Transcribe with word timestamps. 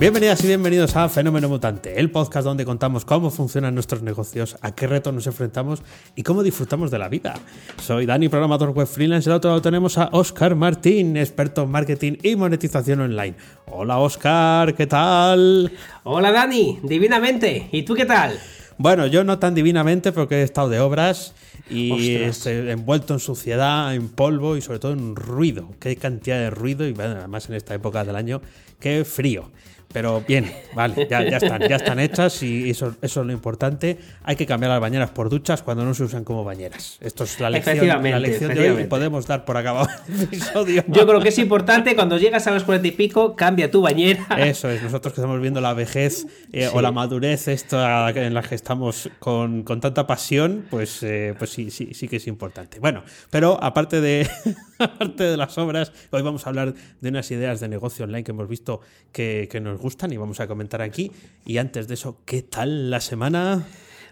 Bienvenidas 0.00 0.44
y 0.44 0.46
bienvenidos 0.46 0.94
a 0.94 1.08
Fenómeno 1.08 1.48
Mutante, 1.48 1.98
el 1.98 2.12
podcast 2.12 2.44
donde 2.44 2.64
contamos 2.64 3.04
cómo 3.04 3.32
funcionan 3.32 3.74
nuestros 3.74 4.00
negocios, 4.00 4.56
a 4.60 4.72
qué 4.72 4.86
retos 4.86 5.12
nos 5.12 5.26
enfrentamos 5.26 5.82
y 6.14 6.22
cómo 6.22 6.44
disfrutamos 6.44 6.92
de 6.92 7.00
la 7.00 7.08
vida. 7.08 7.34
Soy 7.82 8.06
Dani, 8.06 8.28
programador 8.28 8.70
web 8.70 8.86
freelance. 8.86 9.28
y 9.28 9.32
al 9.32 9.38
otro 9.38 9.50
lado 9.50 9.60
tenemos 9.60 9.98
a 9.98 10.08
Oscar 10.12 10.54
Martín, 10.54 11.16
experto 11.16 11.64
en 11.64 11.70
marketing 11.72 12.12
y 12.22 12.36
monetización 12.36 13.00
online. 13.00 13.34
Hola 13.66 13.98
Oscar, 13.98 14.76
¿qué 14.76 14.86
tal? 14.86 15.72
Hola 16.04 16.30
Dani, 16.30 16.78
divinamente. 16.84 17.68
¿Y 17.72 17.82
tú 17.82 17.94
qué 17.94 18.06
tal? 18.06 18.38
Bueno, 18.76 19.08
yo 19.08 19.24
no 19.24 19.40
tan 19.40 19.56
divinamente 19.56 20.12
porque 20.12 20.36
he 20.36 20.42
estado 20.44 20.68
de 20.68 20.78
obras 20.78 21.34
y 21.68 22.14
estoy 22.14 22.70
envuelto 22.70 23.14
en 23.14 23.18
suciedad, 23.18 23.92
en 23.92 24.08
polvo 24.08 24.56
y 24.56 24.60
sobre 24.60 24.78
todo 24.78 24.92
en 24.92 25.16
ruido. 25.16 25.70
Qué 25.80 25.96
cantidad 25.96 26.38
de 26.38 26.50
ruido 26.50 26.86
y 26.86 26.94
además 26.96 27.48
en 27.48 27.56
esta 27.56 27.74
época 27.74 28.04
del 28.04 28.14
año, 28.14 28.40
qué 28.78 29.04
frío. 29.04 29.50
Pero 29.92 30.22
bien, 30.26 30.52
vale, 30.74 31.08
ya, 31.08 31.22
están, 31.22 31.62
ya 31.66 31.76
están 31.76 31.98
hechas 31.98 32.42
y 32.42 32.70
eso, 32.70 32.94
eso, 33.00 33.20
es 33.22 33.26
lo 33.26 33.32
importante. 33.32 33.98
Hay 34.22 34.36
que 34.36 34.44
cambiar 34.44 34.70
las 34.70 34.80
bañeras 34.80 35.10
por 35.10 35.30
duchas 35.30 35.62
cuando 35.62 35.82
no 35.84 35.94
se 35.94 36.04
usan 36.04 36.24
como 36.24 36.44
bañeras. 36.44 36.98
Esto 37.00 37.24
es 37.24 37.40
la 37.40 37.48
lección, 37.48 37.86
la 37.86 38.18
lección 38.18 38.52
de 38.54 38.70
hoy 38.70 38.82
y 38.82 38.86
podemos 38.86 39.26
dar 39.26 39.46
por 39.46 39.56
acabado 39.56 39.88
el 40.08 40.22
episodio. 40.22 40.84
Yo 40.88 41.06
creo 41.06 41.20
que 41.20 41.30
es 41.30 41.38
importante 41.38 41.94
cuando 41.94 42.18
llegas 42.18 42.46
a 42.46 42.50
los 42.50 42.64
cuarenta 42.64 42.88
y 42.88 42.92
pico, 42.92 43.34
cambia 43.34 43.70
tu 43.70 43.80
bañera. 43.80 44.26
Eso 44.38 44.68
es, 44.68 44.82
nosotros 44.82 45.14
que 45.14 45.22
estamos 45.22 45.40
viendo 45.40 45.62
la 45.62 45.72
vejez 45.72 46.26
eh, 46.52 46.68
o 46.72 46.82
la 46.82 46.92
madurez 46.92 47.48
esto 47.48 47.78
en 48.10 48.34
la 48.34 48.42
que 48.42 48.54
estamos 48.54 49.08
con, 49.18 49.62
con 49.62 49.80
tanta 49.80 50.06
pasión, 50.06 50.66
pues, 50.68 51.02
eh, 51.02 51.34
pues 51.38 51.50
sí, 51.50 51.70
sí, 51.70 51.94
sí 51.94 52.08
que 52.08 52.16
es 52.16 52.26
importante. 52.26 52.78
Bueno, 52.78 53.04
pero 53.30 53.58
aparte 53.62 54.02
de, 54.02 54.28
aparte 54.78 55.24
de 55.24 55.36
las 55.38 55.56
obras, 55.56 55.92
hoy 56.10 56.20
vamos 56.20 56.46
a 56.46 56.50
hablar 56.50 56.74
de 57.00 57.08
unas 57.08 57.30
ideas 57.30 57.60
de 57.60 57.68
negocio 57.68 58.04
online 58.04 58.24
que 58.24 58.32
hemos 58.32 58.48
visto 58.48 58.80
que, 59.12 59.48
que 59.50 59.60
nos 59.60 59.77
gustan 59.78 60.12
y 60.12 60.16
vamos 60.16 60.40
a 60.40 60.46
comentar 60.46 60.82
aquí. 60.82 61.10
Y 61.46 61.58
antes 61.58 61.88
de 61.88 61.94
eso, 61.94 62.18
¿qué 62.24 62.42
tal 62.42 62.90
la 62.90 63.00
semana? 63.00 63.66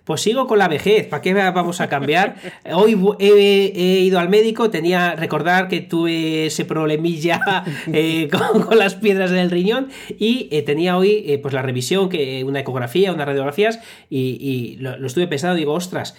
Pues 0.07 0.21
sigo 0.21 0.47
con 0.47 0.61
la 0.61 0.69
vejez, 0.69 1.09
¿para 1.09 1.21
qué 1.21 1.35
vamos 1.35 1.81
a 1.81 1.89
cambiar? 1.89 2.37
Hoy 2.73 2.97
he, 3.19 4.03
ido 4.05 4.21
al 4.21 4.29
médico, 4.29 4.71
tenía 4.71 5.17
recordar 5.17 5.67
que 5.67 5.81
tuve 5.81 6.47
ese 6.47 6.65
problemilla 6.65 7.65
eh, 7.93 8.29
con, 8.69 8.79
las 8.79 8.95
piedras 8.95 9.33
del 9.33 9.51
riñón 9.51 9.89
y 10.17 10.49
eh, 10.53 10.63
tenía 10.63 10.97
hoy 10.97 11.25
eh, 11.27 11.39
pues 11.39 11.53
la 11.53 11.63
revisión, 11.63 12.09
que 12.09 12.45
una 12.45 12.61
ecografía, 12.61 13.13
unas 13.13 13.27
radiografías 13.27 13.81
y, 14.09 14.77
lo, 14.79 15.05
estuve 15.05 15.27
pensando, 15.27 15.57
digo, 15.57 15.73
ostras, 15.73 16.15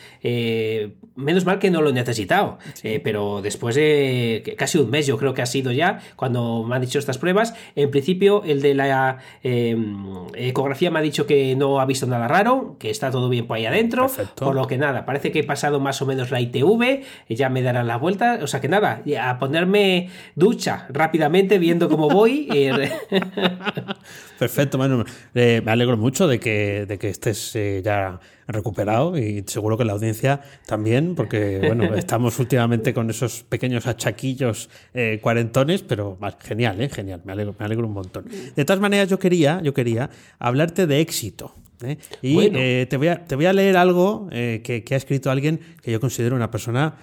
menos 1.15 1.45
mal 1.45 1.59
que 1.59 1.71
no 1.71 1.81
lo 1.81 1.91
he 1.91 1.93
necesitado, 1.93 2.57
pero 3.03 3.41
después 3.41 3.75
de 3.75 4.55
casi 4.57 4.79
un 4.79 4.89
mes 4.89 5.07
yo 5.07 5.17
creo 5.17 5.33
que 5.33 5.41
ha 5.41 5.45
sido 5.45 5.71
ya 5.71 5.99
cuando 6.17 6.63
me 6.63 6.75
han 6.75 6.81
dicho 6.81 6.99
estas 6.99 7.17
pruebas, 7.17 7.53
en 7.75 7.89
principio 7.89 8.43
el 8.43 8.61
de 8.61 8.73
la 8.73 9.19
ecografía 9.43 10.91
me 10.91 10.99
ha 10.99 11.01
dicho 11.01 11.25
que 11.25 11.55
no 11.55 11.79
ha 11.79 11.85
visto 11.85 12.05
nada 12.05 12.27
raro, 12.27 12.75
que 12.79 12.89
está 12.89 13.11
todo 13.11 13.29
bien 13.29 13.47
por 13.47 13.55
ahí 13.57 13.65
adentro, 13.65 13.76
dentro. 13.77 14.07
Por 14.35 14.55
lo 14.55 14.67
que 14.67 14.77
nada, 14.77 15.05
parece 15.05 15.31
que 15.31 15.39
he 15.39 15.43
pasado 15.43 15.79
más 15.79 16.01
o 16.01 16.05
menos 16.05 16.31
la 16.31 16.41
ITV, 16.41 17.03
ya 17.29 17.49
me 17.49 17.61
darán 17.61 17.87
la 17.87 17.97
vuelta. 17.97 18.39
O 18.41 18.47
sea 18.47 18.61
que 18.61 18.67
nada, 18.67 19.03
a 19.21 19.39
ponerme 19.39 20.09
ducha 20.35 20.87
rápidamente 20.89 21.57
viendo 21.57 21.89
cómo 21.89 22.09
voy. 22.09 22.47
Perfecto, 24.39 24.77
bueno, 24.77 25.03
eh, 25.33 25.61
me 25.65 25.71
alegro 25.71 25.97
mucho 25.97 26.27
de 26.27 26.39
que, 26.39 26.85
de 26.85 26.97
que 26.97 27.09
estés 27.09 27.55
eh, 27.55 27.81
ya 27.83 28.19
recuperado 28.47 29.17
y 29.17 29.43
seguro 29.45 29.77
que 29.77 29.85
la 29.85 29.93
audiencia 29.93 30.41
también, 30.65 31.15
porque 31.15 31.59
bueno, 31.59 31.83
estamos 31.95 32.39
últimamente 32.39 32.93
con 32.93 33.09
esos 33.09 33.43
pequeños 33.43 33.87
achaquillos 33.87 34.69
eh, 34.93 35.19
cuarentones, 35.21 35.83
pero 35.83 36.17
genial, 36.39 36.81
eh, 36.81 36.89
genial, 36.89 37.21
me 37.25 37.33
alegro, 37.33 37.55
me 37.59 37.65
alegro 37.65 37.87
un 37.87 37.93
montón. 37.93 38.25
De 38.55 38.65
todas 38.65 38.79
maneras, 38.79 39.09
yo 39.09 39.19
quería, 39.19 39.61
yo 39.61 39.73
quería 39.73 40.09
hablarte 40.39 40.87
de 40.87 41.01
éxito. 41.01 41.53
¿Eh? 41.83 41.97
Y 42.21 42.39
eh, 42.39 42.87
te, 42.89 42.97
voy 42.97 43.07
a, 43.07 43.25
te, 43.25 43.35
voy 43.35 43.45
a, 43.45 43.53
leer 43.53 43.77
algo 43.77 44.27
eh, 44.31 44.61
que, 44.63 44.83
que, 44.83 44.93
ha 44.93 44.97
escrito 44.97 45.29
alguien 45.31 45.59
que 45.81 45.91
yo 45.91 45.99
considero 45.99 46.35
una 46.35 46.51
persona 46.51 46.95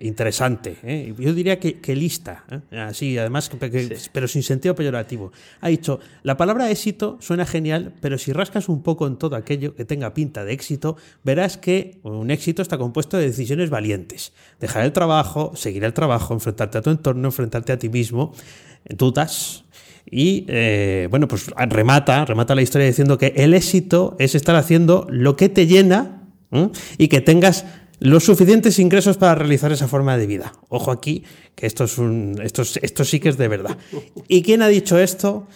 interesante. 0.00 1.14
Yo 1.16 1.32
diría 1.32 1.60
que, 1.60 1.78
que 1.78 1.94
lista, 1.94 2.44
así, 2.72 3.16
además, 3.16 3.48
pero 4.12 4.26
sin 4.26 4.42
sentido 4.42 4.74
peyorativo. 4.74 5.30
Ha 5.60 5.68
dicho, 5.68 6.00
la 6.24 6.36
palabra 6.36 6.68
éxito 6.68 7.16
suena 7.20 7.46
genial, 7.46 7.94
pero 8.00 8.18
si 8.18 8.32
rascas 8.32 8.68
un 8.68 8.82
poco 8.82 9.06
en 9.06 9.18
todo 9.18 9.36
aquello 9.36 9.76
que 9.76 9.84
tenga 9.84 10.14
pinta 10.14 10.44
de 10.44 10.52
éxito, 10.52 10.96
verás 11.22 11.58
que 11.58 12.00
un 12.02 12.32
éxito 12.32 12.60
está 12.60 12.76
compuesto 12.76 13.18
de 13.18 13.26
decisiones 13.26 13.70
valientes. 13.70 14.32
Dejar 14.58 14.84
el 14.84 14.92
trabajo, 14.92 15.52
seguir 15.54 15.84
el 15.84 15.92
trabajo, 15.92 16.34
enfrentarte 16.34 16.78
a 16.78 16.82
tu 16.82 16.90
entorno, 16.90 17.28
enfrentarte 17.28 17.72
a 17.72 17.78
ti 17.78 17.88
mismo, 17.88 18.34
dudas, 18.88 19.65
y 20.10 20.44
eh, 20.48 21.08
bueno, 21.10 21.26
pues 21.28 21.48
remata, 21.68 22.24
remata 22.24 22.54
la 22.54 22.62
historia 22.62 22.86
diciendo 22.86 23.18
que 23.18 23.32
el 23.36 23.54
éxito 23.54 24.16
es 24.18 24.34
estar 24.34 24.54
haciendo 24.54 25.06
lo 25.10 25.36
que 25.36 25.48
te 25.48 25.66
llena 25.66 26.22
y 26.96 27.08
que 27.08 27.20
tengas 27.20 27.66
los 27.98 28.24
suficientes 28.24 28.78
ingresos 28.78 29.16
para 29.16 29.34
realizar 29.34 29.72
esa 29.72 29.88
forma 29.88 30.16
de 30.16 30.26
vida. 30.26 30.52
Ojo 30.68 30.90
aquí, 30.90 31.24
que 31.54 31.66
esto, 31.66 31.84
es 31.84 31.98
un, 31.98 32.40
esto, 32.42 32.62
esto 32.62 33.04
sí 33.04 33.20
que 33.20 33.30
es 33.30 33.36
de 33.36 33.48
verdad. 33.48 33.76
¿Y 34.28 34.42
quién 34.42 34.62
ha 34.62 34.68
dicho 34.68 34.98
esto? 34.98 35.48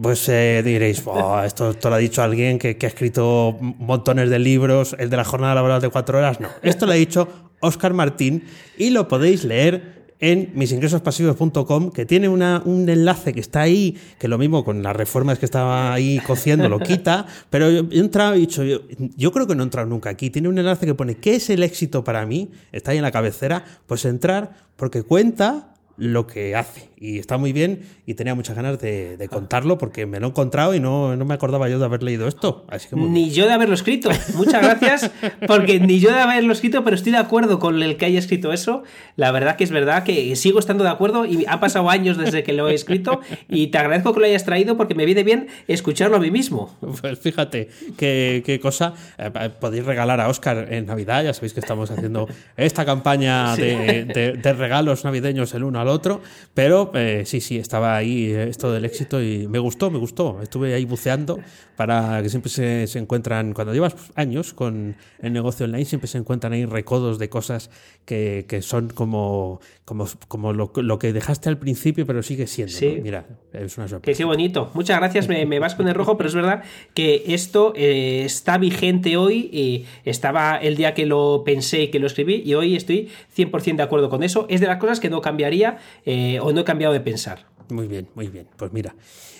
Pues 0.00 0.28
eh, 0.28 0.62
diréis, 0.62 0.98
esto, 0.98 1.70
esto, 1.70 1.88
lo 1.88 1.94
ha 1.94 1.98
dicho 1.98 2.22
alguien 2.22 2.58
que, 2.58 2.76
que, 2.76 2.84
ha 2.84 2.88
escrito 2.90 3.56
montones 3.60 4.28
de 4.28 4.38
libros, 4.38 4.94
el 4.98 5.08
de 5.08 5.16
la 5.16 5.24
jornada 5.24 5.54
laboral 5.54 5.80
de 5.80 5.88
cuatro 5.88 6.18
horas. 6.18 6.38
No, 6.38 6.48
esto 6.62 6.84
lo 6.84 6.92
ha 6.92 6.96
dicho 6.96 7.28
Oscar 7.60 7.94
Martín 7.94 8.44
y 8.76 8.90
lo 8.90 9.08
podéis 9.08 9.44
leer 9.44 9.96
en 10.20 10.50
misingresospasivos.com, 10.54 11.90
que 11.90 12.06
tiene 12.06 12.28
una, 12.28 12.62
un 12.64 12.88
enlace 12.88 13.32
que 13.32 13.40
está 13.40 13.62
ahí, 13.62 13.96
que 14.18 14.28
lo 14.28 14.38
mismo 14.38 14.64
con 14.64 14.82
las 14.82 14.96
reformas 14.96 15.38
que 15.38 15.44
estaba 15.44 15.92
ahí 15.92 16.20
cociendo 16.26 16.68
lo 16.68 16.78
quita, 16.80 17.26
pero 17.50 17.70
yo 17.70 17.86
he 17.90 17.98
entrado 17.98 18.36
y 18.36 18.40
dicho, 18.40 18.64
yo, 18.64 18.80
yo, 19.16 19.32
creo 19.32 19.46
que 19.46 19.54
no 19.54 19.62
he 19.62 19.64
entrado 19.64 19.88
nunca 19.88 20.10
aquí. 20.10 20.30
Tiene 20.30 20.48
un 20.48 20.58
enlace 20.58 20.86
que 20.86 20.94
pone, 20.94 21.16
¿qué 21.16 21.36
es 21.36 21.50
el 21.50 21.62
éxito 21.62 22.04
para 22.04 22.24
mí? 22.26 22.50
Está 22.72 22.92
ahí 22.92 22.98
en 22.98 23.02
la 23.02 23.12
cabecera, 23.12 23.64
pues 23.86 24.04
entrar, 24.04 24.56
porque 24.76 25.02
cuenta 25.02 25.74
lo 25.96 26.26
que 26.26 26.54
hace. 26.54 26.90
Y 26.98 27.18
está 27.18 27.36
muy 27.36 27.52
bien 27.52 27.82
y 28.06 28.14
tenía 28.14 28.34
muchas 28.34 28.56
ganas 28.56 28.78
de, 28.80 29.28
contarlo 29.30 29.76
porque 29.76 30.06
me 30.06 30.18
lo 30.18 30.28
he 30.28 30.30
encontrado 30.30 30.74
y 30.74 30.80
no, 30.80 31.14
no, 31.14 31.24
me 31.26 31.34
acordaba 31.34 31.68
yo 31.68 31.78
de 31.78 31.84
haber 31.84 32.02
leído 32.02 32.26
esto. 32.26 32.64
Así 32.68 32.88
que 32.88 32.96
ni 32.96 33.30
yo 33.30 33.46
de 33.46 33.52
haberlo 33.52 33.74
escrito. 33.74 34.08
Muchas 34.34 34.62
gracias 34.62 35.10
porque 35.46 35.78
ni 35.78 36.00
yo 36.00 36.10
de 36.10 36.20
haberlo 36.20 36.54
escrito, 36.54 36.84
pero 36.84 36.96
estoy 36.96 37.12
de 37.12 37.18
acuerdo 37.18 37.58
con 37.58 37.82
el 37.82 37.98
que 37.98 38.06
haya 38.06 38.18
escrito 38.18 38.50
eso. 38.50 38.82
La 39.16 39.30
verdad 39.30 39.56
que 39.56 39.64
es 39.64 39.70
verdad 39.70 40.04
que 40.04 40.34
sigo 40.36 40.58
estando 40.58 40.84
de 40.84 40.90
acuerdo 40.90 41.26
y 41.26 41.44
ha 41.46 41.60
pasado 41.60 41.90
años 41.90 42.16
desde 42.16 42.42
que 42.42 42.54
lo 42.54 42.68
he 42.70 42.74
escrito 42.74 43.20
y 43.46 43.66
te 43.66 43.76
agradezco 43.76 44.14
que 44.14 44.20
lo 44.20 44.26
hayas 44.26 44.44
traído 44.44 44.78
porque 44.78 44.94
me 44.94 45.04
viene 45.04 45.22
bien 45.22 45.48
escucharlo 45.68 46.16
a 46.16 46.20
mí 46.20 46.30
mismo. 46.30 46.76
Pues 47.00 47.18
fíjate 47.18 47.68
qué, 47.98 48.58
cosa. 48.62 48.94
Eh, 49.18 49.30
podéis 49.60 49.84
regalar 49.84 50.20
a 50.20 50.28
Oscar 50.28 50.72
en 50.72 50.86
Navidad. 50.86 51.24
Ya 51.24 51.34
sabéis 51.34 51.52
que 51.52 51.60
estamos 51.60 51.90
haciendo 51.90 52.26
esta 52.56 52.86
campaña 52.86 53.54
de, 53.54 54.38
de 54.42 54.52
regalos 54.54 55.04
navideños 55.04 55.52
el 55.54 55.64
uno 55.64 55.78
al 55.78 55.88
otro, 55.88 56.22
pero 56.54 56.85
eh, 56.94 57.22
sí, 57.24 57.40
sí, 57.40 57.58
estaba 57.58 57.96
ahí 57.96 58.32
eh, 58.32 58.48
esto 58.48 58.72
del 58.72 58.84
éxito 58.84 59.22
y 59.22 59.48
me 59.48 59.58
gustó, 59.58 59.90
me 59.90 59.98
gustó. 59.98 60.40
Estuve 60.42 60.74
ahí 60.74 60.84
buceando 60.84 61.38
para 61.76 62.22
que 62.22 62.28
siempre 62.28 62.50
se, 62.50 62.86
se 62.86 62.98
encuentran, 62.98 63.52
cuando 63.52 63.74
llevas 63.74 63.94
años 64.14 64.54
con 64.54 64.96
el 65.20 65.32
negocio 65.32 65.66
online, 65.66 65.84
siempre 65.84 66.08
se 66.08 66.18
encuentran 66.18 66.52
ahí 66.52 66.64
recodos 66.64 67.18
de 67.18 67.28
cosas 67.28 67.70
que, 68.06 68.46
que 68.48 68.62
son 68.62 68.88
como, 68.88 69.60
como, 69.84 70.08
como 70.28 70.52
lo, 70.52 70.72
lo, 70.74 70.98
que 70.98 71.12
dejaste 71.12 71.48
al 71.48 71.58
principio, 71.58 72.06
pero 72.06 72.22
sigue 72.22 72.46
siendo. 72.46 72.72
Sí. 72.72 72.98
Mira, 73.02 73.26
es 73.52 73.76
una 73.76 73.88
sorpresa. 73.88 74.16
Qué, 74.16 74.24
bonito. 74.24 74.70
Muchas 74.74 74.98
gracias, 74.98 75.28
me, 75.28 75.44
me, 75.44 75.58
vas 75.58 75.74
con 75.74 75.86
el 75.86 75.94
rojo, 75.94 76.16
pero 76.16 76.28
es 76.28 76.34
verdad 76.34 76.62
que 76.94 77.24
esto 77.26 77.72
eh, 77.76 78.22
está 78.24 78.56
vigente 78.56 79.16
hoy 79.16 79.50
y 79.52 79.84
estaba 80.04 80.56
el 80.56 80.76
día 80.76 80.94
que 80.94 81.04
lo 81.04 81.42
pensé 81.44 81.82
y 81.82 81.88
que 81.88 81.98
lo 81.98 82.06
escribí 82.06 82.42
y 82.44 82.54
hoy 82.54 82.76
estoy 82.76 83.10
100% 83.36 83.76
de 83.76 83.82
acuerdo 83.82 84.08
con 84.08 84.22
eso. 84.22 84.46
Es 84.48 84.60
de 84.60 84.66
las 84.66 84.78
cosas 84.78 85.00
que 85.00 85.10
no 85.10 85.20
cambiaría 85.20 85.78
eh, 86.06 86.38
o 86.40 86.52
no 86.52 86.62
he 86.62 86.64
cambiado 86.76 86.92
de 86.92 87.00
pensar. 87.00 87.46
Muy 87.70 87.88
bien, 87.88 88.08
muy 88.14 88.28
bien. 88.28 88.46
Pues 88.56 88.72
mira, 88.72 88.94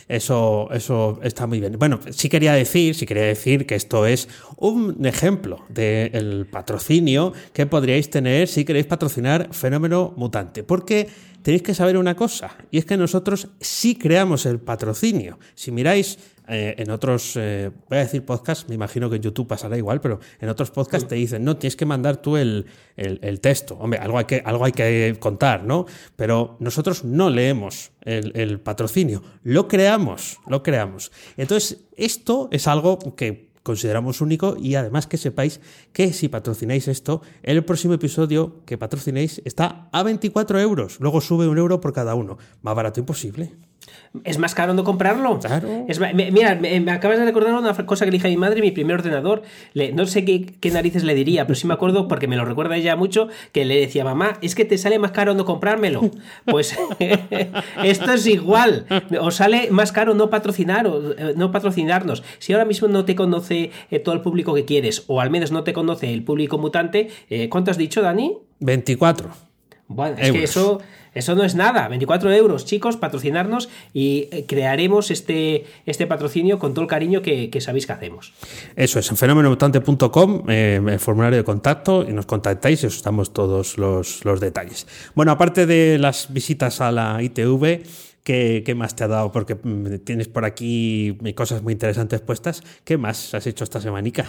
eso, 0.09 0.69
eso 0.73 1.21
está 1.23 1.47
muy 1.47 1.61
bien. 1.61 1.79
Bueno, 1.79 2.01
sí 2.11 2.29
quería 2.29 2.55
decir, 2.55 2.95
sí 2.95 3.05
quería 3.07 3.25
decir 3.25 3.67
que 3.67 3.75
esto 3.75 4.07
es 4.07 4.29
un 4.57 5.05
ejemplo 5.05 5.65
del 5.69 6.47
patrocinio 6.51 7.33
que 7.53 7.67
podríais 7.67 8.09
tener 8.09 8.49
si 8.49 8.65
queréis 8.65 8.87
patrocinar 8.87 9.49
Fenómeno 9.53 10.15
Mutante. 10.17 10.63
Porque 10.63 11.09
tenéis 11.43 11.63
que 11.63 11.75
saber 11.75 11.99
una 11.99 12.17
cosa, 12.17 12.57
y 12.71 12.79
es 12.79 12.85
que 12.85 12.97
nosotros 12.97 13.49
sí 13.61 13.97
creamos 13.97 14.47
el 14.47 14.59
patrocinio. 14.59 15.39
Si 15.55 15.71
miráis 15.71 16.19
eh, 16.49 16.75
en 16.79 16.91
otros, 16.91 17.37
eh, 17.37 17.71
voy 17.89 17.99
a 17.99 18.03
decir 18.03 18.25
podcast, 18.25 18.69
me 18.69 18.75
imagino 18.75 19.11
que 19.11 19.17
en 19.17 19.23
YouTube 19.23 19.49
pasará 19.49 19.77
igual, 19.77 20.01
pero 20.01 20.21
en 20.41 20.49
otros 20.49 20.71
podcasts 20.71 21.09
te 21.09 21.15
dicen, 21.15 21.45
no, 21.45 21.57
tienes 21.57 21.77
que 21.77 21.87
mandar 21.87 22.19
tú 22.19 22.37
el, 22.37 22.67
el, 22.97 23.41
texto. 23.41 23.77
Hombre, 23.81 23.99
algo 23.99 24.19
hay, 24.19 24.25
que, 24.25 24.43
algo 24.45 24.65
hay 24.65 24.73
que 24.73 25.17
contar, 25.19 25.65
¿no? 25.65 25.87
Pero 26.15 26.57
nosotros 26.61 27.05
no 27.05 27.31
leemos 27.31 27.93
el, 28.03 28.33
el 28.37 28.61
patrocinio, 28.61 29.23
lo 29.43 29.69
creamos, 29.69 30.39
lo 30.47 30.63
creamos. 30.63 31.11
Entonces, 31.37 31.81
esto 31.97 32.49
es 32.53 32.67
algo 32.67 32.99
que 33.17 33.47
consideramos 33.67 34.21
único 34.21 34.57
y 34.57 34.77
además 34.77 35.09
que 35.09 35.17
sepáis 35.17 35.61
que 35.93 36.13
si 36.13 36.29
patrocináis 36.29 36.87
esto, 36.87 37.23
el 37.43 37.65
próximo 37.65 37.95
episodio 37.95 38.63
que 38.65 38.79
patrocinéis 38.79 39.43
está 39.45 39.89
a 39.91 40.05
24 40.05 40.61
euros. 40.61 41.01
Luego 41.01 41.21
sube 41.21 41.49
un 41.49 41.59
euro 41.59 41.81
por 41.81 41.93
cada 41.93 42.15
uno. 42.15 42.39
Más 42.63 42.77
barato 42.77 43.01
imposible. 43.01 43.57
Es 44.25 44.39
más 44.39 44.55
caro 44.55 44.75
no 44.75 44.85
comprarlo. 44.85 45.39
Claro. 45.39 45.87
mira, 46.15 46.55
me, 46.55 46.91
acabas 46.91 47.19
de 47.19 47.25
recordar 47.25 47.55
una 47.55 47.75
cosa 47.87 48.05
que 48.05 48.11
le 48.11 48.17
dije 48.17 48.29
a 48.29 48.31
mi 48.31 48.37
madre, 48.37 48.61
mi 48.61 48.71
primer 48.71 48.97
ordenador. 48.97 49.43
no 49.95 50.07
sé 50.07 50.25
qué, 50.25 50.71
narices 50.71 51.05
le 51.05 51.15
diría, 51.15 51.47
pero 51.47 51.55
sí 51.55 51.67
me 51.67 51.75
acuerdo, 51.75 52.09
porque 52.09 52.27
me 52.29 52.37
lo 52.37 52.45
recuerda 52.45 52.77
ella 52.77 52.97
mucho, 52.97 53.29
que 53.53 53.65
le 53.65 53.79
decía, 53.79 54.05
mamá, 54.05 54.39
es 54.43 54.55
que 54.55 54.65
te 54.65 54.79
sale 54.79 54.99
más 54.99 55.13
caro 55.13 55.35
no 55.35 55.45
comprármelo. 55.45 56.11
Pues 56.45 56.77
esto 57.85 58.13
es 58.13 58.27
igual. 58.27 58.87
Os 59.21 59.37
sale 59.37 59.69
más 59.71 59.93
caro 59.93 60.15
no 60.15 60.31
patrocinar 60.31 60.87
eh, 60.87 61.35
no 61.37 61.51
patrocinarnos. 61.51 62.23
Si 62.39 62.53
ahora 62.53 62.65
mismo 62.65 62.89
no 62.89 63.05
te 63.05 63.15
conoce 63.15 63.71
eh, 63.91 63.99
todo 63.99 64.15
el 64.15 64.21
público 64.21 64.55
que 64.55 64.65
quieres, 64.65 65.05
o 65.07 65.21
al 65.21 65.31
menos 65.31 65.53
no 65.53 65.65
te 65.65 65.73
conoce 65.73 66.13
el 66.13 66.25
público 66.25 66.59
mutante, 66.59 67.09
eh, 67.31 67.49
¿cuánto 67.49 67.71
has 67.71 67.79
dicho, 67.79 68.03
Dani? 68.03 68.39
24. 68.61 69.31
Bueno, 69.89 70.17
es 70.19 70.33
que 70.33 70.43
eso 70.43 70.81
eso 71.17 71.35
no 71.35 71.45
es 71.45 71.55
nada, 71.55 71.89
24 71.89 72.31
euros, 72.33 72.67
chicos, 72.67 72.99
patrocinarnos 72.99 73.71
y 73.95 74.29
eh, 74.31 74.45
crearemos 74.47 75.11
este, 75.11 75.65
este 75.87 76.07
patrocinio 76.07 76.59
con 76.59 76.75
todo 76.75 76.83
el 76.83 76.89
cariño 76.89 77.23
que, 77.23 77.51
sabéis 77.61 77.87
que 77.87 77.93
hacemos. 77.93 78.35
Eso 78.77 78.99
es, 78.99 79.11
en 79.11 79.17
fenomenomutante.com, 79.17 80.45
eh, 80.51 80.79
el 80.87 81.01
formulario 81.01 81.39
de 81.39 81.45
contacto, 81.45 82.05
y 82.07 82.13
nos 82.13 82.27
contactáis 82.27 82.83
y 82.83 82.87
os 82.87 83.03
damos 83.03 83.33
todos 83.33 83.79
los, 83.79 84.23
detalles. 84.41 84.87
Bueno, 85.15 85.33
aparte 85.33 85.65
de 85.65 85.99
las 85.99 86.33
visitas 86.33 86.81
a 86.81 86.93
la 86.93 87.23
ITV, 87.23 87.83
¿Qué, 88.23 88.75
más 88.77 88.97
te 88.97 89.05
ha 89.05 89.09
dado? 89.09 89.31
Porque 89.31 89.55
mm, 89.55 89.99
tienes 90.05 90.27
por 90.27 90.45
aquí 90.45 91.17
cosas 91.37 91.63
muy 91.63 91.73
interesantes 91.73 92.21
puestas. 92.21 92.61
¿Qué 92.83 92.99
más 92.99 93.33
has 93.35 93.47
hecho 93.47 93.63
esta 93.63 93.81
semanica? 93.81 94.27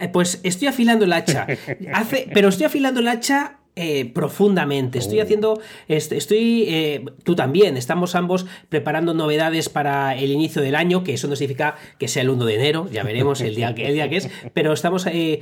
Eh, 0.00 0.08
pues 0.08 0.40
estoy 0.42 0.66
afilando 0.66 1.04
el 1.04 1.12
hacha. 1.12 1.46
Hace, 1.94 2.28
pero 2.34 2.48
estoy 2.48 2.66
afilando 2.66 2.98
el 2.98 3.06
hacha 3.06 3.60
eh, 3.74 4.10
profundamente. 4.12 4.98
Estoy 4.98 5.20
oh. 5.20 5.22
haciendo, 5.22 5.58
estoy, 5.88 6.64
eh, 6.68 7.06
tú 7.24 7.34
también, 7.34 7.78
estamos 7.78 8.14
ambos 8.14 8.44
preparando 8.68 9.14
novedades 9.14 9.70
para 9.70 10.14
el 10.14 10.30
inicio 10.30 10.60
del 10.60 10.74
año, 10.74 11.02
que 11.02 11.14
eso 11.14 11.26
no 11.26 11.36
significa 11.36 11.76
que 11.98 12.06
sea 12.06 12.20
el 12.20 12.28
1 12.28 12.44
de 12.44 12.54
enero, 12.54 12.86
ya 12.92 13.02
veremos 13.02 13.40
el 13.40 13.54
día 13.54 13.74
que, 13.74 13.86
el 13.86 13.94
día 13.94 14.10
que 14.10 14.18
es, 14.18 14.28
pero 14.52 14.74
estamos 14.74 15.06
eh, 15.06 15.40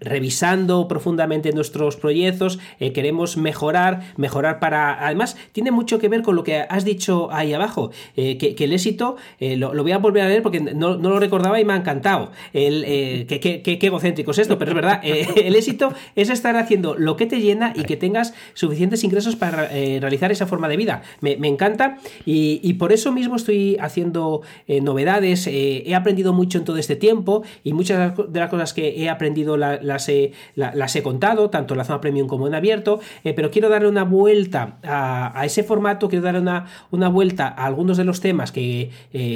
revisando 0.00 0.88
profundamente 0.88 1.52
nuestros 1.52 1.96
proyectos, 1.96 2.58
queremos 2.80 3.36
mejorar, 3.36 4.12
mejorar 4.16 4.58
para... 4.58 5.06
Además, 5.06 5.36
tiene 5.52 5.70
mucho 5.70 6.00
que 6.00 6.08
ver 6.08 6.22
con 6.22 6.34
lo 6.34 6.42
que 6.42 6.56
has 6.68 6.84
dicho 6.84 7.28
ahí 7.30 7.54
abajo, 7.54 7.92
que, 8.16 8.56
el 8.58 8.72
éxito, 8.72 9.14
lo, 9.38 9.80
voy 9.80 9.92
a 9.92 9.98
volver 9.98 10.24
a 10.24 10.28
leer 10.28 10.42
porque 10.42 10.58
no, 10.58 10.96
lo 10.96 11.20
recordaba 11.20 11.60
y 11.60 11.64
me 11.64 11.74
ha 11.74 11.76
encantado. 11.76 12.32
El, 12.52 13.26
qué, 13.28 13.78
egocéntrico 13.80 14.32
es 14.32 14.38
esto, 14.38 14.58
pero 14.58 14.72
es 14.72 14.74
verdad, 14.74 15.00
el 15.04 15.54
éxito 15.54 15.94
es 16.16 16.28
estar 16.28 16.56
haciendo 16.56 16.96
lo 16.96 17.16
que 17.16 17.26
te 17.26 17.40
lleva 17.40 17.51
y 17.74 17.84
que 17.84 17.96
tengas 17.96 18.34
suficientes 18.54 19.04
ingresos 19.04 19.36
para 19.36 19.68
eh, 19.76 19.98
realizar 20.00 20.32
esa 20.32 20.46
forma 20.46 20.68
de 20.68 20.76
vida. 20.76 21.02
Me, 21.20 21.36
encanta 21.48 21.98
y, 22.24 22.72
por 22.74 22.92
eso 22.92 23.12
mismo 23.12 23.36
estoy 23.36 23.76
haciendo 23.80 24.42
eh, 24.66 24.80
novedades. 24.80 25.46
Eh, 25.46 25.84
he 25.86 25.94
aprendido 25.94 26.32
mucho 26.32 26.58
en 26.58 26.64
todo 26.64 26.78
este 26.78 26.96
tiempo 26.96 27.42
y 27.64 27.72
muchas 27.72 28.16
de 28.16 28.40
las 28.40 28.48
cosas 28.48 28.72
que 28.72 29.02
he 29.02 29.08
aprendido 29.08 29.56
las, 29.56 30.08
he, 30.08 30.32
las 30.54 30.96
he 30.96 31.02
contado, 31.02 31.50
tanto 31.50 31.74
en 31.74 31.78
la 31.78 31.84
zona 31.84 32.00
premium 32.00 32.26
como 32.26 32.46
en 32.46 32.54
abierto, 32.54 33.00
pero 33.22 33.50
quiero 33.50 33.68
darle 33.68 33.88
una 33.88 34.04
vuelta 34.04 34.78
a, 34.82 35.44
ese 35.44 35.62
formato, 35.62 36.08
quiero 36.08 36.24
darle 36.24 36.40
una, 36.40 36.66
una, 36.90 37.08
vuelta 37.08 37.48
a 37.48 37.66
algunos 37.66 37.96
de 37.96 38.04
los 38.04 38.20
temas 38.20 38.52
que 38.52 38.90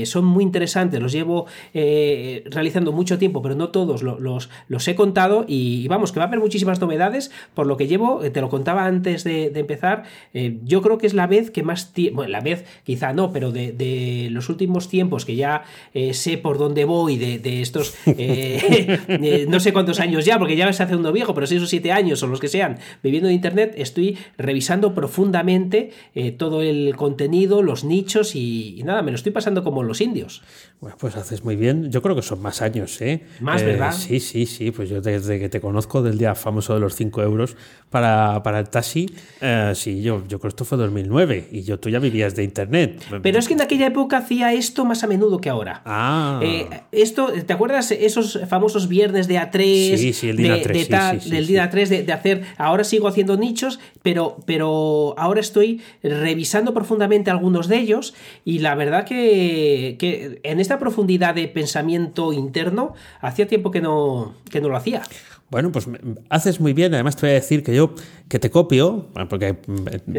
son 0.07 0.25
muy 0.25 0.43
interesantes, 0.43 1.01
los 1.01 1.13
llevo 1.13 1.47
realizando 1.73 2.93
mucho 2.93 3.19
tiempo, 3.19 3.43
pero 3.43 3.55
no 3.55 3.69
todos 3.69 4.03
los, 4.03 4.49
los 4.69 4.89
he 4.89 4.95
contado 4.95 5.45
y 5.47 5.87
vamos, 5.89 6.13
que 6.13 6.19
va 6.19 6.25
a 6.25 6.29
haber 6.29 6.41
muchísimas 6.41 6.81
novedades, 6.81 7.31
por 7.55 7.67
lo 7.67 7.77
que 7.77 7.87
llevo 7.87 8.06
eh, 8.23 8.31
te 8.31 8.41
lo 8.41 8.49
contaba 8.49 8.87
antes 8.87 9.25
de, 9.25 9.47
empezar, 9.55 10.05
eh, 10.35 10.59
yo 10.65 10.83
creo 10.83 10.99
que 10.99 11.07
es 11.07 11.15
la 11.15 11.27
vez 11.27 11.51
que 11.51 11.63
más 11.63 11.93
tiempo, 11.93 12.17
bueno, 12.17 12.33
la 12.33 12.41
vez 12.41 12.65
quizá 12.85 13.13
no, 13.13 13.33
pero 13.33 13.53
de, 13.53 14.29
los 14.31 14.49
últimos 14.49 14.89
tiempos 14.89 15.25
que 15.25 15.37
ya 15.37 15.65
eh, 15.95 16.15
sé 16.15 16.39
por 16.39 16.59
dónde 16.59 16.85
voy, 16.85 17.17
de, 17.17 17.63
estos, 17.63 17.95
no 19.49 19.61
sé 19.61 19.73
cuántos 19.73 20.01
años 20.01 20.25
ya, 20.25 20.39
porque 20.39 20.57
ya 20.57 20.65
me 20.65 20.71
está 20.71 20.85
haciendo 20.85 21.13
viejo, 21.13 21.35
pero 21.35 21.47
seis 21.47 21.63
o 21.63 21.67
siete 21.67 21.93
años 21.93 22.23
o 22.23 22.27
los 22.27 22.41
que 22.41 22.49
sean, 22.49 22.79
viviendo 23.03 23.29
en 23.29 23.35
Internet, 23.35 23.75
estoy 23.77 24.19
revisando 24.37 24.95
profundamente 24.95 25.91
todo 26.39 26.63
el 26.63 26.97
contenido, 26.97 27.63
los 27.63 27.85
nichos 27.85 28.35
y, 28.35 28.83
nada, 28.85 29.03
me 29.03 29.11
lo 29.11 29.17
estoy 29.17 29.33
pasando 29.33 29.65
como 29.65 29.83
los 29.83 30.01
indios. 30.01 30.43
Bueno, 30.81 30.97
pues 30.99 31.17
haces 31.17 31.45
muy 31.45 31.57
bien. 31.57 31.91
Yo 31.91 32.03
creo 32.03 32.15
que 32.15 32.23
son 32.23 32.43
más 32.43 32.63
años, 32.63 33.01
¿eh? 33.01 33.23
Más, 33.41 33.63
¿verdad? 33.63 33.93
Sí, 33.93 34.21
sí, 34.21 34.47
sí. 34.47 34.71
Pues 34.71 34.89
yo 34.91 35.01
desde 35.01 35.39
que 35.39 35.49
te 35.49 35.61
conozco 35.61 36.03
del 36.03 36.19
día 36.19 36.35
famoso 36.35 36.75
de 36.75 36.81
los 36.81 36.95
5 36.95 37.23
euros, 37.23 37.57
para, 37.97 38.43
para 38.43 38.59
el 38.59 38.69
taxi, 38.69 39.11
eh, 39.41 39.73
sí, 39.75 40.03
yo, 40.03 40.23
yo 40.29 40.39
creo 40.39 40.41
que 40.41 40.49
esto 40.49 40.67
fue 40.67 40.77
2009 40.77 41.49
y 41.51 41.63
yo 41.63 41.81
tú 41.81 41.89
ya 41.89 41.99
vivías 41.99 42.37
de 42.37 42.45
internet. 42.45 43.03
Pero 43.23 43.39
es 43.39 43.49
que 43.49 43.55
en 43.55 43.63
aquella 43.63 43.87
época 43.87 44.19
hacía 44.19 44.53
esto 44.53 44.85
más 44.85 45.03
a 45.03 45.07
menudo 45.07 45.41
que 45.41 45.49
ahora. 45.49 45.81
Ah. 45.87 46.39
Eh, 46.43 46.69
esto, 46.93 47.33
¿te 47.33 47.55
acuerdas 47.55 47.91
esos 47.93 48.39
famosos 48.51 48.89
viernes 48.89 49.29
de 49.29 49.37
A3? 49.37 49.97
Sí, 49.97 50.13
sí, 50.13 50.29
el 50.29 50.37
día 50.37 50.57
A3. 50.57 51.23
del 51.25 51.47
día 51.47 51.71
A3 51.71 52.05
de, 52.05 52.13
hacer. 52.13 52.43
Ahora 52.59 52.85
sigo 52.85 53.09
haciendo 53.09 53.39
nichos, 53.39 53.81
pero, 54.03 54.37
pero 54.45 55.15
ahora 55.17 55.41
estoy 55.41 55.81
revisando 56.03 56.75
profundamente 56.75 57.31
algunos 57.31 57.67
de 57.67 57.79
ellos 57.79 58.13
y 58.45 58.59
la 58.59 58.75
verdad 58.75 59.07
que, 59.07 59.97
que 59.99 60.39
en 60.43 60.61
esta 60.61 60.79
profundidad 60.79 61.35
de 61.35 61.49
pensamiento 61.49 62.35
interno 62.35 62.93
hacía 63.23 63.47
tiempo 63.47 63.71
que 63.71 63.81
no, 63.81 64.35
que 64.51 64.61
no 64.61 64.69
lo 64.69 64.77
hacía. 64.77 65.01
Bueno, 65.49 65.71
pues 65.71 65.89
haces 66.29 66.61
muy 66.61 66.73
bien. 66.73 66.93
Además, 66.95 67.17
te 67.17 67.23
voy 67.23 67.31
a 67.31 67.35
decir 67.35 67.63
que 67.63 67.75
yo 67.75 67.95
que 68.29 68.41
te 68.41 68.51
copio, 68.51 69.07
porque 69.31 69.57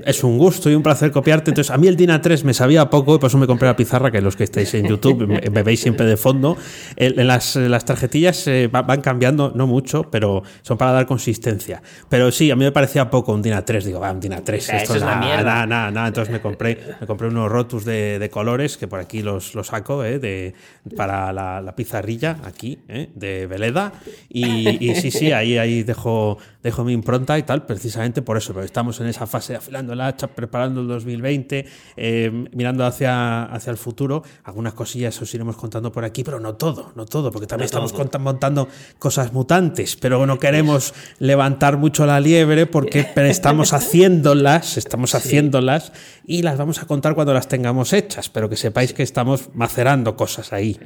es 0.06 0.24
un 0.24 0.38
gusto 0.38 0.70
y 0.70 0.76
un 0.76 0.82
placer 0.82 1.12
copiarte. 1.12 1.52
Entonces, 1.52 1.72
a 1.72 1.78
mí 1.78 1.88
el 1.88 1.98
DINA 1.98 2.22
3 2.22 2.46
me 2.46 2.54
sabía 2.54 2.90
poco 2.90 3.16
y 3.16 3.20
por 3.20 3.28
eso 3.28 3.38
me 3.38 3.48
compré 3.48 3.68
la 3.68 3.76
pizarra, 3.76 4.10
que 4.12 4.22
los 4.22 4.38
que 4.38 4.46
estáis 4.46 4.74
en 4.76 4.88
YouTube 4.88 5.28
me, 5.28 5.64
veis 5.64 5.82
siempre 5.82 6.06
de 6.06 6.16
fondo. 6.16 6.56
En 6.96 7.28
las, 7.28 7.58
las 7.58 7.84
tarjetillas 7.84 8.48
eh, 8.48 8.70
van 8.72 9.02
cambiando, 9.02 9.52
no 9.54 9.68
mucho, 9.68 10.10
pero 10.10 10.44
son 10.62 10.78
para 10.78 10.94
dar 10.94 11.06
consistencia. 11.06 11.82
Pero 12.08 12.32
sí, 12.32 12.50
a 12.50 12.56
mí 12.56 12.64
me 12.64 12.72
parecía 12.72 13.10
poco 13.10 13.34
un 13.34 13.42
DINA 13.42 13.66
3. 13.66 13.84
Digo, 13.84 14.00
va, 14.00 14.12
un 14.12 14.22
DINA 14.22 14.42
3. 14.42 14.70
Esto 14.70 14.96
es 14.96 15.02
nada, 15.02 15.44
nada, 15.44 15.66
nada, 15.66 15.92
nada. 15.92 16.08
Entonces 16.08 16.32
me 16.32 16.40
compré, 16.40 16.80
me 17.02 17.06
compré 17.08 17.28
unos 17.28 17.52
rotus 17.52 17.84
de, 17.84 18.20
de 18.20 18.30
colores, 18.30 18.78
que 18.78 18.88
por 18.88 19.02
aquí 19.02 19.22
los, 19.22 19.54
los 19.54 19.68
saco, 19.68 20.06
eh, 20.06 20.20
de, 20.20 20.54
para 20.96 21.34
la, 21.34 21.60
la, 21.60 21.76
pizarrilla, 21.76 22.38
aquí, 22.46 22.80
eh, 22.88 23.10
de 23.14 23.48
Veleda. 23.48 23.92
Y, 24.30 24.90
y 24.90 24.96
sí, 24.96 25.12
sí, 25.18 25.32
ahí, 25.32 25.58
ahí 25.58 25.84
dejo, 25.84 26.38
dejo 26.64 26.84
mi 26.84 26.94
impronta 26.94 27.38
y 27.38 27.44
tal, 27.44 27.66
precisamente 27.66 28.22
por 28.22 28.38
eso, 28.38 28.54
porque 28.54 28.66
estamos 28.66 29.00
en 29.00 29.08
esa 29.08 29.28
fase 29.28 29.54
de 29.54 29.58
afilando 29.58 29.94
el 29.94 30.02
hacha, 30.02 30.28
preparando 30.28 30.82
el 30.82 30.88
2020, 30.88 31.66
eh, 31.96 32.46
mirando 32.54 32.86
hacia, 32.86 33.44
hacia 33.46 33.72
el 33.72 33.78
futuro. 33.78 34.24
Algunas 34.44 34.74
cosillas 34.74 35.22
os 35.22 35.34
iremos 35.34 35.56
contando 35.56 35.92
por 35.92 36.04
aquí, 36.04 36.24
pero 36.24 36.40
no 36.40 36.56
todo, 36.56 36.92
no 36.96 37.06
todo, 37.06 37.32
porque 37.32 37.48
también 37.48 37.66
estamos 37.66 37.94
montando 38.20 38.68
cosas 39.00 39.34
mutantes, 39.34 39.96
pero 39.96 40.26
no 40.26 40.40
queremos 40.40 40.94
levantar 41.20 41.78
mucho 41.78 42.06
la 42.06 42.20
liebre 42.20 42.66
porque 42.66 43.08
estamos 43.16 43.74
haciéndolas, 43.74 44.78
estamos 44.78 45.16
haciéndolas 45.16 45.92
y 46.26 46.42
las 46.42 46.58
vamos 46.58 46.82
a 46.82 46.86
contar 46.86 47.16
cuando 47.16 47.34
las 47.34 47.48
tengamos 47.48 47.94
hechas, 47.94 48.30
pero 48.30 48.50
que 48.50 48.56
sepáis 48.56 48.94
que 48.94 49.04
estamos 49.04 49.50
macerando 49.54 50.16
cosas 50.16 50.54
ahí. 50.54 50.78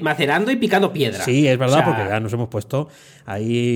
macerando 0.00 0.50
y 0.50 0.56
picando 0.56 0.92
piedra. 0.92 1.24
Sí, 1.24 1.46
es 1.46 1.58
verdad, 1.58 1.84
porque 1.84 2.04
ya 2.08 2.20
nos 2.20 2.32
hemos 2.32 2.48
puesto 2.48 2.88
ahí, 3.26 3.75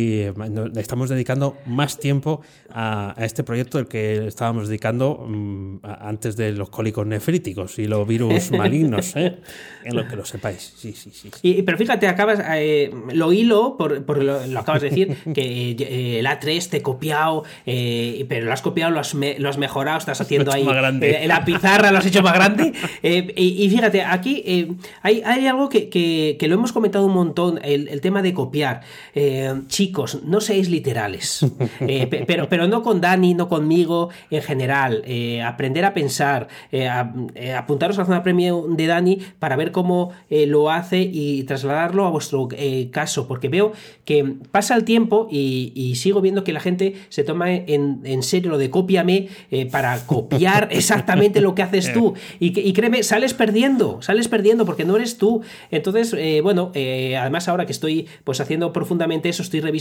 estamos 0.76 1.08
dedicando 1.08 1.56
más 1.66 1.98
tiempo 1.98 2.40
a, 2.72 3.14
este 3.18 3.44
proyecto 3.44 3.78
del 3.78 3.86
que 3.86 4.26
estábamos 4.26 4.68
dedicando 4.68 5.26
mm, 5.28 5.78
antes 5.82 6.36
de 6.36 6.52
los 6.52 6.70
cólicos 6.70 7.06
nefríticos 7.06 7.78
y 7.78 7.86
los 7.86 8.06
virus 8.06 8.50
malignos, 8.60 9.14
¿eh? 9.16 9.36
en 9.84 9.96
lo 9.96 10.06
que 10.06 10.16
lo 10.16 10.24
sepáis. 10.24 10.74
Sí, 10.76 10.92
sí, 10.92 11.10
sí. 11.12 11.30
Y, 11.42 11.62
pero 11.62 11.78
fíjate, 11.78 12.06
acabas, 12.08 12.40
eh, 12.54 12.90
lo 13.12 13.32
hilo, 13.32 13.76
por, 13.76 14.22
lo, 14.22 14.40
acabas 14.58 14.82
de 14.82 14.90
decir, 14.90 15.16
que 15.34 15.70
eh, 15.72 16.18
el 16.18 16.26
A3 16.26 16.68
te 16.68 16.76
he 16.78 16.82
copiado, 16.82 17.44
pero 17.64 18.46
lo 18.46 18.52
has 18.52 18.62
copiado, 18.62 18.90
lo 18.90 19.00
has, 19.00 19.14
lo 19.14 19.48
has 19.48 19.58
mejorado, 19.58 19.98
estás 19.98 20.20
haciendo 20.20 20.52
ahí 20.52 20.64
la 21.26 21.44
pizarra, 21.44 21.90
lo 21.90 21.98
has 21.98 22.06
hecho 22.06 22.22
más 22.22 22.34
grande. 22.34 22.72
Y, 23.02 23.68
fíjate, 23.70 24.02
aquí 24.02 24.76
hay, 25.02 25.22
hay 25.24 25.46
algo 25.46 25.68
que, 25.68 25.88
que, 25.88 26.48
lo 26.48 26.54
hemos 26.54 26.72
comentado 26.72 27.06
un 27.06 27.14
montón, 27.14 27.60
el, 27.62 27.88
el 27.88 28.00
tema 28.00 28.22
de 28.22 28.34
copiar. 28.34 28.82
chicos, 29.68 29.89
no 30.24 30.40
seáis 30.40 30.68
literales. 30.68 31.46
Eh, 31.80 32.06
pero, 32.26 32.48
pero 32.48 32.66
no 32.68 32.82
con 32.82 33.00
Dani, 33.00 33.34
no 33.34 33.48
conmigo, 33.48 34.10
en 34.30 34.42
general. 34.42 35.02
Eh, 35.06 35.42
aprender 35.42 35.84
a 35.84 35.94
pensar, 35.94 36.48
eh, 36.72 36.88
apuntaros 36.88 37.98
a 37.98 38.02
la 38.02 38.06
zona 38.06 38.22
premium 38.22 38.76
de 38.76 38.86
Dani 38.86 39.18
para 39.38 39.56
ver 39.56 39.72
cómo 39.72 40.12
lo 40.28 40.70
hace 40.70 41.00
y 41.00 41.42
trasladarlo 41.44 42.06
a 42.06 42.10
vuestro 42.10 42.48
caso, 42.90 43.26
porque 43.26 43.48
veo 43.48 43.72
que 44.04 44.36
pasa 44.50 44.74
el 44.74 44.84
tiempo 44.84 45.28
y, 45.30 45.94
sigo 45.96 46.20
viendo 46.20 46.44
que 46.44 46.52
la 46.52 46.60
gente 46.60 46.94
se 47.08 47.24
toma 47.24 47.50
en, 47.52 48.22
serio 48.22 48.50
lo 48.50 48.58
de 48.58 48.70
cópiame 48.70 49.28
para 49.70 50.06
copiar 50.06 50.68
exactamente 50.72 51.40
lo 51.40 51.54
que 51.54 51.62
haces 51.62 51.92
tú. 51.92 52.14
Y, 52.38 52.58
y, 52.58 52.72
créeme, 52.72 53.02
sales 53.02 53.34
perdiendo, 53.34 54.00
sales 54.02 54.28
perdiendo 54.28 54.64
porque 54.64 54.84
no 54.84 54.96
eres 54.96 55.18
tú. 55.18 55.42
Entonces, 55.70 56.14
bueno, 56.42 56.72
además 56.74 57.48
ahora 57.48 57.66
que 57.66 57.72
estoy 57.72 58.06
pues 58.24 58.40
haciendo 58.40 58.72
profundamente 58.72 59.28
eso, 59.28 59.42
estoy 59.42 59.60
revisando 59.60 59.79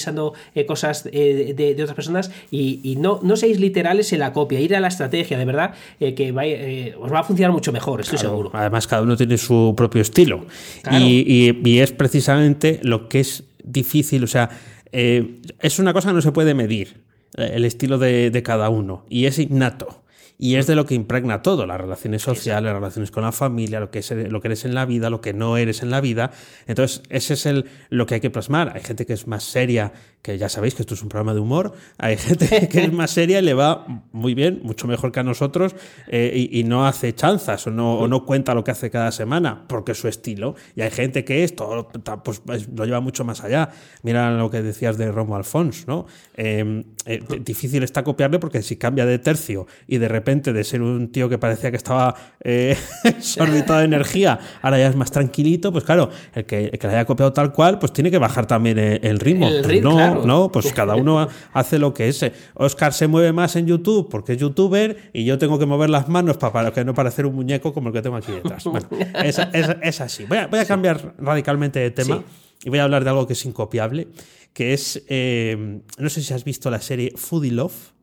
cosas 0.67 1.03
de, 1.03 1.75
otras 1.81 1.93
personas 1.93 2.31
y, 2.51 2.95
no, 2.99 3.19
no 3.23 3.35
seáis 3.35 3.59
literales 3.59 4.11
en 4.13 4.19
la 4.19 4.33
copia, 4.33 4.59
ir 4.59 4.75
a 4.75 4.79
la 4.79 4.87
estrategia, 4.87 5.37
de 5.37 5.45
verdad, 5.45 5.73
eh, 5.99 6.13
que 6.13 6.33
eh, 6.35 6.95
os 6.99 7.11
va 7.11 7.19
a 7.19 7.23
funcionar 7.23 7.51
mucho 7.51 7.71
mejor, 7.71 8.01
estoy 8.01 8.17
seguro. 8.17 8.51
Además, 8.53 8.87
cada 8.87 9.01
uno 9.01 9.15
tiene 9.15 9.37
su 9.37 9.73
propio 9.75 10.01
estilo 10.01 10.45
y, 10.91 11.79
es 11.79 11.91
precisamente 11.93 12.79
lo 12.83 13.07
que 13.07 13.21
es 13.21 13.45
difícil, 13.63 14.23
o 14.23 14.27
sea, 14.27 14.49
eh, 14.91 15.39
es 15.61 15.79
una 15.79 15.93
cosa 15.93 16.09
que 16.09 16.15
no 16.15 16.21
se 16.21 16.31
puede 16.31 16.53
medir, 16.53 16.97
el 17.37 17.63
estilo 17.63 17.97
de, 17.97 18.31
de 18.31 18.43
cada 18.43 18.69
uno, 18.69 19.05
y 19.09 19.25
es 19.25 19.39
innato. 19.39 20.01
Y 20.41 20.55
es 20.55 20.67
de 20.67 20.75
lo 20.75 20.85
que 20.85 20.95
impregna 20.95 21.41
todo, 21.41 21.65
las 21.65 21.81
relaciones 21.81 22.21
sociales, 22.21 22.63
las 22.63 22.73
relaciones 22.73 23.11
con 23.11 23.23
la 23.23 23.33
familia, 23.33 23.81
lo 23.81 23.91
que, 23.91 23.99
es, 23.99 24.09
lo 24.09 24.39
que 24.39 24.47
eres 24.47 24.63
en 24.63 24.73
la 24.73 24.85
vida, 24.85 25.09
lo 25.09 25.19
que 25.19 25.33
no 25.33 25.57
eres 25.57 25.83
en 25.83 25.91
la 25.91 25.99
vida. 25.99 26.31
Entonces, 26.65 27.03
ese 27.09 27.33
es 27.33 27.45
el, 27.45 27.65
lo 27.89 28.05
que 28.05 28.15
hay 28.15 28.21
que 28.21 28.29
plasmar. 28.29 28.71
Hay 28.73 28.81
gente 28.81 29.05
que 29.05 29.11
es 29.11 29.27
más 29.27 29.43
seria, 29.43 29.91
que 30.21 30.37
ya 30.37 30.49
sabéis 30.49 30.75
que 30.75 30.83
esto 30.83 30.93
es 30.93 31.01
un 31.01 31.09
programa 31.09 31.33
de 31.33 31.39
humor. 31.39 31.73
Hay 31.97 32.17
gente 32.17 32.67
que 32.71 32.83
es 32.83 32.93
más 32.93 33.11
seria 33.11 33.39
y 33.39 33.41
le 33.41 33.53
va 33.53 33.85
muy 34.11 34.33
bien, 34.33 34.59
mucho 34.63 34.87
mejor 34.87 35.11
que 35.11 35.19
a 35.19 35.23
nosotros, 35.23 35.75
eh, 36.07 36.49
y, 36.51 36.63
no 36.63 36.85
hace 36.85 37.15
chanzas 37.15 37.65
o 37.67 37.71
no, 37.71 37.97
o 37.97 38.07
no 38.07 38.25
cuenta 38.25 38.53
lo 38.53 38.63
que 38.63 38.71
hace 38.71 38.91
cada 38.91 39.11
semana, 39.11 39.65
porque 39.67 39.93
es 39.93 39.97
su 39.97 40.07
estilo. 40.07 40.55
Y 40.75 40.81
hay 40.81 40.91
gente 40.91 41.23
que 41.23 41.43
esto 41.43 41.89
pues, 42.23 42.41
lo 42.45 42.85
lleva 42.85 42.99
mucho 42.99 43.23
más 43.23 43.43
allá. 43.43 43.69
Mira 44.03 44.31
lo 44.31 44.49
que 44.51 44.61
decías 44.61 44.97
de 44.97 45.11
Romo 45.11 45.35
Alfons, 45.35 45.87
¿no? 45.87 46.05
Eh, 46.35 46.83
eh, 47.05 47.21
difícil 47.43 47.81
está 47.83 48.03
copiarle 48.03 48.39
porque 48.39 48.61
si 48.61 48.75
cambia 48.75 49.05
de 49.05 49.19
tercio 49.19 49.67
y 49.87 49.97
de 49.97 50.07
repente 50.07 50.53
de 50.53 50.63
ser 50.63 50.81
un 50.81 51.11
tío 51.11 51.27
que 51.27 51.37
parecía 51.37 51.71
que 51.71 51.77
estaba 51.77 52.13
eh, 52.43 52.77
de 53.03 53.83
energía, 53.83 54.39
ahora 54.61 54.77
ya 54.77 54.87
es 54.87 54.95
más 54.95 55.11
tranquilito, 55.11 55.71
pues 55.71 55.83
claro, 55.83 56.09
el 56.35 56.45
que, 56.45 56.77
le 56.81 56.89
haya 56.89 57.05
copiado 57.05 57.33
tal 57.33 57.51
cual, 57.51 57.79
pues 57.79 57.93
tiene 57.93 58.11
que 58.11 58.17
bajar 58.17 58.45
también 58.45 58.77
el, 58.77 59.19
ritmo. 59.19 59.49
no, 59.81 60.08
no, 60.15 60.51
pues 60.51 60.71
cada 60.73 60.95
uno 60.95 61.27
hace 61.53 61.79
lo 61.79 61.93
que 61.93 62.07
es. 62.07 62.25
Oscar 62.53 62.93
se 62.93 63.07
mueve 63.07 63.33
más 63.33 63.55
en 63.55 63.67
YouTube 63.67 64.09
porque 64.09 64.33
es 64.33 64.39
youtuber 64.39 65.11
y 65.13 65.25
yo 65.25 65.37
tengo 65.37 65.59
que 65.59 65.65
mover 65.65 65.89
las 65.89 66.09
manos 66.09 66.37
para, 66.37 66.71
que 66.71 66.83
no 66.85 66.93
parecer 66.93 67.25
un 67.25 67.35
muñeco 67.35 67.73
como 67.73 67.89
el 67.89 67.93
que 67.93 68.01
tengo 68.01 68.15
aquí 68.15 68.31
detrás. 68.31 68.63
Bueno, 68.65 68.87
es, 69.23 70.01
así. 70.01 70.25
Voy 70.25 70.37
a, 70.37 70.65
cambiar 70.65 71.15
radicalmente 71.17 71.79
de 71.79 71.91
tema. 71.91 72.23
Y 72.63 72.69
voy 72.69 72.79
a 72.79 72.83
hablar 72.83 73.03
de 73.05 73.09
algo 73.09 73.25
que 73.25 73.33
es 73.33 73.45
incopiable, 73.45 74.09
que 74.51 74.73
es, 74.73 75.03
eh, 75.07 75.81
no 75.97 76.09
sé 76.09 76.21
si 76.21 76.33
has 76.33 76.43
visto 76.43 76.69
la 76.69 76.81
serie 76.81 77.13
Foodie 77.15 77.51
Love 77.51 77.93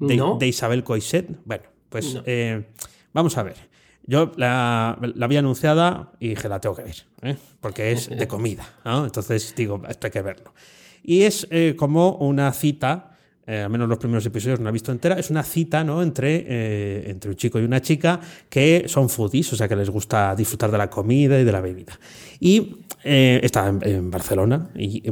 de, 0.00 0.46
Isabel 0.46 0.82
Coixet. 0.82 1.28
Bueno, 1.44 1.64
pues 1.88 2.18
eh, 2.26 2.66
vamos 3.12 3.38
a 3.38 3.42
ver. 3.44 3.74
Yo 4.06 4.32
la, 4.36 4.98
había 5.20 5.38
anunciada 5.38 6.12
y 6.20 6.28
dije, 6.28 6.48
la 6.48 6.60
tengo 6.60 6.76
que 6.76 6.82
ver, 6.82 6.96
¿eh? 7.22 7.36
porque 7.60 7.92
es 7.92 8.10
de 8.10 8.28
comida. 8.28 8.66
Entonces 8.84 9.54
digo, 9.56 9.82
esto 9.88 10.06
hay 10.06 10.10
que 10.10 10.22
verlo. 10.22 10.52
Y 11.04 11.22
es 11.22 11.46
eh, 11.50 11.74
como 11.76 12.16
una 12.16 12.52
cita 12.52 13.14
eh, 13.46 13.60
al 13.60 13.68
menos 13.68 13.88
los 13.88 13.98
primeros 13.98 14.24
episodios 14.24 14.58
no 14.58 14.70
he 14.70 14.72
visto 14.72 14.90
entera, 14.90 15.18
es 15.18 15.28
una 15.28 15.42
cita 15.42 15.84
¿no? 15.84 16.02
entre, 16.02 16.46
eh, 16.48 17.10
entre 17.10 17.30
un 17.30 17.36
chico 17.36 17.60
y 17.60 17.64
una 17.64 17.82
chica 17.82 18.18
que 18.48 18.84
son 18.86 19.10
foodies, 19.10 19.52
o 19.52 19.56
sea 19.56 19.68
que 19.68 19.76
les 19.76 19.90
gusta 19.90 20.34
disfrutar 20.34 20.70
de 20.70 20.78
la 20.78 20.88
comida 20.88 21.38
y 21.38 21.44
de 21.44 21.52
la 21.52 21.60
bebida. 21.60 21.98
Y 22.40 22.76
eh, 23.04 23.40
está 23.42 23.68
en, 23.68 24.10
Barcelona 24.10 24.70
y 24.74 25.02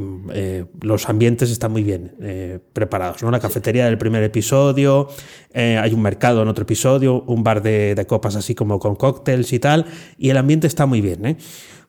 los 0.81 1.07
ambientes 1.09 1.51
están 1.51 1.71
muy 1.71 1.83
bien 1.83 2.63
preparados. 2.73 3.21
¿no? 3.21 3.29
La 3.29 3.39
cafetería 3.39 3.85
del 3.85 3.99
primer 3.99 4.23
episodio, 4.23 5.09
hay 5.53 5.93
un 5.93 6.01
mercado 6.01 6.41
en 6.41 6.47
otro 6.47 6.63
episodio, 6.63 7.21
un 7.27 7.43
bar 7.43 7.61
de, 7.61 7.93
de, 7.93 8.05
copas 8.07 8.35
así 8.35 8.55
como 8.55 8.79
con 8.79 8.95
cócteles 8.95 9.53
y 9.53 9.59
tal, 9.59 9.85
y 10.17 10.29
el 10.29 10.37
ambiente 10.37 10.65
está 10.65 10.87
muy 10.87 11.01
bien. 11.01 11.37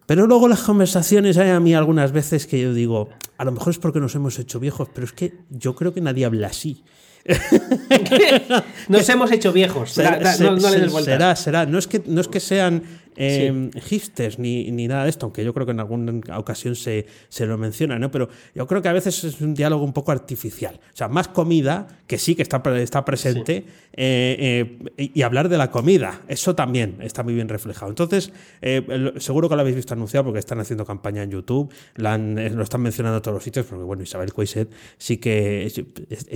Pero 0.07 0.27
luego 0.27 0.49
las 0.49 0.61
conversaciones 0.61 1.39
hay 1.39 1.51
a 1.51 1.61
mí 1.61 1.75
algunas 1.75 2.13
veces 2.13 2.47
que 2.47 2.61
yo 2.61 2.75
digo, 2.75 3.09
a 3.39 3.45
lo 3.45 3.53
mejor 3.53 3.73
es 3.73 3.79
porque 3.79 4.01
nos 4.01 4.15
hemos 4.15 4.39
hecho 4.39 4.61
viejos, 4.61 4.89
pero 4.93 5.07
es 5.07 5.13
que 5.13 5.35
yo 5.51 5.75
creo 5.75 5.95
que 5.95 6.01
nadie 6.01 6.25
habla 6.25 6.49
así. 6.49 6.85
nos 8.89 9.09
hemos 9.09 9.33
hecho 9.33 9.53
viejos. 9.53 9.93
será, 9.93 11.37
será. 11.37 11.65
No 11.65 11.79
es 11.79 11.87
que, 11.87 12.03
no 12.07 12.21
es 12.21 12.29
que 12.29 12.41
sean 12.41 12.83
eh, 13.17 13.71
hipsters 13.89 14.39
ni, 14.39 14.71
ni, 14.71 14.89
nada 14.89 15.05
de 15.05 15.11
esto, 15.11 15.27
aunque 15.27 15.45
yo 15.45 15.53
creo 15.55 15.67
que 15.67 15.73
en 15.73 15.81
alguna 15.81 16.39
ocasión 16.39 16.77
se, 16.77 17.07
se, 17.29 17.47
lo 17.47 17.59
menciona, 17.59 17.99
¿no? 17.99 18.11
Pero 18.11 18.29
yo 18.55 18.67
creo 18.67 18.83
que 18.83 18.89
a 18.89 18.93
veces 18.93 19.25
es 19.25 19.41
un 19.41 19.55
diálogo 19.55 19.85
un 19.85 19.93
poco 19.93 20.13
artificial. 20.13 20.81
O 20.93 20.97
sea, 20.97 21.09
más 21.09 21.29
comida, 21.29 21.87
que 22.07 22.19
sí 22.19 22.35
que 22.35 22.43
está, 22.43 22.63
está 22.79 23.05
presente, 23.05 23.65
eh, 23.97 24.79
eh, 24.97 25.11
y 25.15 25.23
hablar 25.23 25.49
de 25.49 25.57
la 25.57 25.71
comida, 25.71 26.23
eso 26.27 26.55
también 26.55 26.97
está 27.01 27.23
muy 27.23 27.35
bien 27.35 27.49
reflejado. 27.49 27.91
Entonces, 27.91 28.33
eh, 28.61 29.13
seguro 29.19 29.49
que 29.49 29.55
lo 29.55 29.61
habéis 29.61 29.77
visto 29.77 29.95
anunciado 29.95 30.25
porque 30.25 30.41
están 30.41 30.59
haciendo 30.59 30.85
campaña 30.85 31.23
en 31.23 31.31
YouTube, 31.31 31.73
lo 31.97 32.63
están 32.63 32.81
mencionando 32.81 33.19
a 33.19 33.23
todos 33.23 33.37
los 33.37 33.45
sitios, 33.45 33.67
porque 33.67 33.85
bueno, 33.85 34.03
Isabel 34.03 34.33
Coiset 34.33 34.69
sí 34.99 35.19
que 35.19 35.71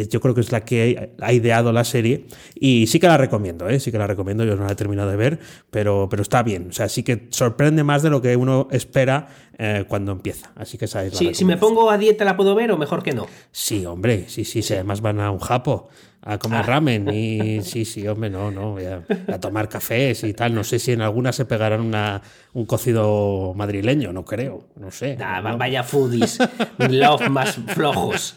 yo 0.08 0.20
creo 0.20 0.34
que 0.34 0.40
es 0.40 0.52
la 0.52 0.64
que 0.64 1.14
ha 1.20 1.32
ideado 1.32 1.72
la 1.72 1.84
serie 1.84 2.26
y 2.54 2.86
sí 2.86 3.00
que 3.00 3.08
la 3.08 3.16
recomiendo, 3.16 3.68
¿eh? 3.68 3.80
sí 3.80 3.90
que 3.90 3.98
la 3.98 4.06
recomiendo, 4.06 4.44
yo 4.44 4.56
no 4.56 4.64
la 4.64 4.72
he 4.72 4.76
terminado 4.76 5.10
de 5.10 5.16
ver, 5.16 5.38
pero, 5.70 6.08
pero 6.08 6.22
está 6.22 6.42
bien. 6.42 6.67
O 6.68 6.72
sea, 6.72 6.88
sí 6.88 7.02
que 7.02 7.28
sorprende 7.30 7.84
más 7.84 8.02
de 8.02 8.10
lo 8.10 8.22
que 8.22 8.36
uno 8.36 8.68
espera 8.70 9.28
eh, 9.58 9.84
cuando 9.88 10.12
empieza. 10.12 10.52
Así 10.54 10.78
que 10.78 10.86
sabes. 10.86 11.16
Sí, 11.16 11.34
si 11.34 11.44
me 11.44 11.56
pongo 11.56 11.90
a 11.90 11.98
dieta, 11.98 12.24
¿la 12.24 12.36
puedo 12.36 12.54
ver 12.54 12.70
o 12.72 12.78
mejor 12.78 13.02
que 13.02 13.12
no? 13.12 13.26
Sí, 13.50 13.84
hombre, 13.86 14.26
sí, 14.28 14.44
sí, 14.44 14.62
sí. 14.62 14.74
Además 14.74 15.00
van 15.00 15.20
a 15.20 15.30
un 15.30 15.38
japo 15.38 15.88
a 16.22 16.38
comer 16.38 16.60
ah. 16.60 16.62
ramen 16.62 17.08
y 17.12 17.62
sí, 17.62 17.84
sí, 17.84 18.06
hombre, 18.08 18.28
no, 18.28 18.50
no, 18.50 18.76
a, 18.76 19.38
tomar 19.38 19.68
cafés 19.68 20.24
y 20.24 20.34
tal. 20.34 20.54
No 20.54 20.64
sé 20.64 20.78
si 20.78 20.92
en 20.92 21.00
algunas 21.00 21.36
se 21.36 21.44
pegarán 21.44 21.80
una, 21.80 22.22
un 22.52 22.66
cocido 22.66 23.54
madrileño, 23.54 24.12
no 24.12 24.24
creo, 24.24 24.68
no 24.76 24.90
sé. 24.90 25.16
Vaya 25.58 25.82
foodies, 25.84 26.38
love 26.78 27.28
más 27.28 27.58
flojos. 27.68 28.34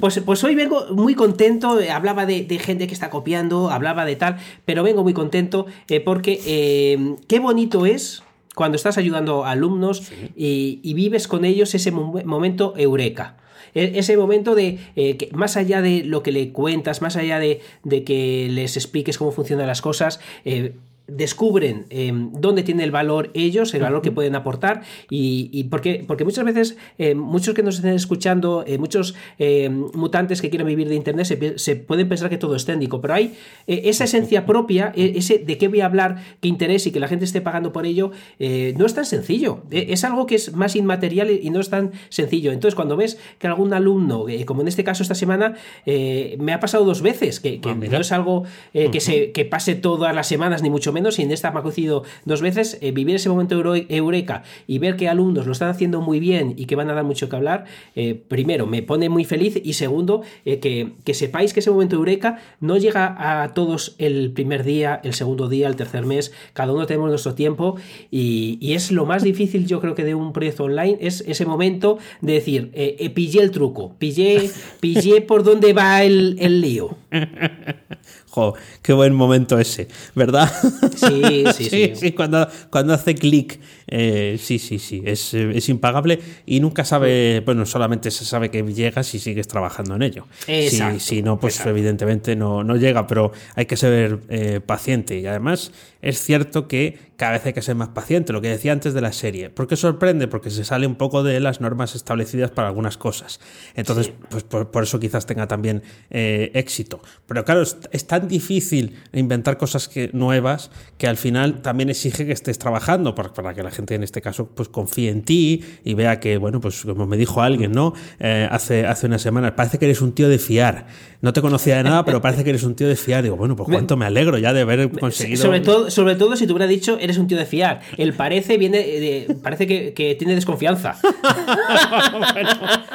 Pues, 0.00 0.20
pues 0.24 0.42
hoy 0.42 0.54
vengo 0.54 0.86
muy 0.94 1.14
contento, 1.14 1.78
hablaba 1.92 2.24
de, 2.24 2.44
gente 2.58 2.86
que 2.86 2.94
está 2.94 3.10
copiando, 3.10 3.70
hablaba 3.70 4.04
de 4.04 4.16
tal, 4.16 4.38
pero 4.64 4.82
vengo 4.82 5.02
muy 5.02 5.12
contento 5.12 5.66
eh, 5.88 6.00
porque 6.00 6.40
eh, 6.46 7.16
qué 7.28 7.38
bonito 7.38 7.84
es 7.84 8.22
cuando 8.54 8.76
estás 8.76 8.98
ayudando 8.98 9.44
a 9.44 9.50
alumnos 9.52 10.10
y, 10.34 10.94
vives 10.94 11.28
con 11.28 11.44
ellos 11.44 11.74
ese 11.74 11.90
momento 11.90 12.74
eureka. 12.76 13.36
E-, 13.74 13.98
ese 13.98 14.16
momento 14.16 14.54
de 14.54 14.78
eh, 14.96 15.16
que 15.16 15.28
más 15.32 15.56
allá 15.56 15.82
de 15.82 16.04
lo 16.04 16.22
que 16.22 16.32
le 16.32 16.50
cuentas, 16.50 17.02
más 17.02 17.16
allá 17.16 17.38
de, 17.38 17.60
que 18.04 18.48
les 18.50 18.76
expliques 18.76 19.18
cómo 19.18 19.32
funcionan 19.32 19.66
las 19.66 19.82
cosas, 19.82 20.20
eh, 20.44 20.74
descubren 21.16 21.86
em, 21.90 22.32
dónde 22.32 22.62
tiene 22.62 22.84
el 22.84 22.90
valor 22.90 23.30
ellos, 23.34 23.74
el 23.74 23.82
valor 23.82 24.02
que 24.02 24.12
pueden 24.12 24.34
aportar 24.34 24.82
y, 25.10 25.64
porque, 25.64 26.04
porque 26.06 26.24
muchas 26.24 26.44
veces 26.44 26.76
em, 26.98 27.18
muchos 27.18 27.54
que 27.54 27.62
nos 27.62 27.76
estén 27.76 27.94
escuchando, 27.94 28.64
eh, 28.66 28.78
muchos 28.78 29.14
em, 29.38 29.86
mutantes 29.94 30.40
que 30.40 30.50
quieren 30.50 30.66
vivir 30.66 30.88
de 30.88 30.94
Internet 30.94 31.26
se, 31.56 31.76
pueden 31.76 32.08
pensar 32.08 32.30
que 32.30 32.38
todo 32.38 32.56
es 32.56 32.64
técnico, 32.64 33.00
pero 33.00 33.14
hay 33.14 33.34
eh, 33.66 33.82
esa 33.84 34.04
esencia 34.04 34.46
propia, 34.46 34.92
e, 34.94 35.14
ese 35.16 35.38
de 35.38 35.58
qué 35.58 35.68
voy 35.68 35.80
a 35.80 35.86
hablar, 35.86 36.22
qué 36.40 36.48
interés 36.48 36.86
y 36.86 36.92
que 36.92 37.00
la 37.00 37.08
gente 37.08 37.24
esté 37.24 37.40
pagando 37.40 37.72
por 37.72 37.86
ello, 37.86 38.12
eh, 38.38 38.74
no 38.76 38.86
es 38.86 38.94
tan 38.94 39.04
sencillo, 39.04 39.62
e, 39.70 39.92
es 39.92 40.04
algo 40.04 40.26
que 40.26 40.36
es 40.36 40.54
más 40.54 40.76
inmaterial 40.76 41.30
y 41.30 41.50
no 41.50 41.60
es 41.60 41.70
tan 41.70 41.92
sencillo. 42.08 42.52
Entonces 42.52 42.74
cuando 42.74 42.96
ves 42.96 43.18
que 43.38 43.46
algún 43.46 43.74
alumno, 43.74 44.26
como 44.46 44.62
en 44.62 44.68
este 44.68 44.84
caso 44.84 45.02
esta 45.02 45.14
semana, 45.14 45.54
me 45.86 46.52
ha 46.52 46.60
pasado 46.60 46.84
dos 46.84 47.02
veces, 47.02 47.40
que, 47.40 47.60
ah, 47.64 47.74
no 47.74 47.98
es 47.98 48.12
algo 48.12 48.44
que, 48.72 49.00
se, 49.00 49.32
que 49.32 49.44
pase 49.44 49.74
todas 49.74 50.14
las 50.14 50.26
semanas, 50.26 50.62
ni 50.62 50.70
mucho 50.70 50.92
menos, 50.92 51.01
y 51.18 51.22
en 51.22 51.32
esta 51.32 51.50
me 51.50 51.58
ha 51.58 51.62
coincidido 51.62 52.04
dos 52.24 52.40
veces, 52.40 52.78
eh, 52.80 52.92
vivir 52.92 53.16
ese 53.16 53.28
momento 53.28 53.60
eureka 53.88 54.44
y 54.66 54.78
ver 54.78 54.96
que 54.96 55.08
alumnos 55.08 55.46
lo 55.46 55.52
están 55.52 55.68
haciendo 55.68 56.00
muy 56.00 56.20
bien 56.20 56.54
y 56.56 56.66
que 56.66 56.76
van 56.76 56.90
a 56.90 56.94
dar 56.94 57.04
mucho 57.04 57.28
que 57.28 57.36
hablar, 57.36 57.64
eh, 57.96 58.14
primero, 58.28 58.66
me 58.66 58.82
pone 58.82 59.08
muy 59.08 59.24
feliz 59.24 59.60
y 59.62 59.72
segundo, 59.72 60.22
eh, 60.44 60.60
que, 60.60 61.14
sepáis 61.14 61.52
que 61.52 61.60
ese 61.60 61.70
momento 61.70 61.96
eureka 61.96 62.38
no 62.60 62.76
llega 62.78 63.42
a 63.42 63.52
todos 63.54 63.94
el 63.98 64.32
primer 64.32 64.64
día, 64.64 65.00
el 65.02 65.14
segundo 65.14 65.48
día, 65.48 65.68
el 65.68 65.76
tercer 65.76 66.06
mes, 66.06 66.32
cada 66.52 66.72
uno 66.72 66.86
tenemos 66.86 67.10
nuestro 67.10 67.34
tiempo 67.34 67.76
y, 68.10 68.72
es 68.72 68.90
lo 68.90 69.04
más 69.04 69.22
difícil 69.22 69.66
yo 69.66 69.82
creo 69.82 69.94
que 69.94 70.02
de 70.02 70.14
un 70.14 70.32
proyecto 70.32 70.64
online, 70.64 70.96
es 71.02 71.22
ese 71.26 71.44
momento 71.44 71.98
de 72.22 72.32
decir, 72.32 72.70
pillé 73.14 73.42
el 73.42 73.50
truco, 73.50 73.94
pillé, 73.98 74.50
pillé 74.80 75.20
por 75.20 75.42
dónde 75.42 75.74
va 75.74 76.02
el, 76.04 76.36
el 76.38 76.62
lío. 76.62 76.96
Jo, 78.34 78.54
qué 78.80 78.94
buen 78.94 79.12
momento 79.12 79.58
ese, 79.58 79.88
¿verdad? 80.14 80.50
Sí, 80.96 81.44
sí, 81.54 81.64
sí. 81.68 81.92
sí, 81.94 82.12
cuando, 82.12 82.48
cuando 82.70 82.94
hace 82.94 83.14
clic. 83.14 83.60
eh, 83.86 84.38
sí, 84.42 84.58
sí, 84.58 84.78
sí. 84.78 85.02
Es, 85.04 85.34
es 85.34 85.68
impagable 85.68 86.18
y 86.46 86.60
nunca 86.60 86.82
sabe. 86.86 87.40
Bueno, 87.44 87.66
solamente 87.66 88.10
se 88.10 88.24
sabe 88.24 88.50
que 88.50 88.62
llega 88.62 89.02
si 89.02 89.18
sigues 89.18 89.48
trabajando 89.48 89.96
en 89.96 90.02
ello. 90.02 90.26
Si, 90.46 90.52
Exacto, 90.64 91.00
si 91.00 91.22
no, 91.22 91.38
pues 91.38 91.56
exacto. 91.56 91.70
evidentemente 91.76 92.34
no, 92.34 92.64
no 92.64 92.76
llega, 92.76 93.06
pero 93.06 93.32
hay 93.54 93.66
que 93.66 93.76
ser 93.76 94.20
eh, 94.30 94.60
paciente. 94.64 95.18
Y 95.18 95.26
además 95.26 95.70
es 96.02 96.20
cierto 96.20 96.68
que 96.68 97.12
cada 97.16 97.32
vez 97.32 97.46
hay 97.46 97.52
que 97.52 97.62
ser 97.62 97.76
más 97.76 97.90
paciente, 97.90 98.32
lo 98.32 98.40
que 98.40 98.48
decía 98.48 98.72
antes 98.72 98.94
de 98.94 99.00
la 99.00 99.12
serie. 99.12 99.48
¿Por 99.48 99.68
qué 99.68 99.76
sorprende? 99.76 100.26
Porque 100.26 100.50
se 100.50 100.64
sale 100.64 100.88
un 100.88 100.96
poco 100.96 101.22
de 101.22 101.38
las 101.38 101.60
normas 101.60 101.94
establecidas 101.94 102.50
para 102.50 102.66
algunas 102.66 102.96
cosas. 102.96 103.38
Entonces, 103.76 104.12
pues 104.28 104.42
por, 104.42 104.72
por 104.72 104.82
eso 104.82 104.98
quizás 104.98 105.24
tenga 105.24 105.46
también 105.46 105.84
eh, 106.10 106.50
éxito. 106.54 107.00
Pero 107.26 107.44
claro, 107.44 107.62
es, 107.62 107.76
es 107.92 108.08
tan 108.08 108.26
difícil 108.26 108.96
inventar 109.12 109.56
cosas 109.56 109.86
que, 109.86 110.10
nuevas 110.12 110.72
que 110.98 111.06
al 111.06 111.16
final 111.16 111.62
también 111.62 111.90
exige 111.90 112.26
que 112.26 112.32
estés 112.32 112.58
trabajando 112.58 113.14
para, 113.14 113.32
para 113.32 113.54
que 113.54 113.62
la 113.62 113.70
gente 113.70 113.94
en 113.94 114.02
este 114.02 114.20
caso 114.20 114.48
pues 114.48 114.68
confíe 114.68 115.10
en 115.10 115.22
ti 115.22 115.64
y 115.84 115.94
vea 115.94 116.18
que, 116.18 116.38
bueno, 116.38 116.60
pues 116.60 116.82
como 116.82 117.06
me 117.06 117.16
dijo 117.16 117.40
alguien, 117.40 117.70
¿no? 117.70 117.92
Eh, 118.18 118.48
hace, 118.50 118.84
hace 118.84 119.06
unas 119.06 119.22
semanas, 119.22 119.52
parece 119.52 119.78
que 119.78 119.84
eres 119.84 120.00
un 120.00 120.12
tío 120.12 120.28
de 120.28 120.38
fiar. 120.38 120.86
No 121.20 121.32
te 121.32 121.40
conocía 121.40 121.76
de 121.76 121.84
nada, 121.84 122.04
pero 122.04 122.20
parece 122.20 122.42
que 122.42 122.50
eres 122.50 122.64
un 122.64 122.74
tío 122.74 122.88
de 122.88 122.96
fiar. 122.96 123.22
Digo, 123.22 123.36
bueno, 123.36 123.54
pues 123.54 123.68
cuánto 123.68 123.96
me 123.96 124.06
alegro 124.06 124.38
ya 124.38 124.52
de 124.52 124.62
haber 124.62 124.90
conseguido. 124.90 125.40
Sobre 125.40 125.60
todo, 125.60 125.88
sobre 125.92 126.16
todo 126.16 126.36
si 126.36 126.46
te 126.46 126.52
hubiera 126.52 126.66
dicho 126.66 126.98
eres 127.00 127.18
un 127.18 127.26
tío 127.28 127.38
de 127.38 127.46
fiar. 127.46 127.80
El 127.96 128.12
parece 128.14 128.56
viene 128.58 128.78
de- 128.78 129.36
parece 129.42 129.66
que, 129.66 129.92
que 129.94 130.14
tiene 130.14 130.34
desconfianza. 130.34 130.96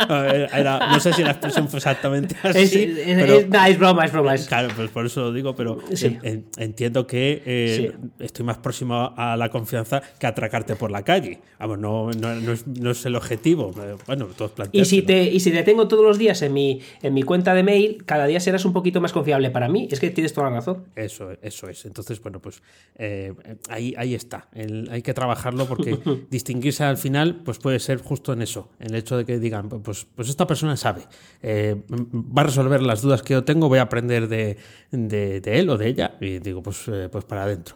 Bueno, 0.07 0.47
era- 0.53 0.87
no 0.91 0.99
sé 0.99 1.13
si 1.13 1.23
la 1.23 1.31
expresión 1.31 1.67
fue 1.67 1.77
exactamente 1.77 2.35
así. 2.43 2.59
Es, 2.59 2.73
es- 2.75 2.97
pero- 3.05 3.33
es- 3.39 3.49
nah, 3.49 3.67
es 3.67 3.77
broma, 3.77 4.05
es 4.05 4.11
broma. 4.11 4.35
es- 4.35 4.47
Claro, 4.47 4.69
pues 4.75 4.89
por 4.89 5.05
eso 5.05 5.21
lo 5.21 5.33
digo, 5.33 5.55
pero 5.55 5.79
Sí. 5.93 6.05
en- 6.07 6.19
en- 6.23 6.45
entiendo 6.57 7.07
que 7.07 7.41
eh, 7.45 7.91
estoy 8.19 8.45
más 8.45 8.57
próximo 8.57 9.13
a 9.15 9.35
la 9.37 9.49
confianza 9.49 10.01
que 10.19 10.27
atracarte 10.27 10.75
por 10.75 10.91
la 10.91 11.03
calle. 11.03 11.39
Vamos, 11.59 11.79
no, 11.79 12.11
no, 12.11 12.35
no 12.35 12.51
es, 12.53 12.67
no 12.67 12.91
es 12.91 13.05
el 13.05 13.15
objetivo. 13.15 13.73
Bueno, 14.05 14.27
todos 14.37 14.51
Y 14.71 14.85
si, 14.85 15.01
te, 15.01 15.23
y 15.23 15.39
si 15.39 15.51
te 15.51 15.63
tengo 15.63 15.87
todos 15.87 16.03
los 16.05 16.17
días 16.17 16.41
en 16.41 16.53
mi, 16.53 16.81
en 17.01 17.13
mi 17.13 17.23
cuenta 17.23 17.53
de 17.53 17.63
mail, 17.63 18.03
cada 18.05 18.27
día 18.27 18.39
serás 18.39 18.65
un 18.65 18.73
poquito 18.73 19.01
más 19.01 19.11
confiable 19.13 19.49
para 19.49 19.67
mí. 19.67 19.87
Es 19.91 19.99
que 19.99 20.09
tienes 20.09 20.33
toda 20.33 20.49
la 20.49 20.57
razón. 20.57 20.85
Eso, 20.95 21.31
eso 21.41 21.67
es. 21.69 21.85
Entonces, 21.85 22.21
bueno, 22.21 22.39
pues 22.39 22.61
eh, 22.95 23.33
ahí, 23.69 23.93
ahí 23.97 24.15
está. 24.15 24.47
El- 24.53 24.87
hay 24.91 25.01
que 25.01 25.13
trabajarlo 25.13 25.65
porque 25.67 25.97
distinguirse 26.31 26.83
al 26.83 26.97
final, 26.97 27.41
pues 27.43 27.59
puede 27.59 27.79
ser 27.79 27.99
justo 28.01 28.33
en 28.33 28.41
eso, 28.41 28.69
en 28.79 28.91
el 28.91 28.95
hecho 28.95 29.17
de 29.17 29.25
que 29.25 29.39
digan, 29.39 29.69
pues, 29.69 30.05
pues 30.15 30.29
esta 30.29 30.47
persona 30.47 30.75
sabe, 30.77 31.03
eh, 31.41 31.75
va 31.89 32.41
a 32.41 32.45
resolver 32.45 32.81
las 32.81 33.01
dudas 33.01 33.21
que 33.21 33.33
yo 33.33 33.43
tengo, 33.43 33.69
voy 33.69 33.79
a 33.79 33.83
aprender 33.83 34.27
de, 34.27 34.57
de- 34.91 35.41
de 35.41 35.59
él 35.59 35.69
o 35.69 35.77
de 35.77 35.87
ella, 35.87 36.15
y 36.21 36.39
digo, 36.39 36.63
pues, 36.63 36.87
eh, 36.87 37.09
pues 37.11 37.25
para 37.25 37.43
adentro. 37.43 37.75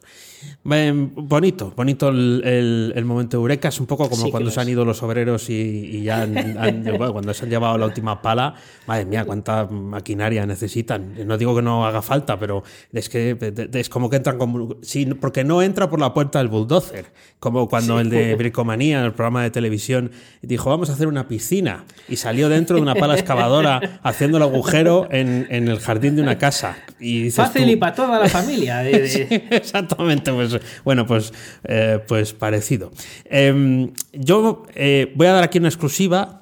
Bonito, 0.63 1.73
bonito 1.75 2.09
el, 2.09 2.41
el- 2.45 2.93
el 2.95 3.05
momento 3.05 3.37
de 3.37 3.41
Eureka, 3.41 3.69
es 3.69 3.79
un 3.79 3.85
poco 3.85 4.09
como 4.09 4.25
Sí 4.25 4.31
cuando 4.31 4.51
se 4.51 4.59
han 4.61 4.69
ido 4.69 4.85
los 4.85 5.01
obreros 5.03 5.49
y, 5.49 5.53
y 5.53 6.03
ya 6.03 6.21
han- 6.23 6.37
han- 6.57 6.83
bueno, 6.97 7.13
cuando 7.13 7.33
se 7.33 7.43
han 7.45 7.49
llevado 7.49 7.77
la 7.77 7.85
última 7.85 8.21
pala, 8.21 8.55
madre 8.87 9.05
mía, 9.05 9.25
cuánta 9.25 9.65
maquinaria 9.67 10.45
necesitan. 10.45 11.13
No 11.25 11.37
digo 11.37 11.55
que 11.55 11.61
no 11.61 11.85
haga 11.85 12.01
falta, 12.01 12.39
pero 12.39 12.63
es 12.93 13.09
que 13.09 13.37
es 13.73 13.89
como 13.89 14.09
que 14.09 14.17
entran 14.17 14.37
como... 14.37 14.75
Sí, 14.81 15.05
porque 15.19 15.43
no 15.43 15.61
entra 15.61 15.89
por 15.89 15.99
la 15.99 16.13
puerta 16.13 16.39
del 16.39 16.47
bulldozer, 16.47 17.05
como 17.39 17.67
cuando 17.67 17.99
el 17.99 18.09
de 18.09 18.35
Bricomanía, 18.41 19.03
el 19.05 19.13
programa 19.13 19.43
de 19.43 19.51
televisión, 19.51 20.11
dijo, 20.41 20.69
vamos 20.69 20.89
a 20.89 20.93
hacer 20.93 21.07
una 21.07 21.27
piscina, 21.27 21.85
y 22.07 22.15
salió 22.17 22.49
dentro 22.49 22.75
de 22.75 22.81
una 22.81 22.95
pala 22.95 23.15
excavadora 23.15 23.99
haciendo 24.03 24.37
el 24.37 24.43
agujero 24.43 25.07
en, 25.11 25.47
en 25.49 25.67
el 25.67 25.79
jardín 25.79 26.15
de 26.15 26.21
una 26.21 26.37
casa. 26.37 26.77
Y 26.99 27.23
dices 27.23 27.35
Fácil 27.45 27.63
tú, 27.63 27.69
y 27.69 27.75
para 27.77 27.95
toda 27.95 28.19
la 28.19 28.29
familia. 28.29 28.77
de- 28.79 28.91
de- 29.01 29.43
Exactamente, 29.51 30.30
pues 30.35 30.59
bueno, 30.83 31.05
pues, 31.05 31.33
eh, 31.63 31.99
pues 32.07 32.33
parecido. 32.33 32.91
Em, 33.25 33.91
yo 34.13 34.63
eh, 34.75 35.11
voy 35.15 35.27
a 35.27 35.33
dar 35.33 35.43
aquí 35.43 35.59
una 35.59 35.69
exclusiva. 35.69 36.41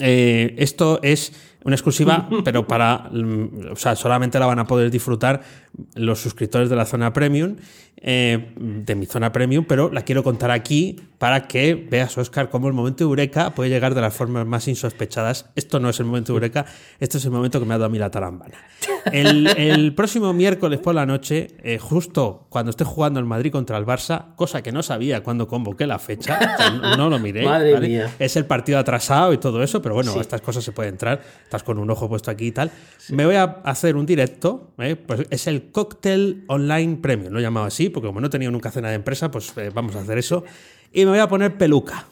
Eh, 0.00 0.54
esto 0.58 1.00
es 1.02 1.32
una 1.64 1.74
exclusiva, 1.74 2.28
pero 2.44 2.66
para, 2.66 3.10
mm, 3.10 3.72
o 3.72 3.76
sea, 3.76 3.96
solamente 3.96 4.38
la 4.38 4.46
van 4.46 4.58
a 4.58 4.66
poder 4.66 4.90
disfrutar 4.90 5.42
los 5.94 6.20
suscriptores 6.20 6.70
de 6.70 6.76
la 6.76 6.86
zona 6.86 7.12
premium, 7.12 7.56
eh, 7.96 8.52
de 8.56 8.94
mi 8.94 9.06
zona 9.06 9.32
premium, 9.32 9.64
pero 9.66 9.90
la 9.92 10.02
quiero 10.02 10.22
contar 10.22 10.50
aquí 10.50 10.96
para 11.18 11.46
que 11.48 11.74
veas, 11.74 12.16
Oscar, 12.16 12.48
cómo 12.48 12.68
el 12.68 12.74
momento 12.74 13.04
de 13.04 13.08
Eureka 13.08 13.54
puede 13.54 13.70
llegar 13.70 13.94
de 13.94 14.00
las 14.00 14.14
formas 14.14 14.46
más 14.46 14.68
insospechadas. 14.68 15.50
Esto 15.56 15.80
no 15.80 15.90
es 15.90 15.98
el 16.00 16.06
momento 16.06 16.32
de 16.32 16.36
Eureka, 16.36 16.64
esto 17.00 17.18
es 17.18 17.24
el 17.24 17.32
momento 17.32 17.58
que 17.58 17.66
me 17.66 17.74
ha 17.74 17.78
dado 17.78 17.86
a 17.86 17.90
mí 17.90 17.98
la 17.98 18.10
tarambana. 18.10 18.56
El, 19.12 19.46
el 19.56 19.94
próximo 19.94 20.32
miércoles 20.32 20.78
por 20.80 20.94
la 20.94 21.06
noche, 21.06 21.48
eh, 21.62 21.78
justo 21.78 22.46
cuando 22.48 22.70
esté 22.70 22.84
jugando 22.84 23.20
el 23.20 23.26
Madrid 23.26 23.50
contra 23.52 23.76
el 23.78 23.86
Barça, 23.86 24.34
cosa 24.36 24.62
que 24.62 24.72
no 24.72 24.82
sabía 24.82 25.22
cuando 25.22 25.46
convoqué 25.48 25.86
la 25.86 25.98
fecha, 25.98 26.38
no, 26.82 26.96
no 26.96 27.08
lo 27.10 27.18
miré. 27.18 27.44
Madre 27.44 27.72
¿vale? 27.72 27.88
mía. 27.88 28.14
Es 28.18 28.36
el 28.36 28.44
partido 28.46 28.78
atrasado 28.78 29.32
y 29.32 29.38
todo 29.38 29.62
eso, 29.62 29.80
pero 29.82 29.94
bueno, 29.94 30.12
Sí. 30.12 30.18
estas 30.18 30.40
cosas 30.40 30.64
se 30.64 30.72
pueden 30.72 30.94
entrar. 30.94 31.20
Estás 31.44 31.62
con 31.62 31.78
un 31.78 31.90
ojo 31.90 32.08
puesto 32.08 32.30
aquí 32.30 32.46
y 32.48 32.52
tal. 32.52 32.70
Me 33.10 33.24
voy 33.26 33.36
a 33.36 33.44
hacer 33.64 33.96
un 33.96 34.06
directo, 34.06 34.70
¿eh? 34.78 34.96
pues 34.96 35.26
es 35.30 35.46
el 35.46 35.70
Cocktail 35.70 36.44
Online 36.48 36.96
Premium, 36.96 37.32
lo 37.32 37.38
he 37.38 37.42
llamado 37.42 37.66
así, 37.66 37.88
porque 37.88 38.06
como 38.08 38.20
no 38.20 38.28
tenía 38.30 38.50
nunca 38.50 38.70
cena 38.70 38.88
de 38.88 38.94
empresa, 38.96 39.30
pues 39.30 39.52
eh, 39.56 39.70
vamos 39.72 39.96
a 39.96 40.00
hacer 40.00 40.18
eso. 40.18 40.44
Y 40.92 41.04
me 41.04 41.10
voy 41.12 41.20
a 41.20 41.28
poner 41.28 41.56
peluca. 41.56 42.06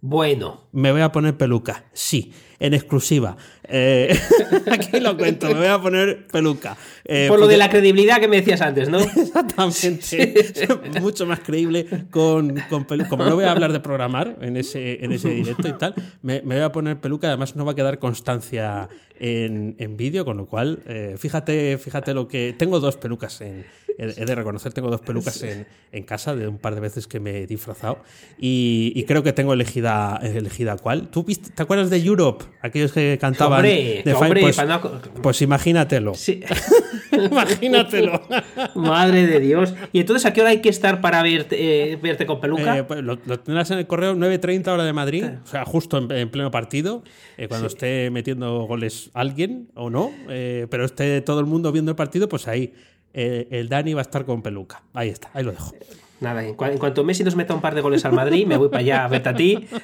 Bueno, 0.00 0.64
Me 0.72 0.92
voy 0.92 1.00
a 1.00 1.10
poner 1.10 1.36
peluca, 1.36 1.84
sí, 1.92 2.32
en 2.58 2.74
exclusiva. 2.74 3.36
Eh, 3.68 4.16
aquí 4.70 5.00
lo 5.00 5.16
cuento, 5.16 5.48
me 5.48 5.54
voy 5.54 5.66
a 5.66 5.80
poner 5.80 6.26
peluca. 6.28 6.76
Eh, 7.04 7.26
por 7.28 7.38
lo 7.40 7.46
de 7.46 7.56
la 7.56 7.68
credibilidad 7.68 8.20
que 8.20 8.28
me 8.28 8.36
decías 8.36 8.60
antes, 8.60 8.88
¿no? 8.88 8.98
Exactamente. 9.16 10.34
Mucho 11.00 11.26
más 11.26 11.40
creíble 11.40 11.86
con, 12.10 12.54
con 12.68 12.86
pelu- 12.86 13.08
Como 13.08 13.24
no 13.24 13.34
voy 13.34 13.44
a 13.44 13.52
hablar 13.52 13.72
de 13.72 13.80
programar 13.80 14.36
en 14.40 14.56
ese, 14.56 15.04
en 15.04 15.12
ese 15.12 15.30
directo 15.30 15.68
y 15.68 15.72
tal, 15.74 15.94
me, 16.22 16.42
me 16.42 16.56
voy 16.56 16.64
a 16.64 16.72
poner 16.72 16.98
peluca. 17.00 17.28
Además, 17.28 17.56
no 17.56 17.64
va 17.64 17.72
a 17.72 17.74
quedar 17.74 17.98
constancia 17.98 18.88
en, 19.18 19.74
en 19.78 19.96
vídeo, 19.96 20.24
con 20.24 20.36
lo 20.36 20.46
cual, 20.46 20.80
eh, 20.86 21.14
fíjate, 21.18 21.78
fíjate 21.78 22.14
lo 22.14 22.28
que. 22.28 22.54
Tengo 22.56 22.80
dos 22.80 22.96
pelucas 22.96 23.40
en. 23.40 23.64
He 23.98 24.04
he 24.22 24.24
de 24.26 24.34
reconocer, 24.34 24.74
tengo 24.74 24.90
dos 24.90 25.00
pelucas 25.00 25.42
en, 25.42 25.66
en 25.90 26.02
casa 26.04 26.36
de 26.36 26.46
un 26.48 26.58
par 26.58 26.74
de 26.74 26.82
veces 26.82 27.06
que 27.06 27.18
me 27.18 27.38
he 27.40 27.46
disfrazado 27.46 27.98
y, 28.38 28.92
y 28.94 29.04
creo 29.04 29.22
que 29.22 29.32
tengo 29.32 29.54
elegida, 29.54 30.20
elegida 30.22 30.76
cuál. 30.76 31.08
¿Tú 31.08 31.24
viste- 31.24 31.50
te 31.54 31.62
acuerdas 31.62 31.88
de 31.88 31.96
Europe? 31.96 32.44
Aquellos 32.62 32.92
que 32.92 33.18
cantaban 33.20 33.58
Hombre, 33.60 34.02
hombre, 34.14 34.40
pues, 34.40 34.56
para 34.56 34.78
no- 34.78 35.00
pues 35.22 35.42
imagínatelo. 35.42 36.14
Sí. 36.14 36.40
Imagínatelo. 37.12 38.20
Madre 38.74 39.26
de 39.26 39.40
Dios. 39.40 39.74
¿Y 39.92 40.00
entonces 40.00 40.26
a 40.26 40.32
qué 40.32 40.40
hora 40.40 40.50
hay 40.50 40.60
que 40.60 40.68
estar 40.68 41.00
para 41.00 41.22
verte, 41.22 41.92
eh, 41.92 41.96
verte 41.96 42.26
con 42.26 42.40
peluca? 42.40 42.78
Eh, 42.78 42.84
pues 42.84 43.00
lo, 43.02 43.18
lo 43.24 43.38
tendrás 43.40 43.70
en 43.70 43.78
el 43.78 43.86
correo 43.86 44.14
9.30 44.14 44.68
hora 44.68 44.84
de 44.84 44.92
Madrid, 44.92 45.24
o 45.44 45.46
sea, 45.46 45.64
justo 45.64 45.98
en, 45.98 46.10
en 46.10 46.30
pleno 46.30 46.50
partido, 46.50 47.02
eh, 47.36 47.48
cuando 47.48 47.66
esté 47.68 48.10
metiendo 48.10 48.62
goles 48.66 49.10
alguien 49.14 49.68
o 49.74 49.90
no, 49.90 50.10
eh, 50.28 50.66
pero 50.70 50.84
esté 50.84 51.20
todo 51.20 51.40
el 51.40 51.46
mundo 51.46 51.72
viendo 51.72 51.90
el 51.90 51.96
partido, 51.96 52.28
pues 52.28 52.48
ahí 52.48 52.72
el 53.14 53.68
Dani 53.70 53.94
va 53.94 54.00
a 54.00 54.02
estar 54.02 54.26
con 54.26 54.42
peluca. 54.42 54.82
Ahí 54.92 55.08
está, 55.08 55.30
ahí 55.32 55.42
lo 55.42 55.50
dejo. 55.52 55.72
Nada, 56.18 56.42
en, 56.44 56.56
cua- 56.56 56.72
en 56.72 56.78
cuanto 56.78 57.04
Messi 57.04 57.24
nos 57.24 57.36
meta 57.36 57.54
un 57.54 57.60
par 57.60 57.74
de 57.74 57.82
goles 57.82 58.04
al 58.06 58.12
Madrid, 58.12 58.46
me 58.46 58.56
voy 58.56 58.68
para 58.68 58.80
allá 58.80 59.04
a 59.04 59.34
ti. 59.34 59.66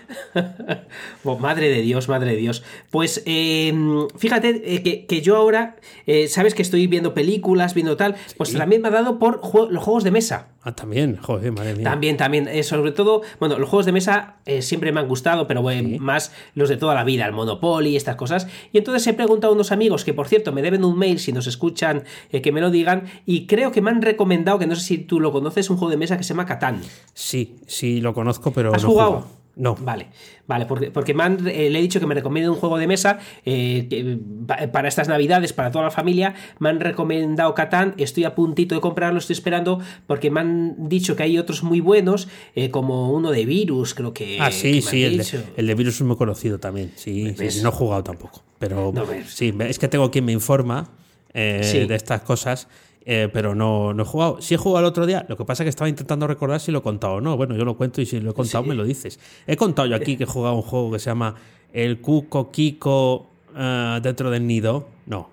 Oh, 1.25 1.39
madre 1.39 1.69
de 1.69 1.83
Dios, 1.83 2.09
madre 2.09 2.31
de 2.33 2.37
Dios. 2.37 2.63
Pues 2.91 3.23
eh, 3.27 3.73
fíjate 4.17 4.63
eh, 4.75 4.83
que, 4.83 5.07
que 5.07 5.21
yo 5.21 5.37
ahora, 5.37 5.77
eh, 6.07 6.29
sabes 6.29 6.55
que 6.55 6.63
estoy 6.63 6.87
viendo 6.87 7.15
películas, 7.15 7.75
viendo 7.75 7.97
tal, 7.97 8.17
pues 8.37 8.53
también 8.55 8.83
me 8.83 8.89
ha 8.89 8.91
dado 8.91 9.19
por 9.19 9.41
los 9.71 9.83
juegos 9.83 10.05
de 10.05 10.11
mesa. 10.11 10.49
Ah, 10.65 10.71
también, 10.73 11.17
joder, 11.17 11.51
madre 11.51 11.75
mía. 11.75 11.83
También, 11.83 12.17
también, 12.17 12.47
eh, 12.47 12.63
sobre 12.63 12.93
todo, 12.93 13.23
bueno, 13.41 13.59
los 13.59 13.69
juegos 13.69 13.85
de 13.85 13.91
mesa 13.91 14.37
eh, 14.47 14.63
siempre 14.63 14.93
me 14.93 15.01
han 15.01 15.09
gustado, 15.09 15.49
pero 15.49 15.69
eh, 15.71 15.99
más 15.99 16.33
los 16.55 16.69
de 16.69 16.77
toda 16.77 16.95
la 16.95 17.03
vida, 17.03 17.27
el 17.27 17.33
Monopoly, 17.33 17.97
estas 17.97 18.15
cosas. 18.15 18.47
Y 18.73 18.79
entonces 18.79 19.05
he 19.09 19.13
preguntado 19.15 19.53
a 19.53 19.57
unos 19.57 19.73
amigos 19.73 20.05
que, 20.05 20.15
por 20.15 20.29
cierto, 20.29 20.53
me 20.53 20.63
deben 20.63 20.85
un 20.85 20.97
mail 20.97 21.19
si 21.19 21.33
nos 21.33 21.49
escuchan, 21.49 22.05
eh, 22.31 22.43
que 22.43 22.53
me 22.53 22.61
lo 22.61 22.71
digan, 22.71 23.07
y 23.27 23.47
creo 23.47 23.73
que 23.73 23.81
me 23.83 23.91
han 23.91 24.03
recomendado, 24.03 24.61
que 24.61 24.69
no 24.69 24.77
sé 24.77 24.83
si 24.83 24.99
tú 24.99 25.19
lo 25.19 25.33
conoces, 25.33 25.69
un 25.69 25.79
juego 25.79 25.91
de 25.91 25.97
mesa 25.97 26.17
que 26.17 26.23
se 26.23 26.29
llama 26.29 26.47
Catán. 26.47 26.81
Sí, 27.13 27.57
sí, 27.67 28.01
lo 28.01 28.15
conozco, 28.15 28.53
pero 28.53 28.73
¿Has 28.73 28.85
no 28.85 28.91
jugado? 28.91 29.11
jugado. 29.11 29.42
No. 29.55 29.75
Vale, 29.75 30.07
vale, 30.47 30.65
porque, 30.65 30.91
porque 30.91 31.13
me 31.13 31.25
han, 31.25 31.47
eh, 31.47 31.69
le 31.69 31.79
he 31.79 31.83
dicho 31.83 32.01
que 32.01 32.07
me 32.07 32.15
recomiende 32.15 32.49
un 32.49 32.57
juego 32.57 32.79
de 32.79 32.87
mesa 32.87 33.19
eh, 33.45 33.87
que, 33.91 34.19
pa- 34.47 34.69
para 34.73 34.89
estas 34.89 35.09
navidades, 35.09 35.53
para 35.53 35.71
toda 35.71 35.85
la 35.85 35.91
familia. 35.91 36.35
Me 36.59 36.71
han 36.71 36.81
recomendado 36.81 37.55
Catán, 37.55 37.95
estoy 37.99 38.25
a 38.25 38.35
puntito 38.35 38.75
de 38.75 38.81
comprarlo, 38.81 39.19
estoy 39.19 39.35
esperando, 39.35 39.79
porque 40.07 40.31
me 40.31 40.41
han 40.41 40.89
dicho 40.89 41.17
que 41.17 41.25
hay 41.25 41.37
otros 41.37 41.63
muy 41.63 41.81
buenos, 41.81 42.29
eh, 42.55 42.71
como 42.71 43.13
uno 43.13 43.31
de 43.31 43.45
Virus, 43.45 43.93
creo 43.95 44.15
que. 44.15 44.39
Ah, 44.41 44.51
sí, 44.51 44.81
sí, 44.81 45.05
el 45.05 45.19
de, 45.19 45.45
el 45.57 45.67
de 45.67 45.75
virus 45.75 45.97
es 45.97 46.03
muy 46.03 46.17
conocido 46.17 46.59
también. 46.59 46.93
Sí, 46.97 47.35
sí, 47.37 47.61
no 47.63 47.69
he 47.69 47.73
jugado 47.73 48.03
tampoco. 48.03 48.43
Pero 48.59 48.91
No 48.95 49.05
sí, 49.27 49.53
es 49.61 49.79
que 49.79 49.89
tengo 49.89 50.11
quien 50.11 50.25
me 50.25 50.33
informa 50.33 50.89
eh, 51.35 51.61
Sí. 51.63 51.87
de 51.87 51.95
estas 51.95 52.23
cosas. 52.23 52.69
Eh, 53.05 53.29
pero 53.33 53.55
no, 53.55 53.93
no 53.95 54.03
he 54.03 54.07
jugado. 54.07 54.41
Sí 54.41 54.55
he 54.55 54.57
jugado 54.57 54.87
el 54.87 54.91
otro 54.91 55.07
día, 55.07 55.27
lo 55.29 55.37
que 55.37 55.45
pasa 55.45 55.63
es 55.63 55.67
que 55.67 55.71
estaba 55.71 55.89
intentando 55.89 56.27
recordar 56.27 56.61
si 56.61 56.71
lo 56.71 56.79
he 56.79 56.83
contado 56.83 57.15
o 57.15 57.21
no. 57.21 57.37
Bueno, 57.37 57.57
yo 57.57 57.65
lo 57.65 57.77
cuento 57.77 58.01
y 58.01 58.07
si 58.07 58.21
lo 58.21 58.31
he 58.31 58.35
contado 58.35 58.65
me 58.65 58.75
lo 58.75 58.85
dices. 58.85 59.19
He 59.47 59.57
contado 59.57 59.89
yo 59.89 59.97
aquí 59.97 60.17
que 60.17 60.25
he 60.25 60.27
jugado 60.27 60.55
un 60.55 60.63
juego 60.63 60.93
que 60.93 60.99
se 60.99 61.11
llama 61.11 61.35
El 61.73 62.01
Cuco 62.01 62.51
Kiko 62.51 63.27
eh, 63.57 64.01
dentro 64.03 64.31
del 64.31 64.47
nido. 64.47 64.89
No. 65.07 65.31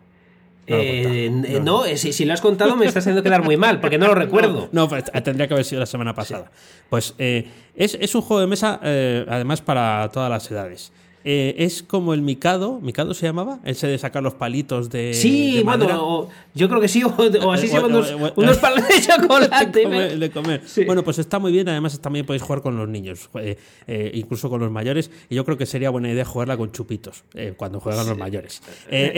Eh, 0.72 1.60
no, 1.64 1.84
si, 1.96 2.14
si, 2.14 2.26
lo 2.26 2.34
has 2.34 2.42
contado 2.42 2.76
me 2.76 2.86
estás 2.86 3.02
haciendo 3.02 3.24
quedar 3.24 3.44
muy 3.44 3.58
mal, 3.58 3.80
porque 3.80 3.98
no 3.98 4.06
lo 4.06 4.14
recuerdo. 4.16 4.70
No, 4.72 4.88
pues, 4.88 5.06
tendría 5.24 5.48
que 5.48 5.56
haber 5.56 5.66
sido 5.66 5.80
la 5.80 5.88
semana 5.88 6.14
pasada. 6.14 6.52
Pues 6.92 7.16
es, 7.18 7.48
es, 7.76 8.14
un 8.14 8.22
juego 8.22 8.42
de 8.42 8.48
mesa, 8.48 8.80
además, 8.84 9.62
para 9.62 10.10
todas 10.14 10.30
las 10.30 10.50
edades. 10.52 10.92
Eh, 11.26 11.56
es 11.58 11.84
como 11.84 12.14
el 12.14 12.22
Mikado, 12.22 12.80
¿Mikado 12.82 13.14
se 13.14 13.26
llamaba? 13.26 13.60
Ese 13.66 13.88
de 13.88 13.98
sacar 13.98 14.24
los 14.24 14.36
palitos 14.36 14.90
de. 14.90 15.14
Sí, 15.14 15.62
bueno, 15.66 16.30
yo 16.56 16.70
creo 16.70 16.80
que 16.80 16.88
sí, 16.88 17.04
o, 17.04 17.52
así 17.52 17.68
se 17.68 17.74
llaman 17.76 17.94
unos, 18.36 18.58
palos 18.58 18.88
de 18.88 19.02
chocolate. 19.02 20.18
de 20.18 20.32
comer. 20.32 20.62
Bueno, 20.86 21.04
pues 21.04 21.20
está 21.20 21.38
muy 21.38 21.52
bien, 21.52 21.68
además 21.68 22.00
también 22.00 22.26
podéis 22.26 22.44
jugar 22.44 22.62
con 22.62 22.78
los 22.78 22.88
niños, 22.88 23.30
eh, 23.36 23.58
eh, 23.88 24.12
incluso 24.14 24.50
con 24.50 24.62
los 24.62 24.72
mayores, 24.72 25.12
y 25.30 25.36
yo 25.36 25.44
creo 25.44 25.58
que 25.58 25.66
sería 25.66 25.90
buena 25.90 26.10
idea 26.10 26.24
jugarla 26.24 26.56
con 26.56 26.72
chupitos 26.72 27.24
cuando 27.58 27.80
juegan 27.80 28.08
los 28.08 28.18
mayores. 28.18 28.62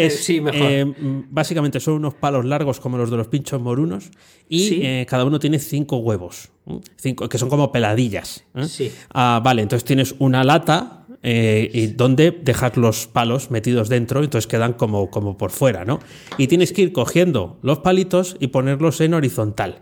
sí, 0.10 0.42
mejor. 0.42 0.96
básicamente 1.30 1.80
son 1.80 1.96
unos 1.96 2.16
palos 2.16 2.46
largos 2.46 2.80
como 2.80 2.98
los 2.98 3.12
de 3.12 3.18
los 3.18 3.28
pinchos 3.28 3.62
morunos, 3.62 4.10
y 4.50 5.06
cada 5.06 5.24
uno 5.24 5.40
tiene 5.40 5.60
cinco 5.60 5.98
huevos, 5.98 6.50
cinco, 6.96 7.30
que 7.30 7.38
son 7.38 7.50
como 7.50 7.72
peladillas. 7.72 8.44
Sí. 8.68 8.92
Ah, 9.14 9.40
vale, 9.44 9.62
entonces 9.62 9.86
tienes 9.86 10.16
una 10.18 10.44
lata 10.44 11.01
eh, 11.24 11.70
y 11.72 11.88
donde 11.88 12.32
dejar 12.32 12.78
los 12.78 13.08
palos 13.08 13.52
metidos 13.52 13.90
dentro, 13.90 14.24
entonces 14.24 14.48
quedan 14.48 14.74
como, 14.74 15.10
como 15.12 15.38
por 15.38 15.52
fuera, 15.52 15.86
¿no? 15.86 16.00
Y 16.38 16.48
tienes 16.48 16.74
que 16.74 16.82
ir 16.82 16.94
cogiendo 16.94 17.60
los 17.62 17.80
palitos 17.80 18.38
y 18.40 18.48
ponerlos 18.48 19.02
en 19.02 19.14
horizontal. 19.14 19.82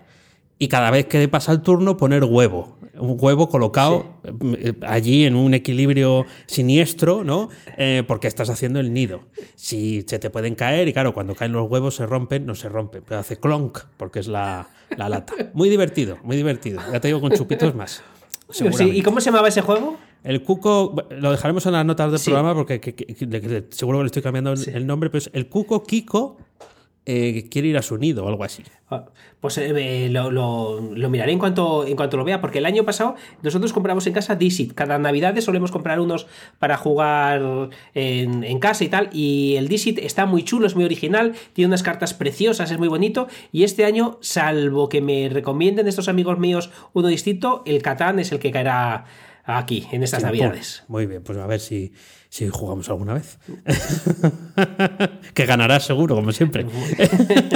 Y 0.62 0.68
cada 0.68 0.92
vez 0.92 1.06
que 1.06 1.26
pasa 1.30 1.54
el 1.54 1.62
turno, 1.62 1.96
poner 1.96 2.26
huevo. 2.26 2.78
Un 2.96 3.16
huevo 3.18 3.48
colocado 3.48 4.20
eh, 4.58 4.74
allí 4.86 5.24
en 5.24 5.38
un 5.38 5.54
equilibrio 5.54 6.26
siniestro, 6.48 7.24
¿no? 7.24 7.48
Eh, 7.78 8.04
porque 8.06 8.28
estás 8.28 8.50
haciendo 8.50 8.82
el 8.82 8.92
nido. 8.92 9.22
Si 9.56 10.04
se 10.06 10.20
te 10.20 10.30
pueden 10.30 10.56
caer, 10.56 10.90
y 10.90 10.94
claro, 10.94 11.14
cuando 11.14 11.34
caen 11.34 11.54
los 11.54 11.70
huevos 11.70 11.96
se 11.96 12.06
rompen, 12.06 12.46
no 12.46 12.56
se 12.56 12.68
rompen, 12.68 13.04
pero 13.08 13.22
hace 13.22 13.38
clonk, 13.38 13.80
porque 13.96 14.20
es 14.20 14.28
la, 14.28 14.68
la 14.98 15.08
lata. 15.08 15.34
Muy 15.54 15.70
divertido, 15.70 16.18
muy 16.24 16.36
divertido. 16.36 16.82
Ya 16.92 17.00
te 17.00 17.08
digo 17.08 17.22
con 17.22 17.32
chupitos 17.32 17.74
más. 17.74 18.04
¿Y 18.80 19.02
cómo 19.02 19.22
se 19.22 19.28
llamaba 19.28 19.48
ese 19.48 19.62
juego? 19.62 19.98
El 20.24 20.44
Cuco, 20.44 20.96
lo 21.12 21.32
dejaremos 21.32 21.66
en 21.66 21.74
las 21.74 21.86
notas 21.86 22.12
del 22.12 22.22
programa 22.22 22.54
porque 22.54 22.82
seguro 23.70 24.00
que 24.00 24.04
le 24.04 24.08
estoy 24.08 24.22
cambiando 24.22 24.54
el 24.54 24.88
nombre, 24.88 25.10
pero 25.10 25.20
es 25.20 25.30
el 25.34 25.48
Cuco 25.48 25.84
Kiko 25.84 26.38
eh, 27.12 27.48
quiere 27.50 27.70
ir 27.70 27.76
a 27.76 27.82
su 27.82 27.98
nido 27.98 28.24
o 28.24 28.28
algo 28.28 28.44
así. 28.44 28.62
Ah, 28.92 29.06
pues 29.42 29.58
eh, 29.58 30.10
lo, 30.12 30.80
miraré 31.10 31.32
en 31.32 31.40
cuanto, 31.40 31.84
en 31.88 31.96
cuanto 31.96 32.18
lo 32.18 32.24
vea, 32.24 32.40
porque 32.40 32.60
el 32.60 32.68
año 32.68 32.84
pasado 32.86 33.16
nosotros 33.42 33.74
compramos 33.74 34.06
en 34.06 34.14
casa 34.14 34.36
Dixit. 34.36 34.74
Cada 34.76 35.00
Navidad 35.00 35.36
solemos 35.40 35.72
comprar 35.72 36.00
unos 36.00 36.28
para 36.60 36.78
jugar 36.78 37.70
en, 37.96 38.60
casa 38.60 38.84
y 38.84 38.90
tal. 38.90 39.10
Y 39.12 39.56
el 39.58 39.70
Dixit 39.70 39.98
está 39.98 40.28
muy 40.28 40.44
chulo, 40.44 40.68
es 40.68 40.76
muy 40.76 40.86
original, 40.86 41.34
tiene 41.54 41.70
unas 41.70 41.82
cartas 41.82 42.14
preciosas, 42.14 42.70
es 42.70 42.78
muy 42.78 42.90
bonito. 42.90 43.28
Y 43.52 43.64
este 43.64 43.86
año, 43.86 44.20
salvo 44.22 44.88
que 44.88 45.02
me 45.02 45.30
recomienden 45.30 45.88
estos 45.88 46.10
amigos 46.10 46.38
míos 46.38 46.70
uno 46.94 47.08
distinto, 47.08 47.64
el 47.66 47.82
Catán 47.82 48.20
es 48.20 48.32
el 48.32 48.38
que 48.38 48.52
caerá 48.52 49.06
aquí, 49.58 49.88
en 49.92 50.04
estas 50.04 50.24
navidades. 50.24 50.84
Muy 50.88 51.06
bien, 51.06 51.24
pues 51.24 51.38
a 51.38 51.48
ver 51.48 51.60
si, 51.60 51.92
si 52.30 52.48
jugamos 52.48 52.88
alguna 52.90 53.16
vez. 53.16 53.40
que 55.34 55.46
ganarás 55.46 55.86
seguro, 55.86 56.16
como 56.16 56.32
siempre. 56.32 56.66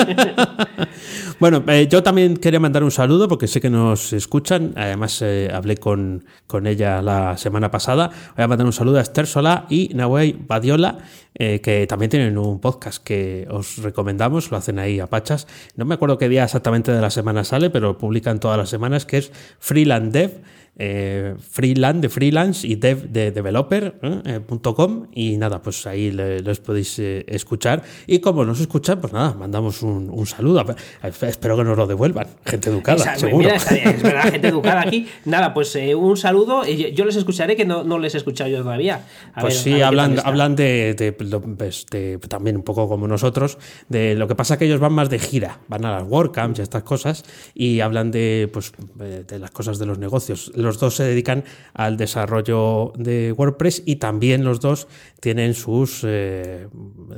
bueno, 1.39 1.63
eh, 1.67 1.87
yo 1.87 2.01
también 2.01 2.37
quería 2.37 2.59
mandar 2.59 2.83
un 2.83 2.91
saludo 2.91 3.27
porque 3.27 3.47
sé 3.47 3.61
que 3.61 3.69
nos 3.69 4.13
escuchan. 4.13 4.73
Además, 4.75 5.21
eh, 5.21 5.49
hablé 5.53 5.77
con, 5.77 6.25
con, 6.47 6.65
ella 6.65 7.01
la 7.01 7.37
semana 7.37 7.69
pasada. 7.69 8.09
Voy 8.35 8.43
a 8.43 8.47
mandar 8.47 8.65
un 8.65 8.73
saludo 8.73 8.97
a 8.97 9.01
Esther 9.01 9.27
Solá 9.27 9.67
y 9.69 9.89
Nahuay 9.93 10.33
Badiola, 10.47 10.97
eh, 11.35 11.61
que 11.61 11.85
también 11.85 12.09
tienen 12.09 12.37
un 12.37 12.59
podcast 12.59 13.03
que 13.03 13.47
os 13.51 13.77
recomendamos. 13.77 14.49
Lo 14.49 14.57
hacen 14.57 14.79
ahí 14.79 14.99
a 14.99 15.07
Pachas. 15.07 15.47
No 15.75 15.85
me 15.85 15.93
acuerdo 15.93 16.17
qué 16.17 16.29
día 16.29 16.43
exactamente 16.43 16.91
de 16.91 17.01
la 17.01 17.11
semana 17.11 17.43
sale, 17.43 17.69
pero 17.69 17.97
publican 17.99 18.39
todas 18.39 18.57
las 18.57 18.69
semanas, 18.69 19.05
que 19.05 19.17
es 19.17 19.31
Freeland 19.59 20.11
Dev 20.11 20.41
eh, 20.75 21.35
freelance 21.37 22.01
de 22.01 22.09
freelance 22.09 22.67
y 22.67 22.75
dev 22.75 23.07
de 23.09 23.29
developer.com 23.29 25.03
eh, 25.03 25.07
y 25.13 25.37
nada, 25.37 25.61
pues 25.61 25.85
ahí 25.85 26.09
los 26.11 26.59
podéis 26.61 26.97
eh, 26.97 27.23
escuchar 27.27 27.83
y 28.07 28.17
como 28.19 28.43
nos 28.43 28.59
escuchan, 28.59 28.99
pues 28.99 29.13
nada, 29.13 29.35
mandamos 29.35 29.83
un, 29.83 30.25
saludo. 30.25 30.65
Espero 31.03 31.57
que 31.57 31.63
nos 31.63 31.77
lo 31.77 31.85
devuelvan, 31.85 32.25
gente 32.43 32.71
educada. 32.71 33.15
seguro. 33.17 33.49
es 33.49 34.01
verdad, 34.01 34.31
gente 34.31 34.47
educada 34.47 34.81
aquí. 34.81 35.07
Nada, 35.25 35.53
pues 35.53 35.77
un 35.95 36.17
saludo. 36.17 36.65
Yo 36.65 37.05
les 37.05 37.17
escucharé 37.17 37.55
que 37.55 37.65
no, 37.65 37.99
les 37.99 38.15
he 38.15 38.17
escuchado 38.17 38.49
yo 38.49 38.63
todavía. 38.63 39.05
pues 39.39 39.59
sí, 39.59 39.79
hablan, 39.81 40.17
hablan 40.23 40.55
de, 40.55 41.15
pues, 41.55 41.85
de, 41.91 42.17
también 42.27 42.55
un 42.55 42.63
poco 42.63 42.89
como 42.89 43.07
nosotros, 43.07 43.59
de 43.89 44.15
lo 44.15 44.27
que 44.27 44.33
pasa 44.33 44.57
que 44.57 44.65
ellos 44.65 44.79
van 44.79 44.93
más 44.93 45.11
de 45.11 45.19
gira, 45.19 45.59
van 45.67 45.85
a 45.85 45.91
las 45.91 46.07
WordCamps 46.07 46.57
y 46.57 46.61
estas 46.63 46.81
cosas 46.81 47.25
y 47.53 47.81
hablan 47.81 48.09
de, 48.09 48.49
pues, 48.51 48.71
de 48.95 49.37
las 49.37 49.51
cosas 49.51 49.77
de 49.77 49.85
los 49.85 49.99
negocios 49.99 50.51
los 50.63 50.79
dos 50.79 50.95
se 50.95 51.03
dedican 51.03 51.43
al 51.73 51.97
desarrollo 51.97 52.93
de 52.95 53.31
WordPress 53.31 53.83
y 53.85 53.97
también 53.97 54.43
los 54.43 54.59
dos 54.59 54.87
tienen 55.19 55.53
sus 55.53 56.01
eh, 56.03 56.67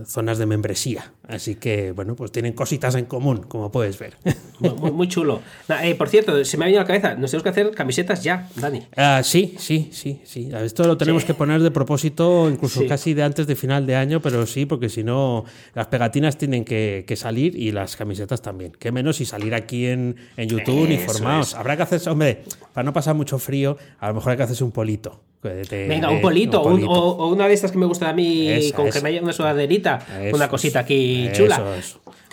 zonas 0.06 0.38
de 0.38 0.46
membresía. 0.46 1.14
Así 1.28 1.56
que, 1.56 1.92
bueno, 1.92 2.16
pues 2.16 2.32
tienen 2.32 2.54
cositas 2.54 2.94
en 2.96 3.06
común, 3.06 3.44
como 3.48 3.72
puedes 3.72 3.98
ver. 3.98 4.16
Muy, 4.60 5.08
chulo. 5.08 5.42
Eh, 5.82 5.96
por 5.96 6.10
cierto, 6.10 6.46
se 6.46 6.58
me 6.58 6.66
ha 6.66 6.68
venido 6.68 6.82
a 6.82 6.84
la 6.84 6.88
cabeza, 6.88 7.16
nos 7.16 7.32
tenemos 7.32 7.44
que 7.44 7.50
hacer 7.50 7.72
camisetas 7.72 8.24
ya, 8.24 8.48
Dani. 8.56 8.84
Ah, 8.96 9.22
sí, 9.24 9.56
sí, 9.58 9.90
sí, 9.92 10.22
sí. 10.24 10.50
Esto 10.54 10.84
lo 10.86 10.98
tenemos 10.98 11.26
que 11.26 11.34
poner 11.34 11.62
de 11.62 11.72
propósito, 11.72 12.50
incluso 12.50 12.86
casi 12.88 13.14
de 13.14 13.24
antes 13.24 13.48
de 13.48 13.56
final 13.56 13.88
de 13.88 13.96
año, 13.96 14.22
pero 14.22 14.46
sí, 14.46 14.66
porque 14.66 14.90
si 14.90 15.04
no, 15.04 15.46
las 15.74 15.88
pegatinas 15.88 16.38
tienen 16.38 16.64
que, 16.64 17.04
salir 17.16 17.56
y 17.56 17.72
las 17.72 17.96
camisetas 17.96 18.42
también. 18.42 18.74
Qué 18.78 18.92
menos 18.92 19.22
y 19.22 19.26
salir 19.26 19.56
aquí 19.56 19.88
en, 19.88 20.16
YouTube 20.38 20.92
informados. 20.92 21.56
Habrá 21.56 21.78
que 21.78 21.84
hacer, 21.84 22.08
hombre, 22.10 22.44
para 22.74 22.84
no 22.84 22.94
pasar 22.94 23.16
mucho 23.16 23.35
frío, 23.40 23.78
a 24.00 24.08
lo 24.08 24.16
mejor 24.16 24.32
hay 24.32 24.38
que 24.38 24.44
hacerse 24.44 24.64
un 24.64 24.72
polito. 24.72 25.22
Venga, 25.70 26.10
un 26.10 26.22
polito, 26.22 26.62
o, 26.62 27.28
una 27.28 27.48
de 27.48 27.54
estas 27.54 27.72
que 27.72 27.78
me 27.78 27.86
gusta 27.86 28.10
a 28.10 28.14
mí, 28.14 28.72
con 28.76 28.90
que 28.90 29.02
me 29.02 29.10
haya 29.10 29.22
una 29.22 29.34
sudaderita, 29.34 30.00
una 30.34 30.48
cosita 30.48 30.80
aquí 30.80 31.30
chula. 31.34 31.64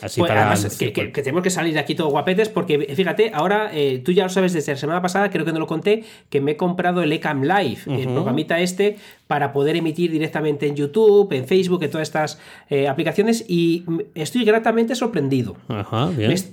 Así 0.03 0.21
pues, 0.21 0.31
para 0.31 0.51
además, 0.51 0.77
que, 0.77 0.91
tenemos 0.91 1.45
que 1.45 1.51
salir 1.51 1.75
de 1.75 1.79
aquí 1.79 1.95
todos 1.95 2.11
guapetes, 2.11 2.49
porque 2.49 2.93
fíjate, 2.95 3.31
ahora 3.33 3.71
eh, 3.73 4.03
tú 4.05 4.11
ya 4.11 4.25
lo 4.25 4.31
sabes 4.31 4.53
desde 4.53 4.73
la 4.73 4.79
semana 4.79 5.01
pasada, 5.01 5.31
creo 5.31 5.45
que 5.45 5.53
no 5.53 5.61
lo 5.61 5.69
conté, 5.69 6.03
que 6.29 6.41
me 6.41 6.53
he 6.53 6.57
comprado 6.57 7.03
el 7.03 7.13
Ecam 7.13 7.43
Live, 7.43 7.83
el 7.87 8.09
programita 8.09 8.59
este, 8.59 8.97
para 9.29 9.53
poder 9.53 9.77
emitir 9.77 10.11
directamente 10.11 10.67
en 10.67 10.75
YouTube, 10.75 11.33
en 11.33 11.47
Facebook, 11.47 11.85
en 11.85 11.91
todas 11.91 12.09
estas 12.09 12.41
eh, 12.69 12.89
aplicaciones, 12.89 13.45
y 13.47 13.85
estoy 14.17 14.45
gratamente 14.45 14.97
sorprendido. 14.97 15.57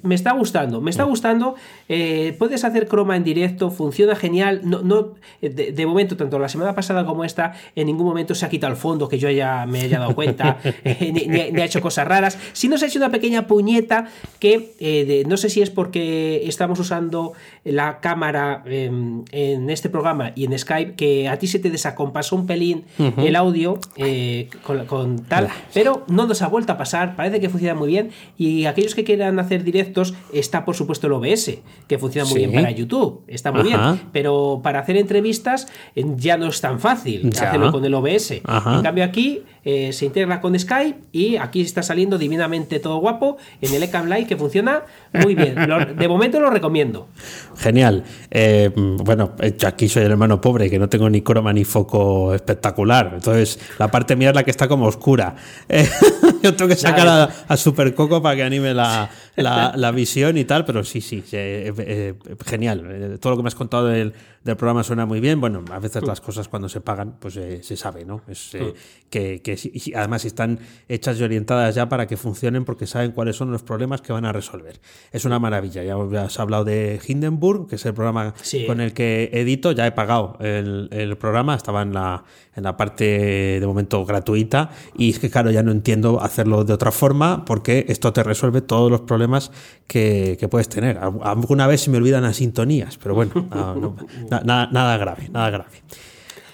Me, 0.04 0.16
está 0.16 0.34
gustando, 0.34 0.80
me 0.80 0.92
está 0.92 1.04
gustando. 1.04 1.56
Eh, 1.88 2.36
puedes 2.38 2.64
hacer 2.64 2.88
croma 2.88 3.18
en 3.18 3.24
directo, 3.24 3.72
funciona 3.72 4.16
genial. 4.16 4.62
No, 4.64 4.84
no 4.84 5.16
de, 5.42 5.86
momento, 5.88 6.16
tanto 6.16 6.38
la 6.38 6.49
semana 6.50 6.76
pasada 6.76 7.06
como 7.06 7.24
esta, 7.24 7.54
en 7.76 7.88
ningún 7.88 8.06
momento 8.06 8.36
se 8.36 8.46
ha 8.46 8.50
quitado 8.50 8.74
el 8.74 8.80
fondo, 8.80 9.08
que 9.08 9.18
yo 9.18 9.30
ya 9.30 9.66
me 9.68 9.82
haya 9.82 10.00
dado 10.00 10.16
cuenta, 10.16 10.58
ni, 11.00 11.28
ni 11.28 11.62
ha 11.62 11.66
hecho 11.66 11.82
cosas 11.82 12.08
raras. 12.08 12.38
Si 12.54 12.68
no 12.68 12.78
se 12.78 12.86
ha 12.86 12.88
hecho 12.88 13.00
una 13.00 13.10
pequeña 13.10 13.48
puñeta 13.48 14.08
que 14.40 14.74
eh, 14.80 15.24
no 15.28 15.38
sé 15.38 15.50
si 15.50 15.62
es 15.62 15.70
porque 15.70 16.44
estamos 16.46 16.80
usando 16.80 17.34
la 17.64 18.00
cámara 18.00 18.64
em, 18.66 19.24
en 19.32 19.70
este 19.70 19.90
programa 19.90 20.32
y 20.36 20.46
en 20.46 20.58
Skype, 20.58 20.96
que 20.96 21.28
a 21.28 21.38
ti 21.38 21.48
se 21.48 21.60
te 21.60 21.70
desacompasó 21.70 22.36
un 22.36 22.48
pelín 22.48 22.86
el 23.18 23.36
audio 23.36 23.80
eh, 23.96 24.50
con, 24.88 25.20
tal, 25.26 25.50
pero 25.74 26.04
no 26.08 26.28
nos 26.28 26.42
ha 26.42 26.48
vuelto 26.48 26.74
a 26.74 26.78
pasar, 26.78 27.16
parece 27.16 27.40
que 27.40 27.50
funciona 27.50 27.76
muy 27.76 27.90
bien. 27.90 28.12
Y 28.38 28.66
aquellos 28.66 28.96
que 28.96 29.04
quieran 29.04 29.40
hacer 29.40 29.64
directos 29.64 30.14
está 30.34 30.66
por 30.66 30.76
supuesto 30.76 31.08
el 31.08 31.14
OBS, 31.14 31.58
que 31.88 31.98
funciona 31.98 32.28
muy 32.30 32.40
bien 32.40 32.54
para 32.54 32.72
YouTube, 32.72 33.24
está 33.28 33.52
muy 33.52 33.64
bien, 33.64 33.80
pero 34.12 34.62
para 34.64 34.80
hacer 34.80 34.98
entrevistas 34.98 35.68
eh, 35.96 36.04
ya 36.30 36.38
no 36.38 36.48
es 36.48 36.62
tan 36.62 36.80
fácil 36.80 37.28
hacerlo 37.30 37.72
con 37.72 37.84
el 37.84 37.94
OBS. 37.96 38.32
En 38.32 38.84
cambio 38.84 39.04
aquí 39.04 39.42
eh, 39.66 39.92
se 39.94 40.06
integra 40.06 40.40
con 40.40 40.58
Skype 40.58 41.00
y 41.12 41.38
aquí 41.38 41.62
está 41.62 41.82
saliendo 41.82 42.20
divinamente 42.20 42.80
todo 42.80 42.98
guapo 42.98 43.38
en 43.62 43.74
el 43.74 43.82
Ecam 43.82 44.06
Live 44.06 44.28
que 44.28 44.38
funciona 44.38 44.84
muy 45.12 45.34
bien. 45.34 45.56
de 45.98 46.08
momento 46.08 46.40
lo 46.40 46.52
recomiendo. 46.52 47.08
Genial. 47.58 48.04
Eh, 48.30 48.70
bueno, 48.76 49.34
yo 49.58 49.68
aquí 49.68 49.90
soy 49.90 50.04
el 50.04 50.12
hermano 50.12 50.40
pobre 50.40 50.70
que 50.70 50.78
no 50.78 50.88
tengo 50.88 51.10
ni 51.10 51.22
croma 51.22 51.52
ni 51.52 51.64
foco 51.64 52.36
espectacular. 52.36 53.12
Entonces, 53.16 53.60
la 53.80 53.90
parte 53.90 54.16
mía 54.16 54.30
es 54.30 54.36
la 54.36 54.44
que 54.44 54.52
está 54.52 54.68
como 54.68 54.86
oscura. 54.86 55.36
Eh, 55.68 55.90
yo 56.44 56.56
tengo 56.56 56.70
que 56.70 56.76
sacar 56.76 57.32
a, 57.48 57.58
Super 57.58 57.96
Coco 57.96 58.22
para 58.22 58.36
que 58.36 58.44
anime 58.44 58.76
la, 58.76 59.10
la, 59.42 59.74
la, 59.76 59.92
visión 59.92 60.38
y 60.38 60.46
tal, 60.46 60.66
pero 60.66 60.84
sí, 60.84 61.02
sí, 61.02 61.24
eh, 61.32 61.74
eh, 61.78 62.14
genial. 62.46 63.18
todo 63.20 63.32
lo 63.32 63.38
que 63.38 63.44
me 63.44 63.48
has 63.48 63.56
contado 63.56 63.88
del, 63.88 64.14
del, 64.44 64.56
programa 64.56 64.84
suena 64.84 65.06
muy 65.06 65.20
bien. 65.20 65.42
Bueno, 65.42 65.64
a 65.72 65.80
veces 65.80 66.04
las 66.04 66.22
cosas 66.22 66.48
cuando 66.48 66.70
se 66.70 66.82
pagan, 66.82 67.16
pues 67.20 67.34
se 67.34 67.78
sabe, 67.78 68.06
¿no? 68.06 68.22
Es, 68.28 68.56
que, 69.10 69.42
que 69.42 69.58
además 69.96 70.26
están 70.26 70.60
hechas 70.88 71.20
y 71.20 71.24
orientadas 71.24 71.76
ya 71.76 71.90
para 71.90 72.08
que 72.08 72.18
funcionen 72.18 72.66
porque 72.66 72.88
saben 72.88 73.12
cuáles 73.12 73.36
son 73.36 73.52
los 73.52 73.64
problemas 73.64 74.02
que 74.02 74.14
van 74.14 74.26
a 74.26 74.32
resolver. 74.32 74.80
Es 75.12 75.26
una 75.26 75.40
maravilla. 75.40 75.84
Ya 75.84 75.96
has 76.24 76.40
hablado 76.40 76.64
de 76.64 77.00
Hindenburg, 77.06 77.68
que 77.68 77.76
es 77.76 77.86
el 77.86 77.94
programa 77.94 78.34
con 78.68 78.82
el 78.82 78.94
que 78.94 79.30
edito. 79.34 79.72
Ya 79.72 79.88
he 79.88 79.92
pagado 79.92 80.38
el, 80.40 80.90
el 80.92 81.18
programa, 81.18 81.56
estaba 81.56 81.82
en 81.82 81.94
la, 81.94 82.24
en 82.60 82.64
la 82.64 82.78
parte 82.78 83.60
de 83.60 83.66
momento 83.66 84.06
gratuita 84.06 84.70
y 84.96 85.10
es 85.10 85.20
que 85.20 85.30
claro, 85.30 85.50
ya 85.50 85.64
no 85.64 85.72
entiendo 85.72 86.22
hacerlo 86.22 86.64
de 86.64 86.74
otra 86.74 86.92
forma 86.92 87.46
porque 87.46 87.86
esto 87.88 88.14
te 88.14 88.22
resuelve 88.22 88.62
todos 88.62 88.92
los 88.92 89.02
problemas 89.02 89.29
que, 89.88 90.48
puedes 90.50 90.70
tener. 90.70 90.98
Alguna 90.98 91.68
vez 91.68 91.82
se 91.82 91.90
me 91.90 91.98
olvidan 91.98 92.24
las 92.24 92.38
sintonías, 92.38 92.98
pero 92.98 93.16
bueno, 93.16 93.32
nada, 94.30 94.98
grave, 94.98 95.30
nada 95.30 95.50
grave. 95.50 95.84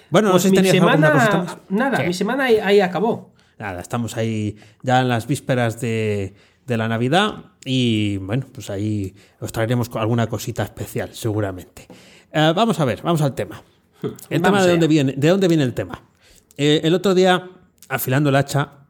Bueno, 0.10 0.32
pues 0.32 0.50
mi 0.50 0.64
semana, 0.66 1.58
Nada, 1.70 2.04
mi 2.04 2.14
semana 2.14 2.46
ahí, 2.46 2.80
acabó. 2.80 3.34
Nada, 3.58 3.82
estamos 3.82 4.18
ahí 4.18 4.58
ya 4.82 5.02
en 5.02 5.10
las 5.10 5.28
vísperas 5.28 5.80
de, 5.80 6.34
la 6.68 6.88
Navidad 6.88 7.46
y 7.64 8.18
bueno, 8.18 8.46
pues 8.52 8.70
ahí 8.70 9.16
os 9.40 9.52
traeremos 9.52 9.90
alguna 9.96 10.28
cosita 10.28 10.64
especial, 10.64 11.10
seguramente. 11.14 11.88
Eh, 12.32 12.54
vamos 12.56 12.80
a 12.80 12.86
ver, 12.86 13.02
vamos 13.02 13.22
al 13.22 13.34
tema. 13.34 13.62
El 14.30 14.42
tema 14.42 14.64
de 14.64 14.72
dónde 14.72 14.88
viene, 14.88 15.14
de 15.16 15.30
dónde 15.30 15.48
viene 15.48 15.64
el 15.64 15.74
tema. 15.74 16.02
Eh, 16.58 16.82
el 16.84 16.94
otro 16.94 17.14
día, 17.14 17.50
afilando 17.90 18.30
el 18.30 18.36
hacha, 18.36 18.85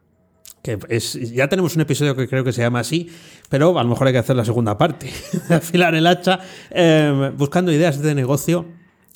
que 0.66 0.78
es, 0.88 1.12
ya 1.32 1.48
tenemos 1.48 1.76
un 1.76 1.82
episodio 1.82 2.16
que 2.16 2.26
creo 2.26 2.42
que 2.42 2.52
se 2.52 2.60
llama 2.60 2.80
así, 2.80 3.08
pero 3.48 3.78
a 3.78 3.82
lo 3.84 3.88
mejor 3.88 4.08
hay 4.08 4.12
que 4.12 4.18
hacer 4.18 4.34
la 4.34 4.44
segunda 4.44 4.76
parte. 4.76 5.12
Afilar 5.48 5.94
el 5.94 6.06
hacha, 6.06 6.40
eh, 6.70 7.32
buscando 7.36 7.70
ideas 7.70 8.02
de 8.02 8.14
negocio. 8.16 8.66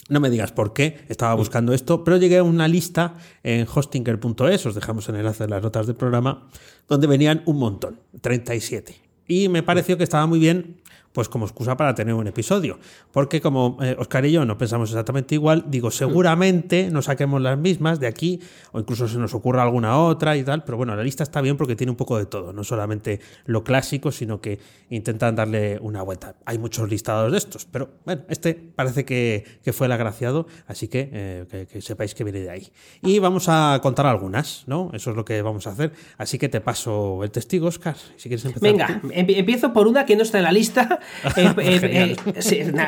No 0.08 0.20
me 0.20 0.30
digas 0.30 0.52
por 0.52 0.72
qué 0.72 1.04
estaba 1.08 1.34
buscando 1.34 1.72
esto, 1.72 2.04
pero 2.04 2.16
llegué 2.16 2.38
a 2.38 2.42
una 2.44 2.68
lista 2.68 3.16
en 3.42 3.66
hostinger.es, 3.72 4.66
os 4.66 4.74
dejamos 4.74 5.08
el 5.08 5.16
enlace 5.16 5.44
en 5.44 5.50
las 5.50 5.62
notas 5.62 5.86
del 5.86 5.96
programa, 5.96 6.48
donde 6.88 7.06
venían 7.06 7.42
un 7.46 7.58
montón, 7.58 8.00
37. 8.20 8.94
Y 9.26 9.48
me 9.48 9.62
pareció 9.62 9.96
que 9.96 10.04
estaba 10.04 10.26
muy 10.26 10.38
bien 10.38 10.79
pues 11.12 11.28
como 11.28 11.44
excusa 11.44 11.76
para 11.76 11.94
tener 11.94 12.14
un 12.14 12.26
episodio. 12.26 12.78
Porque 13.12 13.40
como 13.40 13.78
eh, 13.82 13.96
Oscar 13.98 14.24
y 14.26 14.32
yo 14.32 14.44
no 14.44 14.56
pensamos 14.56 14.90
exactamente 14.90 15.34
igual, 15.34 15.64
digo, 15.68 15.90
seguramente 15.90 16.90
no 16.90 17.02
saquemos 17.02 17.40
las 17.40 17.58
mismas 17.58 17.98
de 17.98 18.06
aquí, 18.06 18.40
o 18.72 18.80
incluso 18.80 19.08
se 19.08 19.18
nos 19.18 19.34
ocurra 19.34 19.62
alguna 19.62 19.98
otra 19.98 20.36
y 20.36 20.44
tal, 20.44 20.64
pero 20.64 20.76
bueno, 20.76 20.94
la 20.94 21.02
lista 21.02 21.22
está 21.22 21.40
bien 21.40 21.56
porque 21.56 21.74
tiene 21.76 21.90
un 21.90 21.96
poco 21.96 22.16
de 22.18 22.26
todo, 22.26 22.52
no 22.52 22.62
solamente 22.64 23.20
lo 23.46 23.64
clásico, 23.64 24.12
sino 24.12 24.40
que 24.40 24.60
intentan 24.90 25.34
darle 25.34 25.78
una 25.80 26.02
vuelta. 26.02 26.36
Hay 26.44 26.58
muchos 26.58 26.88
listados 26.88 27.32
de 27.32 27.38
estos, 27.38 27.66
pero 27.66 27.90
bueno, 28.04 28.22
este 28.28 28.54
parece 28.54 29.04
que, 29.04 29.44
fue 29.72 29.86
el 29.86 29.92
agraciado, 29.92 30.46
así 30.66 30.88
que, 30.88 31.08
eh, 31.12 31.66
que, 31.70 31.80
sepáis 31.80 32.14
que 32.14 32.24
viene 32.24 32.40
de 32.40 32.50
ahí. 32.50 32.72
Y 33.02 33.18
vamos 33.20 33.46
a 33.48 33.78
contar 33.82 34.06
algunas, 34.06 34.64
¿no? 34.66 34.90
Eso 34.92 35.10
es 35.10 35.16
lo 35.16 35.24
que 35.24 35.42
vamos 35.42 35.66
a 35.66 35.70
hacer. 35.70 35.92
Así 36.18 36.38
que 36.38 36.48
te 36.48 36.60
paso 36.60 37.22
el 37.22 37.30
testigo, 37.30 37.68
Oscar, 37.68 37.96
si 38.16 38.28
quieres 38.28 38.44
empezar. 38.44 38.62
Venga, 38.62 39.00
empiezo 39.12 39.72
por 39.72 39.86
una 39.86 40.04
que 40.04 40.16
no 40.16 40.22
está 40.22 40.38
en 40.38 40.44
la 40.44 40.52
lista 40.52 40.99
eh, 41.36 41.54
eh, 41.58 42.16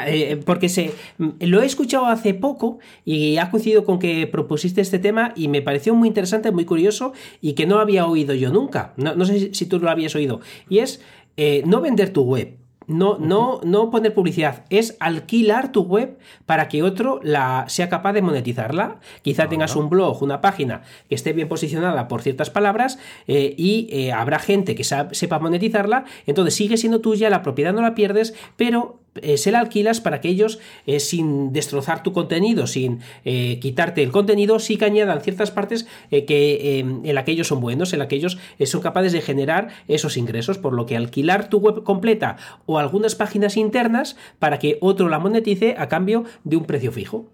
eh, 0.07 0.37
porque 0.45 0.69
se, 0.69 0.93
lo 1.41 1.63
he 1.63 1.67
escuchado 1.67 2.07
hace 2.07 2.35
poco 2.35 2.79
y 3.05 3.37
ha 3.39 3.51
coincidido 3.51 3.85
con 3.85 3.99
que 3.99 4.27
propusiste 4.27 4.81
este 4.81 4.99
tema 4.99 5.33
y 5.37 5.49
me 5.49 5.63
pareció 5.63 5.95
muy 5.95 6.09
interesante, 6.09 6.51
muy 6.51 6.65
curioso 6.65 7.13
y 7.41 7.53
que 7.55 7.67
no 7.67 7.79
había 7.79 8.07
oído 8.07 8.35
yo 8.35 8.51
nunca. 8.51 8.95
No, 8.97 9.25
sé 9.25 9.55
si 9.55 9.67
tú 9.67 9.79
lo 9.79 9.91
habías 9.91 10.15
oído. 10.15 10.41
Y 10.69 10.79
es 10.79 11.01
no 11.65 11.81
vender 11.81 12.11
tu 12.11 12.23
web. 12.23 12.62
No, 12.87 13.19
no, 13.19 13.61
no 13.65 13.91
poner 13.91 14.15
publicidad, 14.15 14.65
es 14.71 14.97
alquilar 15.01 15.73
tu 15.73 15.83
web 15.83 16.19
para 16.47 16.69
que 16.69 16.83
otro 16.83 17.21
la, 17.23 17.65
sea 17.69 17.89
capaz 17.89 18.13
de 18.13 18.23
monetizarla. 18.23 19.01
Quizá 19.23 19.49
tengas 19.49 19.77
un 19.77 19.89
blog, 19.89 20.23
una 20.23 20.41
página 20.41 20.83
que 21.09 21.15
esté 21.15 21.33
bien 21.33 21.49
posicionada 21.49 22.09
por 22.09 22.23
ciertas 22.23 22.51
palabras 22.51 22.99
eh, 23.27 23.55
y 23.57 23.89
eh, 23.91 24.13
habrá 24.13 24.39
gente 24.39 24.75
que 24.75 24.85
sepa 24.85 25.39
monetizarla, 25.39 26.05
entonces 26.27 26.55
sigue 26.55 26.77
siendo 26.77 27.01
tuya, 27.01 27.31
la 27.31 27.43
propiedad 27.43 27.73
no 27.73 27.83
la 27.83 27.95
pierdes, 27.95 28.35
pero 28.57 29.02
eh, 29.21 29.37
se 29.37 29.51
la 29.51 29.61
alquilas 29.61 30.01
para 30.01 30.21
que 30.21 30.29
ellos, 30.29 30.59
eh, 30.87 30.99
sin 30.99 31.53
destrozar 31.53 32.03
tu 32.03 32.13
contenido, 32.13 32.67
sin 32.67 33.01
eh, 33.25 33.59
quitarte 33.61 34.03
el 34.03 34.11
contenido, 34.11 34.59
sí 34.59 34.77
que 34.79 34.87
añadan 34.87 35.21
ciertas 35.21 35.51
partes 35.51 35.87
que, 36.11 36.81
en 36.81 37.15
las 37.15 37.25
que 37.25 37.33
ellos 37.33 37.49
son 37.49 37.61
buenos, 37.61 37.93
en 37.93 37.99
las 37.99 38.09
que 38.09 38.17
ellos 38.17 38.39
son 38.65 38.81
capaces 38.81 39.13
de 39.13 39.21
generar 39.21 39.69
esos 39.89 40.17
ingresos, 40.17 40.59
por 40.59 40.73
lo 40.73 40.87
que 40.87 40.97
alquilar 40.97 41.49
tu 41.49 41.59
web 41.59 41.83
completa 41.83 42.37
o 42.67 42.79
algunas 42.79 43.15
páginas 43.15 43.57
internas 43.57 44.17
para 44.39 44.59
que 44.59 44.79
otro 44.81 45.09
la 45.09 45.19
monetice 45.19 45.75
a 45.79 45.89
cambio 45.89 46.25
de 46.45 46.57
un 46.57 46.65
precio 46.65 46.93
fijo. 46.93 47.29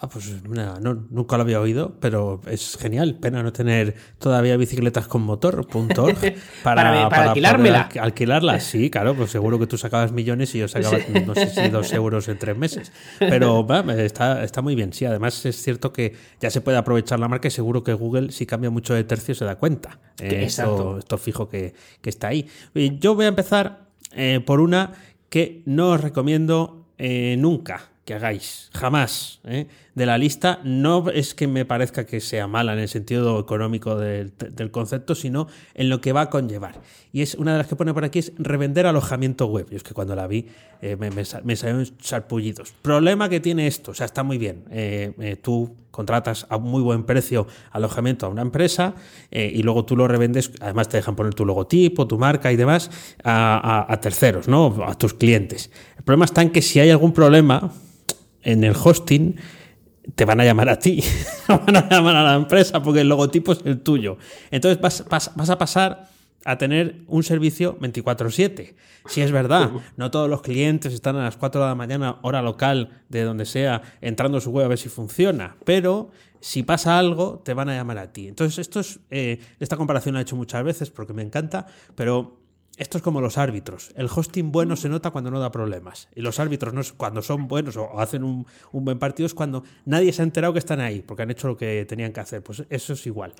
Ah, 0.00 0.08
pues 0.08 0.32
nunca 0.44 1.36
lo 1.36 1.42
había 1.42 1.60
oído, 1.60 1.96
pero 1.98 2.40
es 2.46 2.76
genial. 2.78 3.16
Pena 3.16 3.42
no 3.42 3.52
tener 3.52 3.96
todavía 4.20 4.56
bicicletas 4.56 5.08
con 5.08 5.22
motor, 5.22 5.66
punto 5.66 6.06
para, 6.62 7.08
para, 7.08 7.24
alquilármela. 7.30 7.88
alquilarla, 8.00 8.60
sí, 8.60 8.90
claro, 8.90 9.16
pues 9.16 9.32
seguro 9.32 9.58
que 9.58 9.66
tú 9.66 9.76
sacabas 9.76 10.12
millones 10.12 10.54
y 10.54 10.58
yo 10.60 10.68
sacaba, 10.68 10.98
no 11.26 11.34
sé 11.34 11.48
si 11.48 11.68
dos 11.68 11.92
euros 11.92 12.28
en 12.28 12.38
tres 12.38 12.56
meses. 12.56 12.92
Pero 13.18 13.66
está, 13.88 14.44
está 14.44 14.62
muy 14.62 14.76
bien, 14.76 14.92
sí. 14.92 15.04
Además 15.04 15.44
es 15.44 15.60
cierto 15.60 15.92
que 15.92 16.14
ya 16.40 16.50
se 16.50 16.60
puede 16.60 16.78
aprovechar 16.78 17.18
la 17.18 17.26
marca 17.26 17.48
y 17.48 17.50
seguro 17.50 17.82
que 17.82 17.92
Google, 17.92 18.30
si 18.30 18.46
cambia 18.46 18.70
mucho 18.70 18.94
de 18.94 19.02
tercio, 19.02 19.34
se 19.34 19.44
da 19.44 19.56
cuenta. 19.56 19.98
Eh, 20.20 20.44
esto, 20.44 20.98
esto, 20.98 21.18
fijo 21.18 21.48
que, 21.48 21.74
está 22.04 22.28
ahí. 22.28 22.48
Yo 23.00 23.16
voy 23.16 23.24
a 23.24 23.28
empezar 23.28 23.88
eh, 24.14 24.40
por 24.46 24.60
una 24.60 24.92
que 25.28 25.62
no 25.66 25.90
os 25.90 26.00
recomiendo 26.00 26.86
eh, 26.98 27.34
nunca 27.36 27.90
que 28.08 28.14
hagáis, 28.14 28.70
jamás, 28.72 29.38
¿eh? 29.44 29.66
De 29.98 30.06
la 30.06 30.16
lista, 30.16 30.60
no 30.64 31.10
es 31.10 31.34
que 31.34 31.46
me 31.46 31.66
parezca 31.66 32.06
que 32.06 32.20
sea 32.20 32.46
mala 32.46 32.72
en 32.72 32.78
el 32.78 32.88
sentido 32.88 33.38
económico 33.38 33.96
del, 33.96 34.32
concepto, 34.70 35.14
sino 35.14 35.48
en 35.74 35.90
lo 35.90 36.00
que 36.00 36.12
va 36.12 36.22
a 36.22 36.30
conllevar. 36.30 36.80
Y 37.12 37.22
es 37.22 37.34
una 37.34 37.52
de 37.52 37.58
las 37.58 37.66
que 37.66 37.76
pone 37.76 37.92
por 37.92 38.04
aquí 38.04 38.20
es 38.20 38.32
revender 38.38 38.86
alojamiento 38.86 39.46
web. 39.46 39.66
Y 39.70 39.76
es 39.76 39.82
que 39.82 39.92
cuando 39.92 40.14
la 40.14 40.26
vi 40.26 40.46
eh, 40.80 40.96
me, 40.96 41.10
me, 41.10 41.24
salieron 41.24 41.86
sarpullidos. 42.00 42.72
Problema 42.80 43.28
que 43.28 43.40
tiene 43.40 43.66
esto, 43.66 43.90
o 43.90 43.94
sea, 43.94 44.06
está 44.06 44.22
muy 44.22 44.38
bien. 44.38 44.64
Eh, 44.70 45.36
tú 45.42 45.74
contratas 45.90 46.46
a 46.48 46.58
muy 46.58 46.80
buen 46.80 47.02
precio 47.02 47.48
alojamiento 47.72 48.26
a 48.26 48.28
una 48.28 48.42
empresa 48.42 48.94
y 49.32 49.62
luego 49.64 49.84
tú 49.84 49.96
lo 49.96 50.06
revendes, 50.06 50.52
además 50.60 50.88
te 50.88 50.98
dejan 50.98 51.16
poner 51.16 51.34
tu 51.34 51.44
logotipo, 51.44 52.06
tu 52.06 52.18
marca 52.18 52.52
y 52.52 52.56
demás 52.56 52.88
a, 53.24 53.86
a 53.92 54.00
terceros, 54.00 54.46
¿no? 54.46 54.84
A 54.86 54.94
tus 54.96 55.14
clientes. 55.14 55.72
El 55.96 56.04
problema 56.04 56.26
está 56.26 56.42
en 56.42 56.50
que 56.50 56.62
si 56.62 56.78
hay 56.78 56.90
algún 56.90 57.12
problema, 57.12 57.72
en 58.42 58.64
el 58.64 58.74
hosting 58.74 59.36
te 60.14 60.24
van 60.24 60.40
a 60.40 60.44
llamar 60.44 60.68
a 60.68 60.78
ti, 60.78 61.02
van 61.48 61.76
a 61.76 61.88
llamar 61.88 62.16
a 62.16 62.22
la 62.22 62.34
empresa 62.34 62.82
porque 62.82 63.00
el 63.00 63.08
logotipo 63.08 63.52
es 63.52 63.60
el 63.64 63.80
tuyo. 63.80 64.18
Entonces 64.50 64.80
vas, 64.80 65.04
vas, 65.08 65.50
a 65.50 65.58
pasar 65.58 66.08
a 66.44 66.58
tener 66.58 67.02
un 67.06 67.22
servicio 67.22 67.78
24/7. 67.78 68.74
Si 69.06 69.20
es 69.22 69.32
verdad, 69.32 69.70
no 69.96 70.10
todos 70.10 70.28
los 70.28 70.42
clientes 70.42 70.92
están 70.92 71.16
a 71.16 71.24
las 71.24 71.36
4 71.36 71.60
de 71.60 71.66
la 71.66 71.74
mañana, 71.74 72.18
hora 72.22 72.42
local, 72.42 73.02
de 73.08 73.22
donde 73.22 73.46
sea, 73.46 73.82
entrando 74.00 74.38
a 74.38 74.40
su 74.40 74.50
web 74.50 74.66
a 74.66 74.68
ver 74.68 74.78
si 74.78 74.88
funciona, 74.88 75.56
pero 75.64 76.10
si 76.40 76.62
pasa 76.62 76.98
algo, 76.98 77.40
te 77.44 77.54
van 77.54 77.68
a 77.68 77.74
llamar 77.74 77.98
a 77.98 78.12
ti. 78.12 78.28
Entonces, 78.28 78.58
esto 78.58 78.80
es, 78.80 79.00
eh, 79.10 79.40
esta 79.58 79.76
comparación 79.76 80.14
la 80.14 80.20
he 80.20 80.22
hecho 80.22 80.36
muchas 80.36 80.62
veces 80.62 80.90
porque 80.90 81.12
me 81.12 81.22
encanta, 81.22 81.66
pero 81.94 82.37
esto 82.78 82.98
es 82.98 83.02
como 83.02 83.20
los 83.20 83.38
árbitros. 83.38 83.92
El 83.96 84.08
hosting 84.14 84.52
bueno 84.52 84.76
se 84.76 84.88
nota 84.88 85.10
cuando 85.10 85.30
no 85.30 85.40
da 85.40 85.50
problemas. 85.50 86.08
Y 86.14 86.22
los 86.22 86.38
árbitros 86.38 86.72
no 86.72 86.80
cuando 86.96 87.22
son 87.22 87.48
buenos 87.48 87.76
o 87.76 87.98
hacen 88.00 88.22
un, 88.22 88.46
un, 88.72 88.84
buen 88.84 88.98
partido 88.98 89.26
es 89.26 89.34
cuando 89.34 89.64
nadie 89.84 90.12
se 90.12 90.22
ha 90.22 90.24
enterado 90.24 90.52
que 90.52 90.60
están 90.60 90.80
ahí, 90.80 91.02
porque 91.02 91.24
han 91.24 91.30
hecho 91.30 91.48
lo 91.48 91.56
que 91.56 91.84
tenían 91.86 92.12
que 92.12 92.20
hacer. 92.20 92.42
Pues 92.42 92.64
eso 92.70 92.92
es 92.92 93.06
igual. 93.06 93.34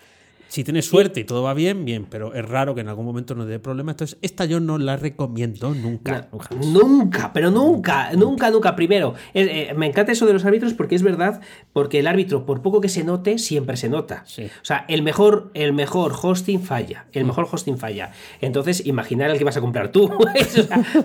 Si 0.49 0.65
tienes 0.65 0.87
suerte 0.87 1.21
y 1.21 1.25
todo 1.25 1.43
va 1.43 1.53
bien, 1.53 1.85
bien, 1.85 2.07
pero 2.09 2.33
es 2.33 2.49
raro 2.49 2.75
que 2.75 2.81
en 2.81 2.89
algún 2.89 3.05
momento 3.05 3.35
no 3.35 3.45
dé 3.45 3.59
problema. 3.59 3.93
Entonces, 3.93 4.19
esta 4.23 4.47
yo 4.47 4.61
no 4.61 4.79
la 4.79 4.97
recomiendo 4.97 5.75
nunca. 5.75 6.29
nunca, 6.59 7.33
pero 7.35 7.51
nunca, 7.51 8.13
nunca, 8.15 8.51
nunca. 8.51 8.75
Primero, 8.75 9.15
eh, 9.35 9.75
me 9.77 9.87
encanta 9.87 10.13
eso 10.13 10.25
de 10.25 10.33
los 10.33 10.47
árbitros 10.47 10.73
porque 10.73 10.95
es 10.95 11.03
verdad, 11.03 11.43
porque 11.75 11.99
el 11.99 12.07
árbitro, 12.07 12.47
por 12.47 12.63
poco 12.63 12.81
que 12.81 12.89
se 12.89 13.05
note, 13.05 13.37
siempre 13.37 13.77
se 13.77 13.91
nota. 13.91 14.25
O 14.27 14.65
sea, 14.65 14.87
el 14.89 15.03
mejor, 15.03 15.51
el 15.53 15.75
mejor 15.75 16.15
hosting 16.21 16.63
falla. 16.63 17.07
El 17.13 17.27
mejor 17.27 17.47
hosting 17.51 17.77
falla. 17.77 18.13
Entonces, 18.41 18.87
imaginar 18.87 19.31
el 19.31 19.37
que 19.37 19.45
vas 19.45 19.59
a 19.59 19.61
comprar 19.61 19.93
tú. 19.93 20.09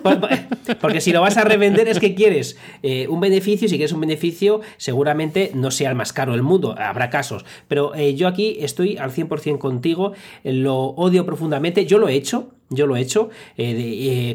porque 0.79 1.01
si 1.01 1.11
lo 1.11 1.19
vas 1.19 1.35
a 1.35 1.43
revender 1.43 1.89
es 1.89 1.99
que 1.99 2.15
quieres 2.15 2.57
eh, 2.81 3.07
un 3.09 3.19
beneficio. 3.19 3.67
Si 3.67 3.75
quieres 3.75 3.91
un 3.91 3.99
beneficio, 3.99 4.61
seguramente 4.77 5.51
no 5.53 5.69
sea 5.69 5.89
el 5.89 5.95
más 5.95 6.13
caro 6.13 6.31
del 6.31 6.43
mundo. 6.43 6.75
Habrá 6.77 7.09
casos. 7.09 7.43
Pero 7.67 7.93
eh, 7.93 8.15
yo 8.15 8.29
aquí 8.29 8.55
estoy 8.61 8.95
al 8.95 9.11
100% 9.11 9.32
contigo, 9.57 10.13
lo 10.43 10.77
odio 10.77 11.25
profundamente, 11.25 11.85
yo 11.85 11.97
lo 11.97 12.07
he 12.07 12.15
hecho, 12.15 12.51
yo 12.73 12.87
lo 12.87 12.95
he 12.95 13.01
hecho. 13.01 13.29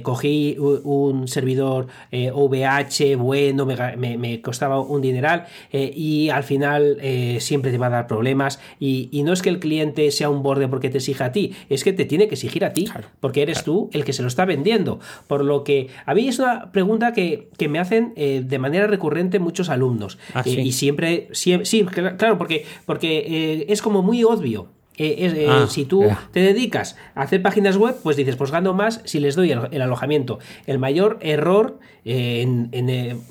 cogí 0.02 0.56
un 0.58 1.28
servidor 1.28 1.88
VH 2.12 3.16
bueno, 3.16 3.66
me, 3.66 4.40
costaba 4.40 4.80
un 4.80 5.00
dineral 5.00 5.46
y 5.72 6.28
al 6.30 6.44
final 6.44 6.98
siempre 7.40 7.70
te 7.70 7.78
va 7.78 7.86
a 7.86 7.90
dar 7.90 8.06
problemas. 8.06 8.60
Y, 8.78 9.22
no 9.28 9.32
es 9.32 9.42
que 9.42 9.50
el 9.50 9.58
cliente 9.58 10.10
sea 10.10 10.30
un 10.30 10.42
borde 10.42 10.68
porque 10.68 10.88
te 10.88 10.98
exija 10.98 11.26
a 11.26 11.32
ti, 11.32 11.52
es 11.68 11.84
que 11.84 11.92
te 11.92 12.04
tiene 12.04 12.28
que 12.28 12.34
exigir 12.34 12.64
a 12.64 12.72
ti, 12.72 12.88
porque 13.20 13.42
eres 13.42 13.64
tú 13.64 13.90
el 13.92 14.04
que 14.04 14.12
se 14.12 14.22
lo 14.22 14.28
está 14.28 14.44
vendiendo. 14.44 15.00
Por 15.26 15.44
lo 15.44 15.64
que 15.64 15.88
a 16.06 16.14
mí 16.14 16.28
es 16.28 16.38
una 16.38 16.70
pregunta 16.72 17.12
que, 17.12 17.48
me 17.68 17.78
hacen 17.78 18.14
de 18.14 18.58
manera 18.58 18.86
recurrente 18.86 19.38
muchos 19.38 19.68
alumnos. 19.68 20.18
Ah, 20.32 20.42
y 20.46 20.72
siempre, 20.72 21.28
sí, 21.32 21.84
claro, 22.16 22.38
porque, 22.38 22.64
porque 22.86 23.66
es 23.68 23.82
como 23.82 24.02
muy 24.02 24.24
obvio. 24.24 24.77
Eh, 24.98 25.16
eh, 25.20 25.46
ah, 25.48 25.66
si 25.70 25.84
tú 25.84 26.04
te 26.32 26.40
dedicas 26.40 26.96
a 27.14 27.22
hacer 27.22 27.40
páginas 27.40 27.76
web, 27.76 27.96
pues 28.02 28.16
dices, 28.16 28.34
pues 28.34 28.50
gano 28.50 28.74
más 28.74 29.00
si 29.04 29.20
les 29.20 29.36
doy 29.36 29.52
el, 29.52 29.80
alojamiento. 29.80 30.40
El 30.66 30.80
mayor 30.80 31.18
error, 31.20 31.78
eh, 32.04 32.42
en, 32.42 33.22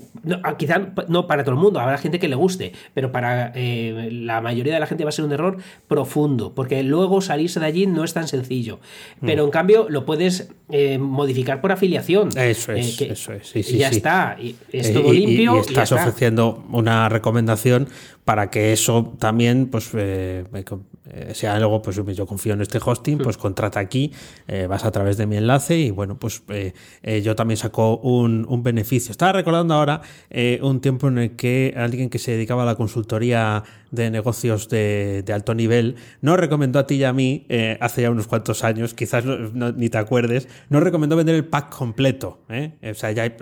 ah, 0.44 0.56
quizá 0.58 0.94
no 1.10 1.28
para 1.28 1.44
todo 1.44 1.56
el 1.56 1.62
mundo, 1.62 1.82
habrá 1.82 1.98
gente 1.98 2.20
que 2.20 2.30
le 2.30 2.36
guste, 2.36 2.72
pero 2.94 3.12
para 3.12 3.52
la 3.54 4.40
mayoría 4.40 4.74
de 4.74 4.80
la 4.80 4.88
gente 4.88 5.04
va 5.04 5.10
a 5.10 5.12
ser 5.12 5.26
un 5.26 5.34
error 5.34 5.58
profundo, 5.90 6.54
porque 6.56 6.82
luego 6.84 7.20
salirse 7.20 7.60
de 7.60 7.66
allí 7.66 7.86
no 7.86 8.06
es 8.06 8.14
tan 8.14 8.30
sencillo. 8.30 8.80
Pero 9.22 9.44
en 9.44 9.52
cambio 9.52 9.88
lo 9.90 10.06
puedes 10.06 10.50
modificar 11.00 11.60
por 11.60 11.74
afiliación. 11.74 12.30
Eso 12.38 12.72
es, 12.72 13.02
eso 13.02 13.34
es. 13.34 13.56
y 13.56 13.78
ya 13.78 13.90
está, 13.90 14.38
es 14.72 14.94
todo 14.94 15.12
limpio. 15.12 15.58
Y, 15.58 15.60
estás 15.60 15.92
ofreciendo 15.92 16.64
una 16.72 17.10
recomendación 17.10 17.90
para 18.28 18.50
que 18.50 18.74
eso 18.74 19.14
también 19.20 19.68
pues 19.68 19.92
eh, 19.94 20.44
sea 21.34 21.56
algo, 21.56 21.82
pues 21.82 21.96
yo 21.96 22.26
confío 22.26 22.54
en 22.54 22.62
este 22.62 22.80
hosting, 22.84 23.18
pues 23.20 23.38
contrata 23.38 23.80
aquí, 23.80 24.12
eh, 24.48 24.68
vas 24.68 24.86
a 24.86 24.92
través 24.92 25.18
de 25.18 25.26
mi 25.26 25.38
enlace 25.38 25.78
y 25.78 25.92
bueno, 25.92 26.18
pues 26.18 26.44
eh, 26.50 27.22
yo 27.22 27.36
también 27.36 27.58
saco 27.58 27.98
un, 27.98 28.46
un, 28.48 28.64
beneficio. 28.64 29.12
Estaba 29.12 29.34
recordando 29.34 29.74
ahora 29.74 30.02
un 30.62 30.82
tiempo 30.82 31.08
en 31.08 31.18
el 31.18 31.36
que 31.36 31.74
alguien 31.78 32.10
que 32.10 32.20
se 32.20 32.32
dedicaba 32.32 32.64
a 32.64 32.66
la 32.66 32.76
consultoría 32.76 33.64
de 33.92 34.12
negocios 34.12 34.70
de, 34.70 35.24
alto 35.34 35.54
nivel, 35.54 35.96
nos 36.22 36.40
recomendó 36.40 36.80
a 36.80 36.88
ti 36.88 36.96
y 36.96 37.04
a 37.04 37.14
mí, 37.14 37.46
eh, 37.50 37.78
hace 37.80 38.02
ya 38.04 38.12
unos 38.12 38.28
cuantos 38.28 38.64
años, 38.64 38.94
quizás 38.94 39.24
ni 39.26 39.90
te 39.90 39.98
acuerdes, 39.98 40.48
nos 40.70 40.84
recomendó 40.84 41.16
vender 41.16 41.36
el 41.36 41.46
pack 41.46 41.76
completo. 41.76 42.40
¿eh? 42.50 42.74
O 42.92 42.94
sea, 42.94 43.12
ya 43.12 43.26
eh, 43.26 43.36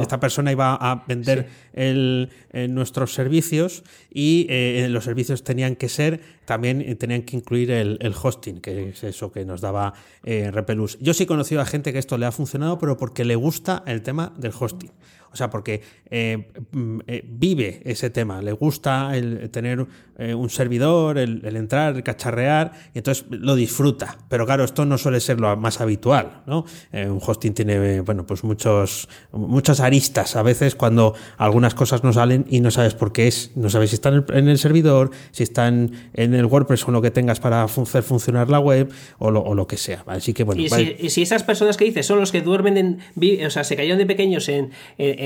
esta 0.00 0.20
persona 0.20 0.52
iba 0.52 0.74
a 0.74 1.04
vender 1.06 1.48
el, 1.72 2.30
nuestros 2.68 3.12
servicios 3.12 3.84
y 4.12 4.46
los 4.88 5.04
servicios 5.04 5.44
tenían 5.44 5.76
que 5.76 5.88
ser, 5.88 6.20
también 6.44 6.96
tenían 6.98 7.22
que 7.22 7.36
incluir 7.36 7.70
el, 7.70 7.98
el 8.00 8.14
hosting, 8.20 8.60
que 8.60 8.90
es 8.90 9.04
eso 9.04 9.32
que 9.32 9.44
nos 9.44 9.60
daba 9.60 9.94
Repelus. 10.22 10.98
Yo 11.00 11.14
sí 11.14 11.24
he 11.24 11.26
conocido 11.26 11.60
a 11.60 11.66
gente 11.66 11.92
que 11.92 11.98
esto 11.98 12.18
le 12.18 12.26
ha 12.26 12.32
funcionado, 12.32 12.78
pero 12.78 12.96
porque 12.96 13.24
le 13.24 13.36
gusta 13.36 13.82
el 13.86 14.02
tema 14.02 14.32
del 14.36 14.52
hosting. 14.58 14.90
O 15.36 15.38
sea, 15.38 15.50
porque 15.50 15.82
eh, 16.08 16.48
mm, 16.72 17.00
eh, 17.06 17.22
vive 17.28 17.82
ese 17.84 18.08
tema, 18.08 18.40
le 18.40 18.52
gusta 18.52 19.14
el 19.14 19.50
tener 19.50 19.86
eh, 20.16 20.32
un 20.32 20.48
servidor, 20.48 21.18
el, 21.18 21.44
entrar, 21.54 21.94
el 21.94 22.02
cacharrear, 22.02 22.72
y 22.94 22.98
entonces 22.98 23.26
lo 23.28 23.54
disfruta. 23.54 24.16
Pero 24.30 24.46
claro, 24.46 24.64
esto 24.64 24.86
no 24.86 24.96
suele 24.96 25.20
ser 25.20 25.38
lo 25.38 25.54
más 25.58 25.82
habitual, 25.82 26.42
¿no? 26.46 26.64
un 26.92 27.20
hosting 27.24 27.52
tiene, 27.52 28.00
bueno, 28.00 28.24
pues 28.24 28.44
muchos, 28.44 29.10
muchas 29.30 29.80
aristas. 29.80 30.36
A 30.36 30.42
veces 30.42 30.74
cuando 30.74 31.14
algunas 31.36 31.74
cosas 31.74 32.02
no 32.02 32.14
salen 32.14 32.46
y 32.48 32.60
no 32.60 32.70
sabes 32.70 32.94
por 32.94 33.12
qué 33.12 33.26
es, 33.26 33.52
no 33.54 33.68
sabes 33.68 33.90
si 33.90 33.96
están 33.96 34.24
en 34.32 34.48
el, 34.48 34.56
servidor, 34.56 35.10
si 35.32 35.42
están 35.42 35.90
en 36.14 36.32
el 36.32 36.46
WordPress 36.46 36.88
o 36.88 36.92
lo 36.92 37.02
que 37.02 37.10
tengas 37.10 37.40
para 37.40 37.62
hacer 37.62 38.02
funcionar 38.02 38.48
la 38.48 38.58
web 38.58 38.90
o 39.18 39.30
lo, 39.30 39.66
que 39.66 39.76
sea. 39.76 40.02
Así 40.06 40.32
que 40.32 40.44
bueno. 40.44 40.62
Y, 40.62 41.10
si, 41.10 41.20
esas 41.20 41.42
personas 41.42 41.76
que 41.76 41.84
dices 41.84 42.06
son 42.06 42.20
los 42.20 42.32
que 42.32 42.40
duermen 42.40 42.78
en, 42.78 43.44
o 43.44 43.50
sea, 43.50 43.64
se 43.64 43.76
cayeron 43.76 43.98
de 43.98 44.06
pequeños 44.06 44.48
en 44.48 44.70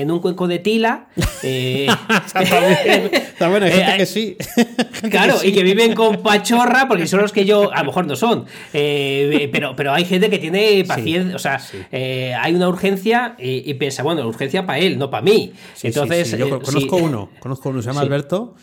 un 0.09 0.19
cuenco 0.19 0.47
de 0.47 0.59
tila. 0.59 1.07
Eh, 1.43 1.87
Está 2.25 3.49
bueno, 3.49 3.65
hay 3.65 3.71
gente 3.71 3.97
que 3.97 4.05
sí. 4.05 4.37
claro, 5.09 5.37
y 5.43 5.51
que 5.51 5.63
viven 5.63 5.95
con 5.95 6.21
pachorra, 6.21 6.87
porque 6.87 7.07
son 7.07 7.21
los 7.21 7.31
que 7.31 7.45
yo, 7.45 7.73
a 7.73 7.79
lo 7.79 7.85
mejor 7.85 8.05
no 8.05 8.15
son. 8.15 8.45
Eh, 8.73 9.49
pero, 9.51 9.75
pero 9.75 9.91
hay 9.91 10.05
gente 10.05 10.29
que 10.29 10.37
tiene 10.37 10.83
paciencia, 10.85 11.35
o 11.35 11.39
sea, 11.39 11.59
eh, 11.91 12.35
hay 12.39 12.53
una 12.53 12.69
urgencia 12.69 13.35
y, 13.39 13.73
piensa, 13.73 14.03
bueno, 14.03 14.21
la 14.21 14.27
urgencia 14.27 14.67
para 14.67 14.77
él, 14.77 14.99
no 14.99 15.09
para 15.09 15.23
mí. 15.23 15.53
Entonces, 15.81 16.37
yo 16.37 16.61
conozco 16.61 16.97
uno, 16.97 17.31
conozco 17.39 17.69
uno, 17.69 17.81
se 17.81 17.87
llama 17.87 18.01
Alberto. 18.01 18.53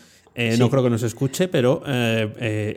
no 0.57 0.69
creo 0.69 0.81
que 0.81 0.89
nos 0.89 1.03
escuche, 1.03 1.49
pero 1.49 1.83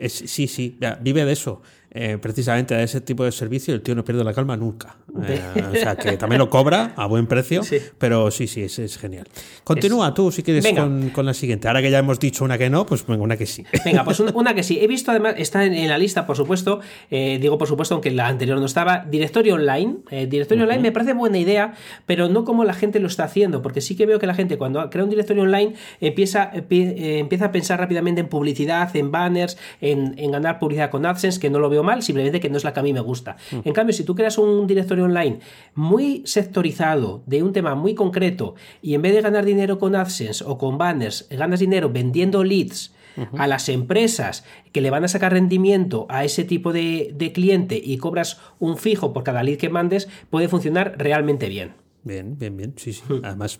sí, 0.09 0.47
sí, 0.47 0.77
vive 0.99 1.23
de 1.23 1.31
eso. 1.31 1.61
Eh, 1.95 2.17
precisamente 2.19 2.73
a 2.73 2.81
ese 2.81 3.01
tipo 3.01 3.23
de 3.23 3.31
servicio, 3.31 3.71
el 3.71 3.81
tío 3.81 3.93
no 3.93 4.03
pierde 4.03 4.23
la 4.23 4.33
calma 4.33 4.57
nunca. 4.57 4.97
Eh, 5.27 5.39
o 5.71 5.75
sea, 5.75 5.95
que 5.95 6.17
también 6.17 6.39
lo 6.39 6.49
cobra 6.49 6.93
a 6.95 7.05
buen 7.05 7.27
precio, 7.27 7.61
pero 7.99 8.31
sí, 8.31 8.47
sí, 8.47 8.63
es, 8.63 8.79
es 8.79 8.97
genial. 8.97 9.27
Continúa 9.63 10.11
tú, 10.11 10.31
si 10.31 10.41
quieres, 10.41 10.67
con, 10.73 11.11
con, 11.11 11.23
la 11.27 11.35
siguiente. 11.35 11.67
Ahora 11.67 11.83
que 11.83 11.91
ya 11.91 11.99
hemos 11.99 12.19
dicho 12.19 12.43
una 12.43 12.57
que 12.57 12.67
no, 12.71 12.87
pues 12.87 13.05
venga, 13.05 13.21
una 13.21 13.37
que 13.37 13.45
sí. 13.45 13.63
Venga, 13.85 14.03
pues 14.03 14.19
una, 14.19 14.55
que 14.55 14.63
sí. 14.63 14.79
He 14.81 14.87
visto 14.87 15.11
además, 15.11 15.35
está 15.37 15.65
en, 15.65 15.87
la 15.87 15.99
lista, 15.99 16.25
por 16.25 16.35
supuesto, 16.35 16.79
eh, 17.11 17.37
digo 17.39 17.59
por 17.59 17.67
supuesto, 17.67 17.93
aunque 17.93 18.09
la 18.09 18.27
anterior 18.27 18.57
no 18.57 18.65
estaba, 18.65 19.05
directorio 19.05 19.53
online. 19.53 19.97
directorio 20.27 20.63
online 20.63 20.81
me 20.81 20.91
parece 20.91 21.13
buena 21.13 21.37
idea, 21.37 21.75
pero 22.07 22.27
no 22.27 22.43
como 22.43 22.63
la 22.63 22.73
gente 22.73 22.99
lo 22.99 23.07
está 23.07 23.25
haciendo, 23.25 23.61
porque 23.61 23.81
sí 23.81 23.95
que 23.95 24.07
veo 24.07 24.17
que 24.17 24.25
la 24.25 24.33
gente 24.33 24.57
cuando 24.57 24.89
crea 24.89 25.03
un 25.03 25.11
directorio 25.11 25.43
online 25.43 25.75
empieza, 26.01 26.49
empieza 26.53 27.45
a 27.45 27.51
pensar 27.51 27.79
rápidamente 27.79 28.19
en 28.19 28.29
publicidad, 28.29 28.95
en 28.95 29.11
banners, 29.11 29.59
en, 29.79 30.15
en 30.17 30.31
ganar 30.31 30.57
publicidad 30.57 30.89
con 30.89 31.05
AdSense, 31.05 31.39
que 31.39 31.51
no 31.51 31.59
lo 31.59 31.69
veo 31.69 31.82
mal, 31.83 32.01
simplemente 32.01 32.39
que 32.39 32.49
no 32.49 32.57
es 32.57 32.63
la 32.63 32.73
que 32.73 32.79
a 32.79 32.83
mí 32.83 32.93
me 32.93 32.99
gusta. 32.99 33.35
Mm. 33.51 33.59
En 33.65 33.73
cambio, 33.73 33.93
si 33.93 34.03
tú 34.03 34.15
creas 34.15 34.37
un 34.37 34.65
directorio 34.65 35.05
online 35.05 35.39
muy 35.75 36.23
sectorizado, 36.25 37.23
de 37.25 37.43
un 37.43 37.53
tema 37.53 37.75
muy 37.75 37.93
concreto, 37.93 38.55
y 38.81 38.95
en 38.95 39.01
vez 39.01 39.13
de 39.13 39.21
ganar 39.21 39.45
dinero 39.45 39.77
con 39.79 39.95
AdSense 39.95 40.43
o 40.47 40.57
con 40.57 40.77
banners, 40.77 41.27
ganas 41.29 41.59
dinero 41.59 41.89
vendiendo 41.89 42.43
leads, 42.43 42.93
a 43.37 43.47
las 43.47 43.69
empresas 43.69 44.43
que 44.71 44.81
le 44.81 44.89
van 44.89 45.03
a 45.03 45.07
sacar 45.07 45.33
rendimiento 45.33 46.07
a 46.09 46.23
ese 46.23 46.43
tipo 46.43 46.73
de, 46.73 47.31
cliente 47.33 47.79
y 47.83 47.97
cobras 47.97 48.39
un 48.59 48.77
fijo 48.77 49.13
por 49.13 49.23
cada 49.23 49.43
lead 49.43 49.57
que 49.57 49.69
mandes, 49.69 50.09
puede 50.29 50.47
funcionar 50.47 50.95
realmente 50.97 51.49
bien. 51.49 51.82
Bien, 52.03 52.37
bien, 52.37 52.57
bien. 52.57 52.73
Sí, 52.75 52.91
sí. 52.91 53.01
Además, 53.23 53.59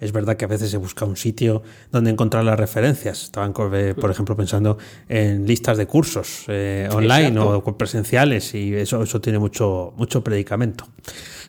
es 0.00 0.12
verdad 0.12 0.36
que 0.36 0.46
a 0.46 0.48
veces 0.48 0.70
se 0.70 0.78
busca 0.78 1.04
un 1.04 1.16
sitio 1.16 1.62
donde 1.90 2.10
encontrar 2.10 2.42
las 2.44 2.58
referencias. 2.58 3.24
Estaban, 3.24 3.52
eh, 3.74 3.94
por 3.98 4.10
ejemplo, 4.10 4.34
pensando 4.34 4.78
en 5.08 5.46
listas 5.46 5.76
de 5.76 5.86
cursos 5.86 6.44
eh, 6.48 6.88
online 6.90 7.38
o 7.38 7.76
presenciales 7.76 8.54
y 8.54 8.74
eso, 8.74 9.02
eso 9.02 9.20
tiene 9.20 9.38
mucho, 9.38 9.92
mucho 9.96 10.24
predicamento. 10.24 10.88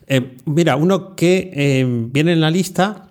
Eh, 0.06 0.36
mira, 0.44 0.76
uno 0.76 1.16
que 1.16 1.86
viene 2.12 2.32
en 2.32 2.40
la 2.40 2.50
lista 2.50 3.10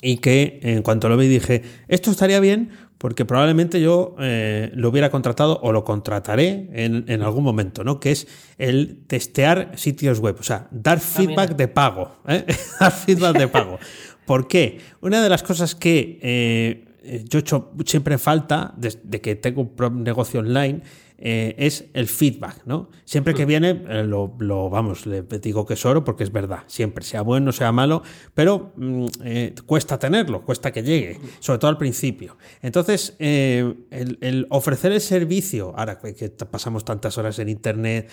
y 0.00 0.16
que 0.16 0.60
en 0.62 0.82
cuanto 0.82 1.10
lo 1.10 1.18
vi 1.18 1.28
dije, 1.28 1.62
esto 1.88 2.10
estaría 2.10 2.40
bien 2.40 2.70
porque 3.00 3.24
probablemente 3.24 3.80
yo 3.80 4.14
eh, 4.20 4.70
lo 4.74 4.90
hubiera 4.90 5.10
contratado 5.10 5.58
o 5.62 5.72
lo 5.72 5.84
contrataré 5.84 6.68
en, 6.70 7.22
algún 7.22 7.42
momento, 7.42 7.82
¿no? 7.82 7.98
Que 7.98 8.10
es 8.10 8.28
el 8.58 9.04
testear 9.06 9.72
sitios 9.76 10.20
web, 10.20 10.36
o 10.38 10.42
sea, 10.42 10.68
dar 10.70 10.98
ah, 10.98 11.00
feedback 11.00 11.56
de 11.56 11.66
pago, 11.66 12.12
¿eh? 12.28 12.44
dar 12.78 12.92
feedback 12.92 13.38
de 13.38 13.48
pago. 13.48 13.78
¿Por 14.26 14.46
qué? 14.48 14.80
Una 15.00 15.22
de 15.22 15.30
las 15.30 15.42
cosas 15.42 15.74
que 15.74 16.18
eh, 16.20 17.24
yo 17.26 17.38
he 17.38 17.40
hecho 17.40 17.72
siempre 17.86 18.18
falta 18.18 18.74
desde 18.76 19.22
que 19.22 19.34
tengo 19.34 19.62
un 19.78 20.04
negocio 20.04 20.40
online 20.40 20.82
eh, 21.22 21.54
es 21.58 21.84
el 21.92 22.08
feedback, 22.08 22.62
¿no? 22.64 22.88
Siempre 23.04 23.34
que 23.34 23.44
mm. 23.44 23.48
viene, 23.48 23.84
eh, 23.90 24.04
lo, 24.04 24.70
vamos, 24.70 25.04
le 25.04 25.20
digo 25.22 25.66
que 25.66 25.74
es 25.74 25.84
oro 25.84 26.02
porque 26.02 26.24
es 26.24 26.32
verdad, 26.32 26.60
siempre, 26.66 27.04
sea 27.04 27.20
bueno, 27.20 27.52
sea 27.52 27.72
malo, 27.72 28.02
pero 28.32 28.72
mm, 28.76 29.06
eh, 29.24 29.54
cuesta 29.66 29.98
tenerlo, 29.98 30.40
cuesta 30.46 30.72
que 30.72 30.82
llegue, 30.82 31.20
sobre 31.40 31.58
todo 31.58 31.68
al 31.68 31.76
principio. 31.76 32.38
Entonces, 32.62 33.16
el, 33.18 34.46
ofrecer 34.48 34.92
el 34.92 35.02
servicio, 35.02 35.74
ahora 35.76 35.98
que 35.98 36.30
pasamos 36.30 36.86
tantas 36.86 37.18
horas 37.18 37.38
en 37.38 37.50
Internet, 37.50 38.10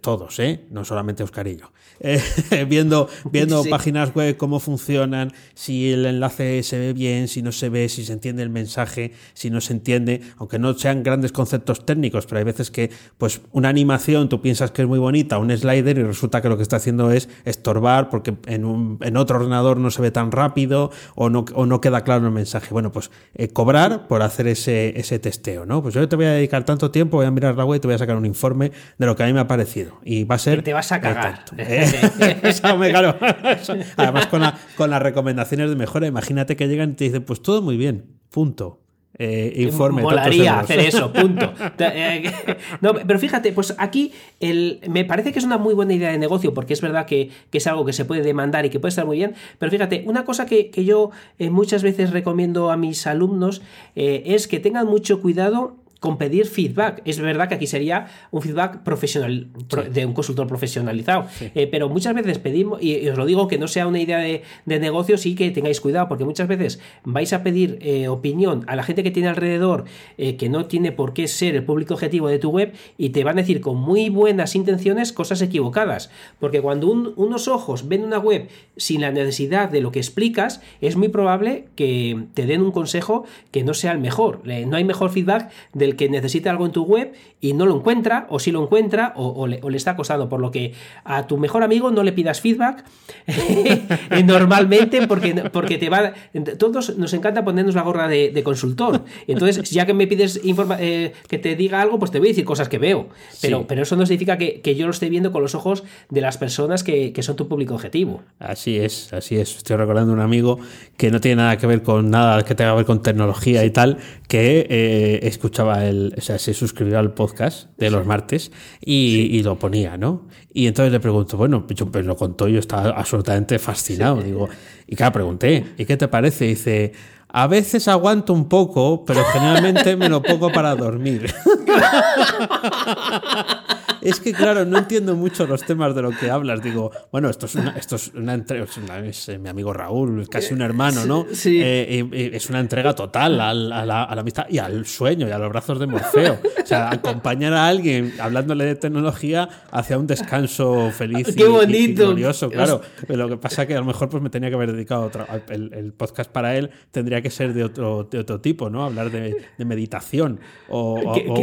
todos, 0.00 0.38
No 0.70 0.84
solamente 0.84 1.24
Oscarillo, 1.24 1.72
viendo, 2.68 3.08
viendo 3.32 3.64
páginas 3.64 4.14
web, 4.14 4.36
cómo 4.36 4.60
funcionan, 4.60 5.32
si 5.54 5.92
el 5.92 6.06
enlace 6.06 6.62
se 6.62 6.78
ve 6.78 6.92
bien, 6.92 7.26
si 7.26 7.42
no 7.42 7.50
se 7.50 7.68
ve, 7.70 7.88
si 7.88 8.04
se 8.04 8.12
entiende 8.12 8.44
el 8.44 8.50
mensaje, 8.50 9.12
si 9.34 9.50
no 9.50 9.60
se 9.60 9.72
entiende, 9.72 10.20
aunque 10.36 10.60
no 10.60 10.74
sean 10.74 11.02
grandes 11.02 11.32
conceptos 11.32 11.87
técnicos, 11.88 12.26
pero 12.26 12.38
hay 12.38 12.44
veces 12.44 12.70
que 12.70 12.90
pues 13.16 13.40
una 13.50 13.70
animación 13.70 14.28
tú 14.28 14.42
piensas 14.42 14.70
que 14.72 14.82
es 14.82 14.88
muy 14.88 14.98
bonita, 14.98 15.38
un 15.38 15.50
slider 15.50 15.98
y 15.98 16.02
resulta 16.02 16.42
que 16.42 16.50
lo 16.50 16.58
que 16.58 16.62
está 16.62 16.76
haciendo 16.76 17.10
es 17.10 17.30
estorbar 17.46 18.10
porque 18.10 18.36
en, 18.46 18.66
un, 18.66 18.98
en 19.00 19.16
otro 19.16 19.38
ordenador 19.38 19.78
no 19.78 19.90
se 19.90 20.02
ve 20.02 20.10
tan 20.10 20.30
rápido 20.30 20.90
o 21.14 21.30
no, 21.30 21.46
o 21.54 21.64
no 21.64 21.80
queda 21.80 22.04
claro 22.04 22.26
el 22.26 22.32
mensaje. 22.32 22.68
Bueno, 22.70 22.92
pues 22.92 23.10
eh, 23.34 23.48
cobrar 23.48 24.06
por 24.06 24.20
hacer 24.20 24.48
ese, 24.48 25.00
ese 25.00 25.18
testeo, 25.18 25.64
¿no? 25.64 25.82
Pues 25.82 25.94
yo 25.94 26.06
te 26.06 26.16
voy 26.16 26.26
a 26.26 26.32
dedicar 26.32 26.64
tanto 26.64 26.90
tiempo, 26.90 27.16
voy 27.16 27.26
a 27.26 27.30
mirar 27.30 27.56
la 27.56 27.64
web 27.64 27.78
y 27.78 27.80
te 27.80 27.88
voy 27.88 27.94
a 27.94 27.98
sacar 27.98 28.16
un 28.16 28.26
informe 28.26 28.70
de 28.98 29.06
lo 29.06 29.16
que 29.16 29.22
a 29.22 29.26
mí 29.26 29.32
me 29.32 29.40
ha 29.40 29.48
parecido. 29.48 29.98
Y 30.04 30.24
va 30.24 30.34
a 30.34 30.38
ser... 30.38 30.62
te 30.62 30.74
vas 30.74 30.92
a 30.92 31.00
cagar. 31.00 31.44
Además 33.96 34.26
con, 34.26 34.42
con 34.76 34.90
las 34.90 35.00
recomendaciones 35.00 35.70
de 35.70 35.76
mejora, 35.76 36.06
imagínate 36.06 36.54
que 36.54 36.68
llegan 36.68 36.90
y 36.90 36.94
te 36.94 37.04
dicen, 37.04 37.24
pues 37.24 37.40
todo 37.40 37.62
muy 37.62 37.78
bien, 37.78 38.18
punto 38.30 38.82
eh, 39.18 39.52
informe. 39.56 40.02
Molaría 40.02 40.60
hacer 40.60 40.78
eso, 40.80 41.12
punto. 41.12 41.52
Eh, 41.80 42.30
no, 42.80 42.92
pero 42.94 43.18
fíjate, 43.18 43.52
pues 43.52 43.74
aquí 43.78 44.12
el, 44.40 44.80
me 44.88 45.04
parece 45.04 45.32
que 45.32 45.38
es 45.38 45.44
una 45.44 45.58
muy 45.58 45.74
buena 45.74 45.94
idea 45.94 46.10
de 46.10 46.18
negocio, 46.18 46.54
porque 46.54 46.72
es 46.72 46.80
verdad 46.80 47.06
que, 47.06 47.30
es 47.52 47.66
algo 47.66 47.84
que 47.84 47.92
se 47.92 48.04
puede 48.04 48.22
demandar 48.22 48.66
y 48.66 48.70
que 48.70 48.78
puede 48.78 48.90
estar 48.90 49.06
muy 49.06 49.18
bien. 49.18 49.34
Pero 49.58 49.70
fíjate, 49.70 50.04
una 50.06 50.24
cosa 50.24 50.46
que, 50.46 50.70
yo 50.84 51.10
eh, 51.38 51.50
muchas 51.50 51.82
veces 51.82 52.10
recomiendo 52.10 52.70
a 52.70 52.76
mis 52.76 53.06
alumnos 53.06 53.62
es 53.94 54.46
que 54.48 54.60
tengan 54.60 54.86
mucho 54.86 55.20
cuidado 55.20 55.76
con 56.00 56.18
pedir 56.18 56.46
feedback. 56.46 57.02
Es 57.04 57.18
verdad 57.20 57.48
que 57.48 57.56
aquí 57.56 57.66
sería 57.66 58.06
un 58.30 58.42
feedback 58.42 58.82
profesional 58.82 59.48
de 59.90 60.06
un 60.06 60.12
consultor 60.12 60.46
profesionalizado, 60.46 61.26
eh, 61.40 61.66
pero 61.66 61.88
muchas 61.88 62.14
veces 62.14 62.38
pedimos, 62.38 62.82
y, 62.82 63.08
os 63.08 63.18
lo 63.18 63.26
digo 63.26 63.48
que 63.48 63.58
no 63.58 63.68
sea 63.68 63.86
una 63.86 64.00
idea 64.00 64.18
de, 64.18 64.42
negocio, 64.78 65.18
sí 65.18 65.34
que 65.34 65.50
tengáis 65.50 65.80
cuidado, 65.80 66.08
porque 66.08 66.24
muchas 66.24 66.46
veces 66.46 66.78
vais 67.02 67.32
a 67.32 67.42
pedir 67.42 67.78
eh, 67.80 68.06
opinión 68.08 68.64
a 68.68 68.76
la 68.76 68.84
gente 68.84 69.02
que 69.02 69.10
tiene 69.10 69.28
alrededor, 69.28 69.84
eh, 70.18 70.36
que 70.36 70.48
no 70.48 70.66
tiene 70.66 70.92
por 70.92 71.14
qué 71.14 71.26
ser 71.26 71.56
el 71.56 71.64
público 71.64 71.94
objetivo 71.94 72.28
de 72.28 72.38
tu 72.38 72.50
web, 72.50 72.72
y 72.96 73.10
te 73.10 73.24
van 73.24 73.38
a 73.38 73.42
decir 73.42 73.60
con 73.60 73.76
muy 73.76 74.08
buenas 74.08 74.54
intenciones 74.54 75.12
cosas 75.12 75.42
equivocadas, 75.42 76.10
porque 76.38 76.60
cuando 76.60 76.88
unos 76.88 77.48
ojos 77.48 77.88
ven 77.88 78.04
una 78.04 78.18
web 78.18 78.48
sin 78.76 79.00
la 79.00 79.10
necesidad 79.10 79.68
de 79.68 79.80
lo 79.80 79.90
que 79.90 79.98
explicas, 79.98 80.60
es 80.80 80.94
muy 80.94 81.08
probable 81.08 81.66
que 81.74 82.26
te 82.34 82.46
den 82.46 82.62
un 82.62 82.70
consejo 82.70 83.24
que 83.50 83.64
no 83.64 83.74
sea 83.74 83.92
el 83.92 83.98
mejor. 83.98 84.42
no 84.44 84.76
hay 84.76 84.84
mejor 84.84 85.10
feedback 85.10 85.50
de 85.74 85.87
que 85.96 86.08
necesita 86.08 86.50
algo 86.50 86.66
en 86.66 86.72
tu 86.72 86.84
web 86.84 87.12
y 87.40 87.52
no 87.52 87.66
lo 87.66 87.76
encuentra, 87.76 88.26
o 88.30 88.38
si 88.38 88.50
lo 88.50 88.62
encuentra, 88.62 89.12
o, 89.16 89.46
le, 89.46 89.60
está 89.74 89.96
costando. 89.96 90.28
Por 90.28 90.40
lo 90.40 90.50
que 90.50 90.74
a 91.04 91.26
tu 91.26 91.36
mejor 91.36 91.62
amigo 91.62 91.90
no 91.90 92.02
le 92.02 92.12
pidas 92.12 92.40
feedback 92.40 92.84
normalmente, 94.24 95.06
porque, 95.06 95.34
porque 95.52 95.78
te 95.78 95.88
va. 95.88 96.12
Todos 96.58 96.96
nos 96.96 97.12
encanta 97.12 97.44
ponernos 97.44 97.74
la 97.74 97.82
gorra 97.82 98.08
de, 98.08 98.42
consultor. 98.44 99.04
Entonces, 99.26 99.70
ya 99.70 99.86
que 99.86 99.94
me 99.94 100.06
pides 100.06 100.40
eh, 100.78 101.12
que 101.28 101.38
te 101.38 101.56
diga 101.56 101.80
algo, 101.80 101.98
pues 101.98 102.10
te 102.10 102.18
voy 102.18 102.28
a 102.28 102.30
decir 102.30 102.44
cosas 102.44 102.68
que 102.68 102.78
veo. 102.78 103.08
Pero, 103.40 103.66
pero 103.66 103.82
eso 103.82 103.96
no 103.96 104.06
significa 104.06 104.38
que, 104.38 104.74
yo 104.78 104.86
lo 104.86 104.92
esté 104.92 105.08
viendo 105.08 105.32
con 105.32 105.42
los 105.42 105.54
ojos 105.54 105.84
de 106.08 106.20
las 106.20 106.38
personas 106.38 106.84
que, 106.84 107.12
son 107.18 107.36
tu 107.36 107.48
público 107.48 107.74
objetivo. 107.74 108.22
Así 108.38 108.78
es, 108.78 109.12
así 109.12 109.36
es. 109.36 109.56
Estoy 109.56 109.76
recordando 109.76 110.12
un 110.12 110.20
amigo 110.20 110.58
que 110.96 111.10
no 111.10 111.20
tiene 111.20 111.36
nada 111.42 111.56
que 111.58 111.66
ver 111.66 111.82
con 111.82 112.10
nada 112.10 112.42
que 112.44 112.54
tenga 112.54 112.72
que 112.72 112.76
ver 112.76 112.86
con 112.86 113.02
tecnología 113.02 113.64
y 113.64 113.70
tal, 113.70 113.98
que 114.28 114.66
eh, 114.68 115.20
escuchaba 115.24 115.77
o 116.16 116.20
sea, 116.20 116.38
se 116.38 116.54
suscribió 116.54 116.98
al 116.98 117.14
podcast 117.14 117.68
de 117.78 117.90
los 117.90 118.06
martes 118.06 118.50
y, 118.80 119.42
lo 119.42 119.58
ponía, 119.58 119.96
¿no? 119.96 120.26
Y 120.52 120.66
entonces 120.66 120.92
le 120.92 121.00
pregunto, 121.00 121.36
bueno, 121.36 121.66
yo 121.68 121.90
pues 121.90 122.04
lo 122.04 122.16
contó, 122.16 122.48
yo 122.48 122.58
estaba 122.58 122.90
absolutamente 122.90 123.58
fascinado, 123.58 124.22
digo, 124.22 124.48
y 124.86 124.96
claro, 124.96 125.12
pregunté, 125.12 125.64
¿y 125.76 125.84
qué 125.84 125.96
te 125.96 126.08
parece? 126.08 126.46
dice, 126.46 126.92
a 127.28 127.46
veces 127.46 127.88
aguanto 127.88 128.32
un 128.32 128.48
poco, 128.48 129.04
pero 129.04 129.22
generalmente 129.32 129.96
me 129.96 130.08
lo 130.08 130.22
pongo 130.22 130.50
para 130.50 130.74
dormir. 130.74 131.32
es 134.00 134.20
que, 134.20 134.32
claro, 134.32 134.64
no 134.64 134.78
entiendo 134.78 135.14
mucho 135.16 135.46
los 135.46 135.62
temas 135.62 135.94
de 135.94 136.02
lo 136.02 136.10
que 136.10 136.30
hablas. 136.30 136.62
Digo, 136.62 136.90
bueno, 137.10 137.28
esto 137.28 137.46
es 137.46 137.54
una, 137.54 137.70
esto 137.76 137.96
es 137.96 138.12
una 138.14 138.34
entrega, 138.34 138.66
es, 139.04 139.28
eh, 139.28 139.38
mi 139.38 139.48
amigo 139.48 139.72
Raúl, 139.72 140.28
casi 140.28 140.54
un 140.54 140.62
hermano, 140.62 141.06
¿no? 141.06 141.26
Sí. 141.32 141.60
Eh, 141.62 142.30
es 142.32 142.48
una 142.48 142.60
entrega 142.60 142.94
total 142.94 143.40
a, 143.40 143.54
la, 143.54 144.04
amistad 144.04 144.46
y 144.48 144.58
al 144.58 144.86
sueño 144.86 145.28
y 145.28 145.30
a 145.30 145.38
los 145.38 145.48
brazos 145.48 145.78
de 145.78 145.86
Morfeo. 145.86 146.38
O 146.62 146.66
sea, 146.68 146.90
acompañar 146.90 147.54
a 147.54 147.66
alguien 147.66 148.12
hablándole 148.20 148.64
de 148.64 148.74
tecnología 148.74 149.48
hacia 149.70 149.98
un 149.98 150.06
descanso 150.06 150.90
feliz 150.90 151.34
Qué 151.34 151.44
bonito. 151.44 152.02
Y, 152.02 152.06
glorioso, 152.06 152.50
claro. 152.50 152.80
Lo 153.08 153.28
que 153.28 153.36
pasa 153.36 153.62
es 153.62 153.68
que 153.68 153.74
a 153.74 153.80
lo 153.80 153.86
mejor 153.86 154.08
pues 154.08 154.22
me 154.22 154.30
tenía 154.30 154.48
que 154.50 154.56
haber 154.56 154.72
dedicado 154.72 155.02
otro, 155.02 155.26
el, 155.48 155.92
podcast 155.92 156.30
para 156.30 156.56
él 156.56 156.70
tendría 156.90 157.22
que 157.22 157.30
ser 157.30 157.54
de 157.54 157.64
otro, 157.64 158.04
de 158.04 158.18
otro 158.18 158.40
tipo, 158.40 158.70
¿no? 158.70 158.84
Hablar 158.84 159.10
de, 159.10 159.34
meditación 159.58 160.40
o, 160.68 161.00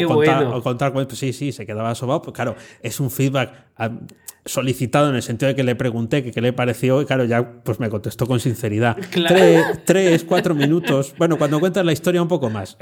contar, 0.07 0.45
o 0.45 0.61
contar 0.61 0.93
cuentos. 0.93 1.19
Sí, 1.19 1.33
sí, 1.33 1.51
se 1.51 1.65
quedaba 1.65 1.93
sobado. 1.95 2.21
Pues 2.21 2.33
claro, 2.33 2.44
es 2.81 2.99
un 2.99 3.09
feedback 3.09 3.53
ah, 3.77 3.89
solicitado 4.45 5.09
en 5.09 5.15
el 5.15 5.23
sentido 5.23 5.47
de 5.47 5.55
que 5.55 5.63
le 5.63 5.75
pregunté 5.75 6.23
que 6.23 6.31
qué 6.31 6.39
le 6.39 6.53
pareció 6.53 7.01
y 7.01 7.05
claro, 7.05 7.25
ya 7.25 7.63
pues 7.63 7.79
me 7.79 7.89
contestó 7.89 8.27
con 8.27 8.39
sinceridad. 8.39 8.95
Tres, 9.85 10.23
cuatro 10.23 10.53
minutos. 10.53 11.15
Bueno, 11.17 11.37
cuando 11.37 11.59
cuentas 11.59 11.83
la 11.83 11.91
historia 11.91 12.21
un 12.21 12.27
poco 12.27 12.51
más. 12.51 12.77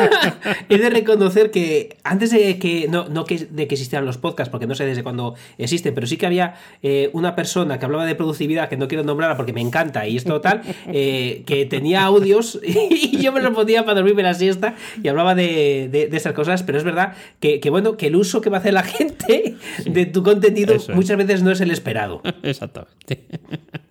He 0.68 0.78
de 0.78 0.90
reconocer 0.90 1.52
que 1.52 1.96
antes 2.02 2.30
de 2.30 2.58
que 2.58 2.88
no, 2.88 3.08
no 3.08 3.24
que, 3.24 3.38
de 3.38 3.68
que 3.68 3.76
existieran 3.76 4.06
los 4.06 4.18
podcasts, 4.18 4.50
porque 4.50 4.66
no 4.66 4.74
sé 4.74 4.86
desde 4.86 5.04
cuándo 5.04 5.34
existen, 5.56 5.94
pero 5.94 6.06
sí 6.08 6.16
que 6.16 6.26
había 6.26 6.54
eh, 6.82 7.10
una 7.12 7.36
persona 7.36 7.78
que 7.78 7.84
hablaba 7.84 8.04
de 8.04 8.16
productividad, 8.16 8.68
que 8.68 8.76
no 8.76 8.88
quiero 8.88 9.04
nombrarla 9.04 9.36
porque 9.36 9.52
me 9.52 9.60
encanta 9.60 10.04
y 10.08 10.16
es 10.16 10.24
total, 10.24 10.62
eh, 10.88 11.44
que 11.46 11.64
tenía 11.66 12.02
audios 12.02 12.58
y 12.64 13.18
yo 13.18 13.30
me 13.30 13.40
los 13.40 13.54
ponía 13.54 13.84
para 13.84 13.94
dormirme 13.94 14.24
la 14.24 14.34
siesta 14.34 14.74
y 15.00 15.06
hablaba 15.06 15.36
de, 15.36 15.88
de, 15.90 16.16
esas 16.16 16.32
cosas, 16.32 16.64
pero 16.64 16.76
es 16.76 16.84
verdad 16.84 17.14
que, 17.38 17.60
que, 17.60 17.70
bueno, 17.70 17.96
que 17.96 18.08
el 18.08 18.16
uso 18.16 18.40
que 18.40 18.50
va 18.50 18.56
a 18.56 18.60
hacer 18.60 18.72
la 18.72 18.82
gente 18.82 19.54
de 19.84 20.06
tu 20.06 20.24
contenido 20.24 20.76
muchas 20.94 21.16
veces 21.16 21.42
no 21.42 21.50
es 21.50 21.60
el 21.60 21.70
esperado. 21.70 22.22
Exactamente. 22.42 23.26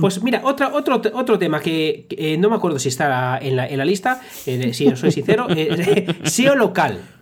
Pues 0.00 0.22
mira, 0.22 0.42
otra, 0.44 0.72
otro, 0.72 1.02
otro 1.14 1.36
tema 1.36 1.60
que, 1.60 2.06
eh, 2.10 2.36
no 2.38 2.48
me 2.48 2.54
acuerdo 2.54 2.78
si 2.78 2.88
está 2.88 3.38
en 3.38 3.56
la, 3.56 3.66
en 3.66 3.78
la 3.78 3.84
lista, 3.84 4.20
eh, 4.46 4.72
si 4.72 4.86
os 4.86 5.00
soy 5.00 5.10
sincero, 5.10 5.48
eh, 5.50 6.06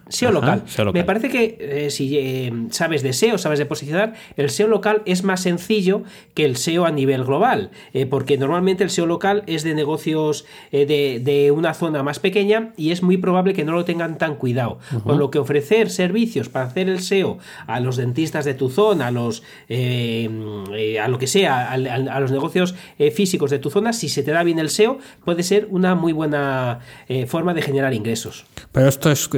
SEO 0.08 0.30
local. 0.30 0.62
SEO 0.66 0.86
local. 0.86 1.00
Me 1.00 1.04
parece 1.04 1.28
que 1.28 1.56
eh, 1.58 1.90
si 1.90 2.16
eh, 2.16 2.52
sabes 2.70 3.02
de 3.02 3.12
SEO, 3.12 3.38
sabes 3.38 3.58
de 3.58 3.66
posicionar, 3.66 4.14
el 4.36 4.50
SEO 4.50 4.68
local 4.68 5.02
es 5.04 5.24
más 5.24 5.40
sencillo 5.40 6.04
que 6.34 6.44
el 6.44 6.56
SEO 6.56 6.86
a 6.86 6.92
nivel 6.92 7.24
global, 7.24 7.70
eh, 7.92 8.06
porque 8.06 8.38
normalmente 8.38 8.84
el 8.84 8.90
SEO 8.90 9.06
local 9.06 9.42
es 9.46 9.64
de 9.64 9.74
negocios 9.74 10.44
de, 10.70 11.52
una 11.54 11.74
zona 11.74 12.02
más 12.02 12.18
pequeña 12.18 12.72
y 12.76 12.90
es 12.90 13.02
muy 13.02 13.16
probable 13.16 13.54
que 13.54 13.64
no 13.64 13.72
lo 13.72 13.84
tengan 13.84 14.18
tan 14.18 14.36
cuidado. 14.36 14.78
Con 15.04 15.18
lo 15.18 15.30
que 15.30 15.38
ofrecer 15.38 15.90
servicios 15.90 16.48
para 16.48 16.66
hacer 16.66 16.88
el 16.88 17.00
SEO 17.00 17.38
a 17.66 17.80
los 17.80 17.96
dentistas 17.96 18.44
de 18.44 18.54
tu 18.54 18.68
zona, 18.68 19.08
a 19.08 19.10
los 19.10 19.42
a 19.68 21.08
lo 21.08 21.18
que 21.18 21.26
sea, 21.26 21.72
a, 21.72 22.20
los 22.20 22.30
negocios 22.30 22.74
físicos 23.12 23.50
de 23.50 23.58
tu 23.58 23.70
zona, 23.70 23.92
si 23.92 24.08
se 24.08 24.22
te 24.22 24.30
da 24.30 24.42
bien 24.42 24.58
el 24.58 24.70
SEO, 24.70 24.98
puede 25.24 25.42
ser 25.42 25.68
una 25.70 25.94
muy 25.94 26.12
buena 26.12 26.80
forma 27.26 27.54
de 27.54 27.62
generar 27.62 27.94
ingresos. 27.94 28.44
Pero 28.72 28.88
esto 28.88 29.10
es 29.10 29.28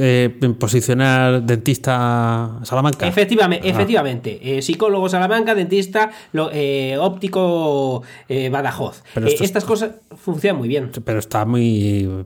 posicionar 0.59 1.42
dentista 1.42 2.59
Salamanca. 2.62 3.06
Efectivamente, 3.06 3.68
efectivamente. 3.68 4.38
Eh, 4.42 4.62
psicólogo 4.62 5.09
Salamanca, 5.09 5.54
dentista 5.54 6.11
eh, 6.52 6.96
óptico 7.00 8.02
eh, 8.28 8.48
Badajoz. 8.48 9.02
estas 9.40 9.64
cosas 9.64 9.92
funcionan 10.16 10.59
muy 10.59 10.68
bien. 10.68 10.90
Pero 11.04 11.18
está 11.18 11.44
muy 11.44 12.24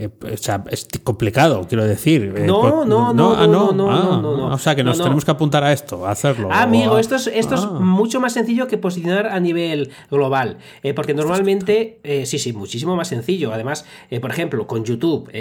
eh, 0.00 0.10
o 0.32 0.36
sea, 0.36 0.62
es 0.70 0.86
complicado, 1.02 1.66
quiero 1.68 1.84
decir. 1.84 2.32
Eh, 2.36 2.46
no, 2.46 2.84
no, 2.84 3.12
no, 3.12 3.34
ah, 3.34 3.46
no, 3.48 3.72
no, 3.72 3.72
no, 3.72 4.22
no, 4.22 4.54
O 4.54 4.58
sea, 4.58 4.76
que 4.76 4.84
nos 4.84 4.96
tenemos 4.96 5.24
que 5.24 5.32
apuntar 5.32 5.64
a 5.64 5.72
esto, 5.72 6.06
a 6.06 6.12
hacerlo. 6.12 6.50
Ah, 6.52 6.62
amigo, 6.62 6.98
esto 7.00 7.16
es, 7.16 7.26
esto 7.26 7.56
es 7.56 7.62
ah. 7.62 7.80
mucho 7.80 8.20
más 8.20 8.32
sencillo 8.34 8.68
que 8.68 8.78
posicionar 8.78 9.26
a 9.26 9.40
nivel 9.40 9.90
global. 10.08 10.58
Eh, 10.84 10.94
porque 10.94 11.14
normalmente, 11.14 11.98
sí, 12.26 12.38
sí, 12.38 12.52
muchísimo 12.52 12.94
más 12.94 13.08
sencillo. 13.08 13.52
Además, 13.52 13.86
por 14.20 14.30
ejemplo, 14.30 14.68
con 14.68 14.84
YouTube, 14.84 15.32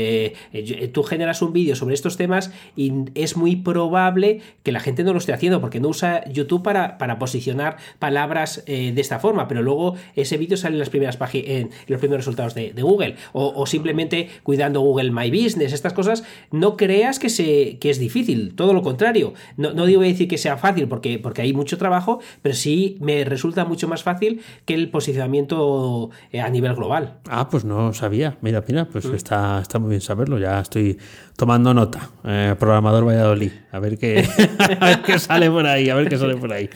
tú 0.92 1.04
generas 1.04 1.42
un 1.44 1.54
vídeo 1.54 1.76
sobre 1.76 1.94
estos 1.94 2.18
temas 2.18 2.52
y 2.76 2.92
es 3.14 3.38
muy 3.38 3.58
probable 3.58 4.42
que 4.64 4.72
la 4.72 4.80
gente 4.80 5.04
no 5.04 5.14
lo 5.14 5.20
esté 5.20 5.34
haciendo 5.34 5.62
porque 5.62 5.80
no 5.80 5.90
usa 5.90 6.28
YouTube 6.32 6.64
para, 6.64 6.98
para 6.98 7.20
posicionar 7.20 7.78
palabras 8.00 8.64
de 8.66 9.00
esta 9.00 9.20
forma. 9.20 9.48
Pero 9.48 9.62
luego 9.62 9.96
ese 10.16 10.38
vídeo 10.38 10.58
sale 10.58 10.76
en 10.76 10.80
las 10.80 10.90
primeras 10.90 11.20
en 11.34 11.70
los 11.86 12.00
primeros 12.00 12.26
resultados 12.26 12.56
de, 12.56 12.74
Google. 12.82 13.18
O, 13.34 13.54
o 13.56 13.66
simplemente 13.68 14.30
cuidando 14.48 14.80
Google 14.80 15.12
My 15.12 15.30
Business, 15.30 15.74
estas 15.74 15.92
cosas, 15.92 16.24
no 16.52 16.78
creas 16.78 17.20
que, 17.20 17.28
se, 17.28 17.80
que 17.80 17.90
es 17.90 18.00
difícil, 18.00 18.56
todo 18.56 18.72
lo 18.72 18.82
contrario. 18.82 19.34
No, 19.58 19.74
no 19.74 19.86
digo 19.86 20.02
decir 20.04 20.30
que 20.30 20.38
sea 20.38 20.56
fácil 20.56 20.88
porque, 20.88 21.20
porque 21.20 21.42
hay 21.42 21.52
mucho 21.52 21.78
trabajo, 21.78 22.22
pero 22.42 22.56
sí 22.56 22.96
me 23.02 23.26
resulta 23.26 23.66
mucho 23.66 23.90
más 23.90 24.04
fácil 24.04 24.40
que 24.64 24.74
el 24.74 24.90
posicionamiento 24.90 26.12
eh, 26.32 26.40
a 26.40 26.48
nivel 26.48 26.76
global. 26.76 27.18
Ah, 27.30 27.50
pues 27.50 27.66
no 27.66 27.92
sabía. 27.92 28.38
Mira, 28.40 28.64
mira, 28.66 28.86
pues 28.86 29.04
mm. 29.04 29.16
está, 29.16 29.60
está 29.62 29.80
muy 29.80 29.90
bien 29.90 30.00
saberlo. 30.00 30.40
Ya 30.40 30.62
estoy 30.62 30.98
tomando 31.36 31.74
nota. 31.74 32.10
Eh, 32.24 32.56
programador 32.58 33.06
Valladolid. 33.06 33.52
A 33.74 33.80
ver 33.80 33.98
qué, 33.98 34.26
a 34.80 34.86
ver 34.86 35.02
qué 35.02 35.20
sale 35.20 35.52
por 35.52 35.66
ahí, 35.66 35.90
a 35.90 35.96
ver 35.96 36.08
qué 36.08 36.18
sale 36.18 36.38
por 36.38 36.54
ahí. 36.54 36.70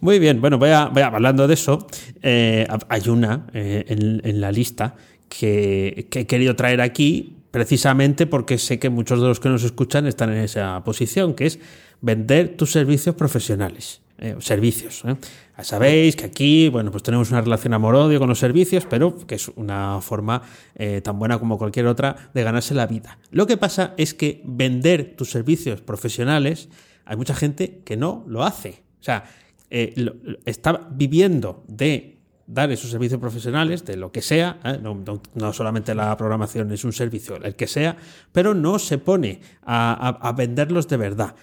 Muy 0.00 0.18
bien, 0.18 0.40
bueno, 0.40 0.56
voy 0.56 0.70
a, 0.70 0.86
voy 0.86 1.02
a 1.02 1.08
hablando 1.08 1.46
de 1.46 1.52
eso. 1.52 1.86
Eh, 2.22 2.66
hay 2.88 3.08
una 3.10 3.44
en, 3.52 4.22
en, 4.24 4.40
la 4.40 4.50
lista 4.50 4.94
que, 5.30 6.08
he 6.10 6.26
querido 6.26 6.56
traer 6.56 6.82
aquí 6.82 7.36
precisamente 7.50 8.26
porque 8.26 8.58
sé 8.58 8.78
que 8.78 8.90
muchos 8.90 9.20
de 9.20 9.28
los 9.28 9.40
que 9.40 9.48
nos 9.48 9.62
escuchan 9.62 10.06
están 10.06 10.30
en 10.30 10.38
esa 10.38 10.82
posición, 10.84 11.34
que 11.34 11.46
es 11.46 11.58
vender 12.02 12.56
tus 12.56 12.72
servicios 12.72 13.14
profesionales. 13.14 14.02
Eh, 14.22 14.36
servicios. 14.40 15.02
¿eh? 15.06 15.16
Sabéis 15.62 16.14
que 16.14 16.26
aquí, 16.26 16.68
bueno, 16.68 16.90
pues 16.90 17.02
tenemos 17.02 17.30
una 17.30 17.40
relación 17.40 17.72
amor-odio 17.72 18.18
con 18.18 18.28
los 18.28 18.38
servicios, 18.38 18.84
pero 18.84 19.16
que 19.26 19.36
es 19.36 19.48
una 19.48 19.98
forma 20.02 20.42
eh, 20.74 21.00
tan 21.00 21.18
buena 21.18 21.38
como 21.38 21.56
cualquier 21.56 21.86
otra 21.86 22.30
de 22.34 22.42
ganarse 22.42 22.74
la 22.74 22.86
vida. 22.86 23.18
Lo 23.30 23.46
que 23.46 23.56
pasa 23.56 23.94
es 23.96 24.12
que 24.12 24.42
vender 24.44 25.16
tus 25.16 25.30
servicios 25.30 25.80
profesionales, 25.80 26.68
hay 27.06 27.16
mucha 27.16 27.34
gente 27.34 27.80
que 27.82 27.96
no 27.96 28.22
lo 28.28 28.44
hace. 28.44 28.82
O 29.00 29.02
sea, 29.02 29.24
está 29.70 30.88
viviendo 30.92 31.64
de 31.66 32.19
dar 32.52 32.70
esos 32.72 32.90
servicios 32.90 33.20
profesionales 33.20 33.84
de 33.84 33.96
lo 33.96 34.10
que 34.10 34.22
sea, 34.22 34.58
¿eh? 34.64 34.78
no, 34.82 34.94
no- 34.94 35.22
no 35.34 35.52
solamente 35.52 35.94
la 35.94 36.16
programación 36.16 36.72
es 36.72 36.84
un 36.84 36.92
servicio, 36.92 37.36
el 37.36 37.54
que 37.54 37.66
sea, 37.66 37.96
pero 38.32 38.54
no 38.54 38.78
se 38.78 38.98
pone 38.98 39.40
a, 39.62 39.92
a- 40.08 40.28
a 40.28 40.32
venderlos 40.32 40.88
de 40.88 40.96
verdad. 40.96 41.34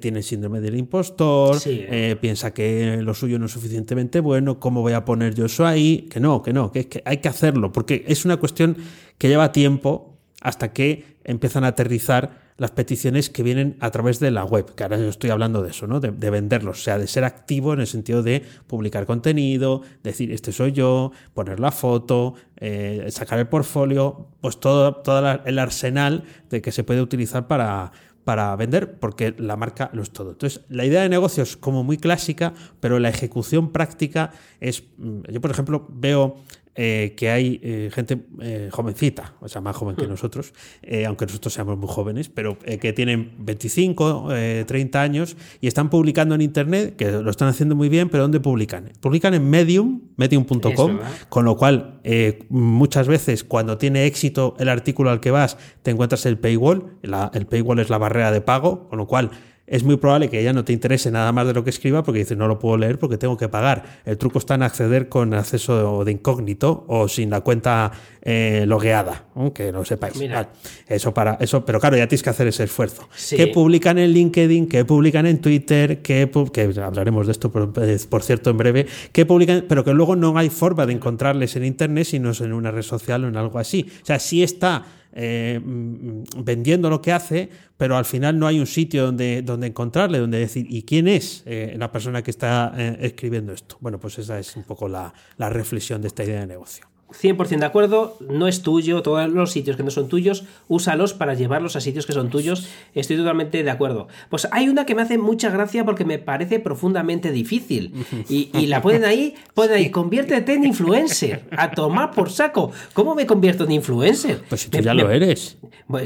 Tiene 0.00 0.22
síndrome 0.22 0.62
del 0.62 0.76
impostor, 0.76 1.60
Sí. 1.60 1.84
eh, 1.86 2.16
piensa 2.18 2.54
que 2.54 3.02
lo 3.02 3.12
suyo 3.12 3.38
no 3.38 3.44
es 3.44 3.52
suficientemente 3.52 4.20
bueno, 4.20 4.58
¿cómo 4.58 4.80
voy 4.80 4.94
a 4.94 5.04
poner 5.04 5.34
yo 5.34 5.44
eso 5.44 5.66
ahí? 5.66 6.08
Que 6.10 6.20
no, 6.20 6.40
que 6.42 6.54
no, 6.54 6.72
que, 6.72 6.88
que 6.88 7.02
hay 7.04 7.18
que 7.18 7.28
hacerlo, 7.28 7.70
porque 7.70 8.02
es 8.08 8.24
una 8.24 8.38
cuestión 8.38 8.78
que 9.18 9.28
lleva 9.28 9.52
tiempo 9.52 10.16
hasta 10.40 10.72
que 10.72 11.18
empiezan 11.24 11.64
a 11.64 11.68
aterrizar 11.68 12.43
las 12.56 12.70
peticiones 12.70 13.30
que 13.30 13.42
vienen 13.42 13.76
a 13.80 13.90
través 13.90 14.20
de 14.20 14.30
la 14.30 14.44
web, 14.44 14.74
que 14.74 14.84
ahora 14.84 14.96
yo 14.96 15.08
estoy 15.08 15.30
hablando 15.30 15.62
de 15.62 15.70
eso, 15.70 15.86
¿no? 15.86 15.98
De, 15.98 16.12
de 16.12 16.30
venderlos, 16.30 16.80
o 16.80 16.82
sea, 16.82 16.98
de 16.98 17.06
ser 17.06 17.24
activo 17.24 17.72
en 17.72 17.80
el 17.80 17.86
sentido 17.86 18.22
de 18.22 18.42
publicar 18.66 19.06
contenido, 19.06 19.82
decir, 20.02 20.30
este 20.32 20.52
soy 20.52 20.72
yo, 20.72 21.10
poner 21.34 21.58
la 21.58 21.72
foto, 21.72 22.34
eh, 22.56 23.06
sacar 23.10 23.38
el 23.40 23.48
portfolio, 23.48 24.28
pues 24.40 24.60
todo, 24.60 25.02
el 25.44 25.58
arsenal 25.58 26.24
de 26.48 26.62
que 26.62 26.70
se 26.70 26.84
puede 26.84 27.02
utilizar 27.02 27.48
para, 27.48 27.90
para 28.24 28.54
vender, 28.56 28.98
porque 28.98 29.34
la 29.36 29.56
marca 29.56 29.90
lo 29.92 30.02
es 30.02 30.10
todo. 30.10 30.30
Entonces, 30.30 30.62
la 30.68 30.84
idea 30.84 31.02
de 31.02 31.08
negocio 31.08 31.42
es 31.42 31.56
como 31.56 31.82
muy 31.82 31.98
clásica, 31.98 32.54
pero 32.80 32.98
la 33.00 33.08
ejecución 33.08 33.72
práctica 33.72 34.30
es, 34.60 34.84
mm, 34.98 35.22
yo 35.30 35.40
por 35.40 35.50
ejemplo 35.50 35.86
veo 35.90 36.36
eh, 36.76 37.14
que 37.16 37.30
hay 37.30 37.60
eh, 37.62 37.90
gente 37.92 38.18
eh, 38.40 38.68
jovencita, 38.72 39.34
o 39.40 39.48
sea, 39.48 39.60
más 39.60 39.76
joven 39.76 39.96
que 39.96 40.06
nosotros, 40.06 40.52
eh, 40.82 41.06
aunque 41.06 41.26
nosotros 41.26 41.52
seamos 41.54 41.78
muy 41.78 41.88
jóvenes, 41.88 42.28
pero 42.28 42.58
que 42.58 42.92
tienen 42.92 43.32
25, 43.38 44.28
eh, 44.32 44.64
30 44.66 45.00
años 45.02 45.36
y 45.60 45.66
están 45.68 45.88
publicando 45.90 46.34
en 46.34 46.40
Internet, 46.40 46.96
que 46.96 47.10
lo 47.12 47.30
están 47.30 47.48
haciendo 47.48 47.76
muy 47.76 47.88
bien, 47.88 48.08
pero 48.08 48.22
¿dónde 48.24 48.40
publican? 48.40 48.90
Publican 49.00 49.34
en 49.34 49.48
Medium, 49.48 50.00
medium.com, 50.16 50.98
con 51.28 51.44
lo 51.44 51.56
cual 51.56 52.00
muchas 52.48 53.06
veces 53.08 53.44
cuando 53.44 53.78
tiene 53.78 54.06
éxito 54.06 54.54
el 54.58 54.68
artículo 54.68 55.10
al 55.10 55.20
que 55.20 55.30
vas, 55.30 55.56
te 55.82 55.90
encuentras 55.90 56.26
el 56.26 56.38
paywall, 56.38 56.96
La- 57.02 57.30
el 57.34 57.46
paywall 57.46 57.78
es 57.78 57.90
la 57.90 57.98
barrera 57.98 58.30
de 58.32 58.40
pago, 58.40 58.88
con 58.88 58.98
lo 58.98 59.06
cual 59.06 59.30
es 59.66 59.82
muy 59.82 59.96
probable 59.96 60.28
que 60.28 60.42
ya 60.44 60.52
no 60.52 60.64
te 60.64 60.72
interese 60.72 61.10
nada 61.10 61.32
más 61.32 61.46
de 61.46 61.54
lo 61.54 61.64
que 61.64 61.70
escriba 61.70 62.02
porque 62.02 62.18
dices 62.20 62.36
no 62.36 62.46
lo 62.48 62.58
puedo 62.58 62.76
leer 62.76 62.98
porque 62.98 63.16
tengo 63.16 63.36
que 63.36 63.48
pagar. 63.48 64.00
El 64.04 64.18
truco 64.18 64.38
está 64.38 64.54
en 64.56 64.62
acceder 64.62 65.08
con 65.08 65.32
acceso 65.34 66.04
de 66.04 66.12
incógnito 66.12 66.84
o 66.88 67.08
sin 67.08 67.30
la 67.30 67.40
cuenta 67.40 67.90
eh, 68.22 68.64
logueada, 68.66 69.26
¿no? 69.34 69.52
que 69.54 69.72
lo 69.72 69.84
sepáis. 69.84 70.18
Vale. 70.18 70.48
Eso 70.86 71.14
para 71.14 71.34
eso, 71.40 71.64
pero 71.64 71.80
claro, 71.80 71.96
ya 71.96 72.06
tienes 72.06 72.22
que 72.22 72.30
hacer 72.30 72.46
ese 72.48 72.64
esfuerzo. 72.64 73.08
Sí. 73.14 73.36
¿Qué 73.36 73.46
publican 73.48 73.98
en 73.98 74.10
LinkedIn? 74.10 74.68
¿Qué 74.68 74.84
publican 74.84 75.26
en 75.26 75.40
Twitter? 75.40 76.02
¿Qué 76.02 76.30
pu- 76.30 76.50
que 76.50 76.78
hablaremos 76.80 77.26
de 77.26 77.32
esto 77.32 77.50
por, 77.50 77.72
eh, 77.82 77.98
por 78.08 78.22
cierto 78.22 78.50
en 78.50 78.58
breve? 78.58 78.86
¿Qué 79.12 79.24
publican? 79.26 79.64
Pero 79.68 79.82
que 79.84 79.94
luego 79.94 80.14
no 80.16 80.36
hay 80.36 80.50
forma 80.50 80.84
de 80.86 80.92
encontrarles 80.92 81.56
en 81.56 81.64
internet 81.64 82.04
si 82.06 82.18
no 82.18 82.30
es 82.30 82.40
en 82.40 82.52
una 82.52 82.70
red 82.70 82.82
social 82.82 83.24
o 83.24 83.28
en 83.28 83.36
algo 83.36 83.58
así. 83.58 83.86
O 84.02 84.06
sea, 84.06 84.18
sí 84.18 84.42
está 84.42 84.84
eh, 85.14 85.60
mm, 85.64 86.24
vendiendo 86.44 86.90
lo 86.90 87.00
que 87.00 87.12
hace, 87.12 87.48
pero 87.76 87.96
al 87.96 88.04
final 88.04 88.38
no 88.38 88.46
hay 88.46 88.58
un 88.58 88.66
sitio 88.66 89.06
donde, 89.06 89.42
donde 89.42 89.68
encontrarle, 89.68 90.18
donde 90.18 90.38
decir, 90.38 90.66
¿y 90.68 90.82
quién 90.82 91.08
es 91.08 91.42
eh, 91.46 91.74
la 91.78 91.92
persona 91.92 92.22
que 92.22 92.30
está 92.30 92.72
eh, 92.76 92.98
escribiendo 93.00 93.52
esto? 93.52 93.76
Bueno, 93.80 93.98
pues 94.00 94.18
esa 94.18 94.38
es 94.38 94.56
un 94.56 94.64
poco 94.64 94.88
la, 94.88 95.14
la 95.36 95.50
reflexión 95.50 96.02
de 96.02 96.08
esta 96.08 96.24
idea 96.24 96.40
de 96.40 96.46
negocio. 96.46 96.93
100% 97.10 97.58
de 97.60 97.66
acuerdo, 97.66 98.16
no 98.28 98.48
es 98.48 98.62
tuyo, 98.62 99.00
todos 99.02 99.28
los 99.30 99.52
sitios 99.52 99.76
que 99.76 99.82
no 99.84 99.90
son 99.90 100.08
tuyos, 100.08 100.44
úsalos 100.68 101.14
para 101.14 101.34
llevarlos 101.34 101.76
a 101.76 101.80
sitios 101.80 102.06
que 102.06 102.12
son 102.12 102.28
tuyos, 102.28 102.66
estoy 102.94 103.16
totalmente 103.16 103.62
de 103.62 103.70
acuerdo. 103.70 104.08
Pues 104.30 104.48
hay 104.50 104.68
una 104.68 104.84
que 104.84 104.94
me 104.96 105.02
hace 105.02 105.16
mucha 105.16 105.48
gracia 105.50 105.84
porque 105.84 106.04
me 106.04 106.18
parece 106.18 106.58
profundamente 106.58 107.30
difícil 107.30 107.92
y, 108.28 108.50
y 108.52 108.66
la 108.66 108.82
ponen 108.82 109.04
ahí, 109.04 109.34
ponen 109.54 109.74
ahí, 109.76 109.90
conviértete 109.90 110.54
en 110.54 110.64
influencer, 110.64 111.44
a 111.56 111.70
tomar 111.70 112.10
por 112.10 112.30
saco. 112.30 112.72
¿Cómo 112.94 113.14
me 113.14 113.26
convierto 113.26 113.64
en 113.64 113.72
influencer? 113.72 114.42
Pues 114.48 114.62
si 114.62 114.70
tú 114.70 114.78
Me- 114.78 114.84
ya 114.84 114.94
me- 114.94 115.02
lo 115.02 115.10
eres. 115.10 115.56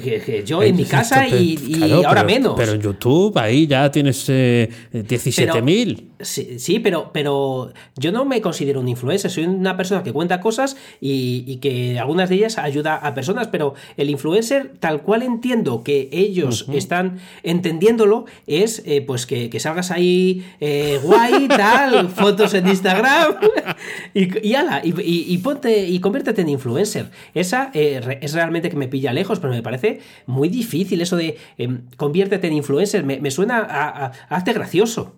Que 0.02 0.42
yo 0.44 0.62
en 0.62 0.76
mi 0.76 0.84
casa 0.84 1.24
Esto, 1.24 1.36
y, 1.38 1.52
y 1.66 1.72
claro, 1.74 1.94
ahora 2.08 2.10
pero- 2.10 2.26
menos. 2.26 2.54
Pero 2.56 2.72
en 2.72 2.80
YouTube 2.82 3.38
ahí 3.38 3.66
ya 3.66 3.90
tienes 3.90 4.26
eh, 4.28 4.68
17.000. 4.92 6.04
Sí, 6.20 6.58
sí, 6.58 6.80
pero, 6.80 7.10
pero 7.12 7.72
yo 7.96 8.10
no 8.10 8.24
me 8.24 8.40
considero 8.40 8.80
un 8.80 8.88
influencer, 8.88 9.30
soy 9.30 9.44
una 9.44 9.76
persona 9.76 10.02
que 10.02 10.12
cuenta 10.12 10.40
cosas 10.40 10.76
y, 11.00 11.44
y 11.46 11.56
que 11.56 11.98
algunas 11.98 12.28
de 12.28 12.36
ellas 12.36 12.58
ayuda 12.58 12.94
a 12.96 13.14
personas, 13.14 13.48
pero 13.48 13.74
el 13.96 14.10
influencer, 14.10 14.72
tal 14.80 15.02
cual 15.02 15.22
entiendo 15.22 15.82
que 15.82 16.08
ellos 16.12 16.66
están 16.72 17.18
entendiéndolo, 17.42 18.26
es 18.46 18.82
eh, 18.86 19.02
pues 19.02 19.26
que, 19.26 19.50
que 19.50 19.60
salgas 19.60 19.90
ahí 19.90 20.44
eh, 20.60 20.98
guay, 21.02 21.48
tal, 21.48 22.08
fotos 22.08 22.54
en 22.54 22.68
Instagram 22.68 23.34
y, 24.14 24.46
y 24.48 24.54
ala, 24.54 24.80
y, 24.84 25.38
ponte 25.38 25.86
y 25.86 25.98
conviértete 26.00 26.42
en 26.42 26.48
influencer. 26.50 27.10
Esa 27.34 27.70
eh, 27.74 28.18
es 28.20 28.32
realmente 28.32 28.70
que 28.70 28.76
me 28.76 28.88
pilla 28.88 29.12
lejos, 29.12 29.38
pero 29.40 29.52
me 29.52 29.62
parece 29.62 30.00
muy 30.26 30.48
difícil 30.48 31.00
eso 31.00 31.16
de 31.16 31.36
em, 31.58 31.82
conviértete 31.96 32.46
en 32.46 32.54
influencer, 32.54 33.04
me, 33.04 33.18
me 33.20 33.30
suena 33.30 33.58
a, 33.58 33.88
a- 33.88 34.06
a 34.28 34.36
hazte 34.36 34.52
gracioso. 34.52 35.14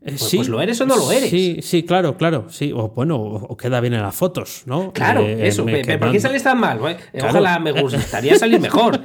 Eh, 0.00 0.14
Pues- 0.16 0.32
pues 0.36 0.48
lo 0.48 0.60
eres 0.60 0.80
o 0.80 0.86
no 0.86 0.96
lo 0.96 1.10
eres. 1.10 1.28
Sí, 1.28 1.58
sí, 1.60 1.82
claro, 1.82 2.16
claro. 2.16 2.46
Sí, 2.50 2.70
o 2.72 2.90
bueno, 2.90 3.16
o, 3.20 3.56
queda 3.56 3.80
bien 3.80 3.94
en 3.94 4.02
las 4.02 4.14
fotos, 4.14 4.62
¿no? 4.64 4.92
Claro, 4.92 5.22
Eh, 5.22 5.48
eso. 5.48 5.64
me- 5.64 5.84
¿Por 5.98 6.12
qué 6.12 6.20
sales 6.20 6.42
tan 6.44 6.58
mal? 6.60 6.78
Claro. 6.78 6.96
Ojalá 7.28 7.58
me 7.58 7.72
gustaría 7.72 8.36
salir 8.38 8.60
mejor. 8.60 9.00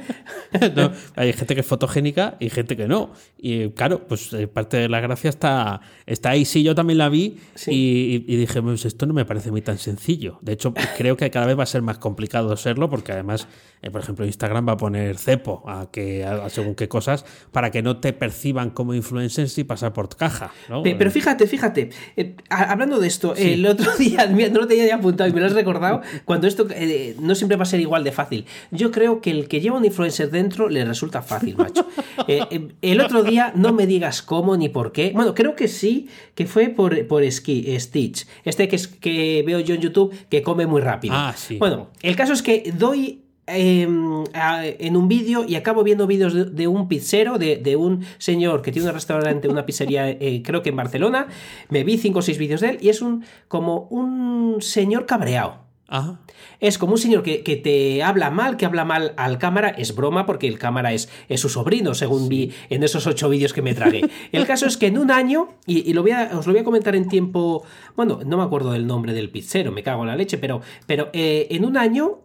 No, 0.76 0.92
hay 1.16 1.32
gente 1.32 1.54
que 1.56 1.62
es 1.62 1.66
fotogénica 1.66 2.36
y 2.38 2.48
gente 2.48 2.76
que 2.76 2.86
no. 2.86 3.10
Y 3.36 3.70
claro, 3.70 4.06
pues 4.06 4.32
eh, 4.34 4.46
parte 4.46 4.76
de 4.76 4.88
la 4.88 5.00
gracia 5.00 5.30
está, 5.30 5.80
está 6.06 6.30
ahí. 6.30 6.44
Sí, 6.44 6.62
yo 6.62 6.76
también 6.76 6.98
la 6.98 7.08
vi 7.08 7.38
Sí. 7.56 7.72
y, 7.72 8.32
y 8.32 8.36
dije, 8.36 8.62
pues 8.62 8.84
esto 8.84 9.04
no 9.06 9.14
me 9.14 9.24
parece 9.24 9.50
muy 9.50 9.62
tan 9.62 9.78
sencillo. 9.78 10.38
De 10.42 10.52
hecho, 10.52 10.74
creo 10.96 11.16
que 11.16 11.28
cada 11.30 11.46
vez 11.46 11.58
va 11.58 11.64
a 11.64 11.66
ser 11.66 11.82
más 11.82 11.98
complicado 11.98 12.56
serlo 12.56 12.88
porque 12.88 13.10
además, 13.10 13.48
eh, 13.84 13.90
por 13.90 14.00
ejemplo, 14.00 14.24
Instagram 14.26 14.66
va 14.66 14.72
a 14.72 14.76
poner 14.76 15.18
cepo 15.18 15.62
a 15.68 15.90
que 15.92 16.24
a 16.24 16.48
según 16.48 16.74
qué 16.74 16.88
cosas 16.88 17.24
para 17.52 17.70
que 17.70 17.82
no 17.82 17.98
te 17.98 18.12
perciban 18.12 18.70
como 18.70 18.94
influencers 18.94 19.58
y 19.58 19.64
pasar 19.64 19.92
por 19.92 20.08
caja. 20.16 20.52
¿no? 20.68 20.82
Pe- 20.82 20.94
Pero 20.96 21.10
fíjate, 21.10 21.46
fíjate, 21.46 21.90
eh, 22.16 22.34
hablando 22.48 22.98
de 22.98 23.06
esto, 23.06 23.34
el 23.36 23.66
otro 23.66 23.94
día, 23.96 24.26
mira, 24.26 24.48
no 24.48 24.60
lo 24.60 24.66
tenía 24.66 24.86
ya 24.86 24.96
apuntado 24.96 25.28
y 25.28 25.32
me 25.32 25.40
lo 25.40 25.46
has 25.46 25.52
recordado, 25.52 26.00
cuando 26.24 26.46
esto 26.48 26.66
eh, 26.70 27.14
no 27.20 27.34
siempre 27.34 27.56
va 27.56 27.64
a 27.64 27.66
ser 27.66 27.80
igual 27.80 28.02
de 28.04 28.12
fácil. 28.12 28.46
Yo 28.70 28.90
creo 28.90 29.20
que 29.20 29.30
el 29.30 29.48
que 29.48 29.60
lleva 29.60 29.76
un 29.76 29.84
influencer 29.84 30.30
dentro 30.30 30.68
le 30.68 30.84
resulta 30.84 31.22
fácil, 31.22 31.56
macho. 31.56 31.86
Eh, 32.26 32.40
eh, 32.50 32.68
el 32.80 33.00
otro 33.02 33.22
día, 33.22 33.52
no 33.54 33.72
me 33.74 33.86
digas 33.86 34.22
cómo 34.22 34.56
ni 34.56 34.70
por 34.70 34.92
qué, 34.92 35.10
bueno, 35.14 35.34
creo 35.34 35.54
que 35.56 35.68
sí, 35.68 36.08
que 36.34 36.46
fue 36.46 36.68
por, 36.70 37.06
por 37.06 37.22
Ski- 37.24 37.78
Stitch, 37.78 38.26
este 38.44 38.66
que, 38.68 38.76
es, 38.76 38.88
que 38.88 39.42
veo 39.46 39.60
yo 39.60 39.74
en 39.74 39.80
YouTube 39.82 40.14
que 40.30 40.40
come 40.42 40.66
muy 40.66 40.80
rápido. 40.80 41.14
Ah, 41.14 41.34
sí. 41.36 41.58
Bueno, 41.58 41.90
el 42.00 42.16
caso 42.16 42.32
es 42.32 42.40
que 42.42 42.72
doy 42.78 43.23
eh, 43.46 43.86
a- 44.32 44.64
en 44.66 44.96
un 44.96 45.08
vídeo 45.08 45.44
y 45.46 45.54
acabo 45.56 45.82
viendo 45.82 46.06
vídeos 46.06 46.32
de, 46.34 46.44
de 46.46 46.66
un 46.68 46.88
pizzero, 46.88 47.38
de, 47.38 47.56
de 47.56 47.76
un 47.76 48.04
señor 48.18 48.62
que 48.62 48.72
tiene 48.72 48.88
un 48.88 48.94
restaurante, 48.94 49.48
una 49.48 49.66
pizzería, 49.66 50.08
eh, 50.10 50.42
creo 50.44 50.62
que 50.62 50.70
en 50.70 50.76
Barcelona. 50.76 51.26
Me 51.68 51.84
vi 51.84 51.98
cinco 51.98 52.20
o 52.20 52.22
seis 52.22 52.38
vídeos 52.38 52.60
de 52.60 52.70
él 52.70 52.78
y 52.80 52.88
es 52.88 53.02
un 53.02 53.24
como 53.48 53.86
un 53.90 54.56
señor 54.60 55.06
cabreado. 55.06 55.62
Ajá. 55.86 56.18
Es 56.60 56.78
como 56.78 56.92
un 56.94 56.98
señor 56.98 57.22
que, 57.22 57.42
que 57.42 57.56
te 57.56 58.02
habla 58.02 58.30
mal, 58.30 58.56
que 58.56 58.64
habla 58.64 58.86
mal 58.86 59.12
al 59.18 59.38
cámara. 59.38 59.68
Es 59.68 59.94
broma 59.94 60.24
porque 60.24 60.48
el 60.48 60.58
cámara 60.58 60.94
es, 60.94 61.10
es 61.28 61.40
su 61.40 61.50
sobrino, 61.50 61.92
según 61.94 62.28
vi 62.30 62.52
en 62.70 62.82
esos 62.82 63.06
ocho 63.06 63.28
vídeos 63.28 63.52
que 63.52 63.60
me 63.60 63.74
tragué. 63.74 64.00
El 64.32 64.46
caso 64.46 64.64
es 64.66 64.78
que 64.78 64.86
en 64.86 64.96
un 64.96 65.10
año, 65.10 65.48
y, 65.66 65.88
y 65.88 65.92
lo 65.92 66.00
voy 66.02 66.12
a- 66.12 66.30
os 66.38 66.46
lo 66.46 66.52
voy 66.54 66.60
a 66.62 66.64
comentar 66.64 66.96
en 66.96 67.06
tiempo. 67.06 67.64
Bueno, 67.96 68.20
no 68.24 68.38
me 68.38 68.42
acuerdo 68.42 68.72
del 68.72 68.86
nombre 68.86 69.12
del 69.12 69.28
pizzero, 69.28 69.72
me 69.72 69.82
cago 69.82 70.02
en 70.02 70.08
la 70.08 70.16
leche, 70.16 70.38
pero, 70.38 70.62
pero 70.86 71.10
eh, 71.12 71.48
en 71.50 71.64
un 71.66 71.76
año. 71.76 72.18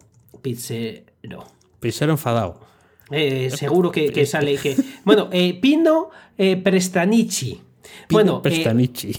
Pizzero. 1.20 1.44
Pisero 1.80 2.12
enfadado. 2.12 2.60
Eh, 3.10 3.50
seguro 3.50 3.90
que, 3.90 4.12
que 4.12 4.24
sale 4.26 4.56
que. 4.56 4.76
Bueno, 5.04 5.28
eh, 5.32 5.58
Pino 5.60 6.10
eh, 6.38 6.56
Prestanichi. 6.56 7.60
bueno, 8.10 8.38
eh, 8.44 8.48
Pestanichi. 8.48 9.12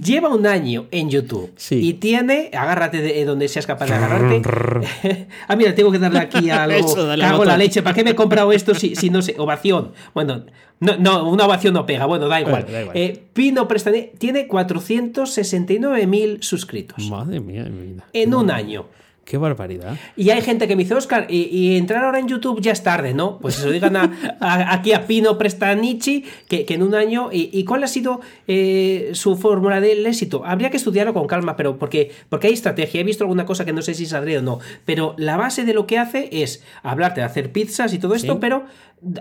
Lleva 0.00 0.28
un 0.28 0.46
año 0.46 0.86
en 0.92 1.10
YouTube 1.10 1.52
Sí. 1.56 1.80
y 1.82 1.94
tiene, 1.94 2.48
agárrate 2.56 3.02
de 3.02 3.24
donde 3.24 3.48
seas 3.48 3.66
capaz 3.66 3.86
de 3.86 3.94
agarrarte. 3.94 5.26
ah, 5.48 5.56
mira, 5.56 5.74
tengo 5.74 5.90
que 5.90 5.98
darle 5.98 6.20
aquí 6.20 6.48
algo. 6.48 6.78
Eso, 6.78 7.04
dale 7.04 7.24
Cago 7.24 7.44
la 7.44 7.56
leche, 7.56 7.82
¿para 7.82 7.92
qué 7.94 8.04
me 8.04 8.10
he 8.10 8.14
comprado 8.14 8.52
esto 8.52 8.72
si, 8.76 8.94
si 8.94 9.10
no 9.10 9.20
sé? 9.20 9.34
Ovación. 9.36 9.90
Bueno, 10.14 10.44
no, 10.78 10.96
no, 10.98 11.28
una 11.28 11.44
ovación 11.46 11.74
no 11.74 11.84
pega, 11.86 12.06
bueno, 12.06 12.28
da 12.28 12.40
igual. 12.40 12.62
Bueno, 12.62 12.70
da 12.72 12.80
igual. 12.82 12.96
Eh, 12.96 13.20
Pino 13.32 13.66
Prestani 13.66 14.10
tiene 14.16 14.46
469.000 14.46 16.42
suscritos 16.42 17.10
Madre 17.10 17.40
mía 17.40 17.64
mi 17.64 17.88
vida. 17.94 18.04
en 18.12 18.32
un 18.34 18.50
año. 18.52 18.86
Qué 19.24 19.38
barbaridad. 19.38 19.96
Y 20.16 20.30
hay 20.30 20.42
gente 20.42 20.68
que 20.68 20.76
me 20.76 20.82
dice, 20.82 20.94
Oscar, 20.94 21.26
y, 21.30 21.44
y 21.44 21.76
entrar 21.78 22.04
ahora 22.04 22.18
en 22.18 22.28
YouTube 22.28 22.60
ya 22.60 22.72
es 22.72 22.82
tarde, 22.82 23.14
¿no? 23.14 23.38
Pues 23.38 23.54
se 23.54 23.64
lo 23.66 23.72
digan 23.72 23.96
a- 23.96 24.12
a- 24.40 24.74
aquí 24.74 24.92
a 24.92 25.06
Pino 25.06 25.38
Prestanichi, 25.38 26.24
que, 26.48 26.64
que 26.66 26.74
en 26.74 26.82
un 26.82 26.94
año. 26.94 27.30
¿Y, 27.32 27.48
y 27.52 27.64
cuál 27.64 27.82
ha 27.84 27.86
sido 27.86 28.20
eh, 28.46 29.10
su 29.14 29.36
fórmula 29.36 29.80
del 29.80 30.04
éxito? 30.06 30.44
Habría 30.44 30.68
que 30.70 30.76
estudiarlo 30.76 31.14
con 31.14 31.26
calma, 31.26 31.56
pero 31.56 31.78
porque, 31.78 32.12
porque 32.28 32.48
hay 32.48 32.52
estrategia. 32.52 33.00
He 33.00 33.04
visto 33.04 33.24
alguna 33.24 33.46
cosa 33.46 33.64
que 33.64 33.72
no 33.72 33.80
sé 33.82 33.94
si 33.94 34.04
saldré 34.06 34.38
o 34.38 34.42
no. 34.42 34.58
Pero 34.84 35.14
la 35.16 35.36
base 35.38 35.64
de 35.64 35.72
lo 35.74 35.86
que 35.86 35.98
hace 35.98 36.28
es 36.42 36.62
hablarte 36.82 37.20
de 37.20 37.26
hacer 37.26 37.50
pizzas 37.50 37.94
y 37.94 37.98
todo 37.98 38.14
esto, 38.14 38.34
Sí. 38.34 38.38
pero 38.40 38.64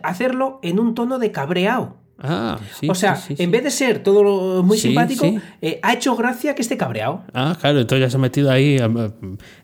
hacerlo 0.03 0.59
en 0.63 0.79
un 0.79 0.95
tono 0.95 1.17
de 1.19 1.31
cabreado. 1.31 2.02
Ah, 2.19 2.59
sí. 2.79 2.87
o 2.89 2.95
sea, 2.95 3.15
sí, 3.15 3.35
sí, 3.35 3.43
en 3.43 3.51
vez 3.51 3.63
de 3.63 3.71
ser 3.71 3.99
todo 4.03 4.63
muy 4.63 4.77
simpático, 4.77 5.25
eh, 5.61 5.79
ha 5.81 5.93
hecho 5.93 6.15
gracia 6.15 6.55
que 6.55 6.61
esté 6.61 6.77
cabreado. 6.77 7.23
Ah, 7.33 7.57
claro, 7.59 7.79
entonces 7.81 8.05
ya 8.05 8.09
se 8.09 8.15
ha 8.17 8.19
metido 8.19 8.49
ahí 8.51 8.77
em, 8.77 8.95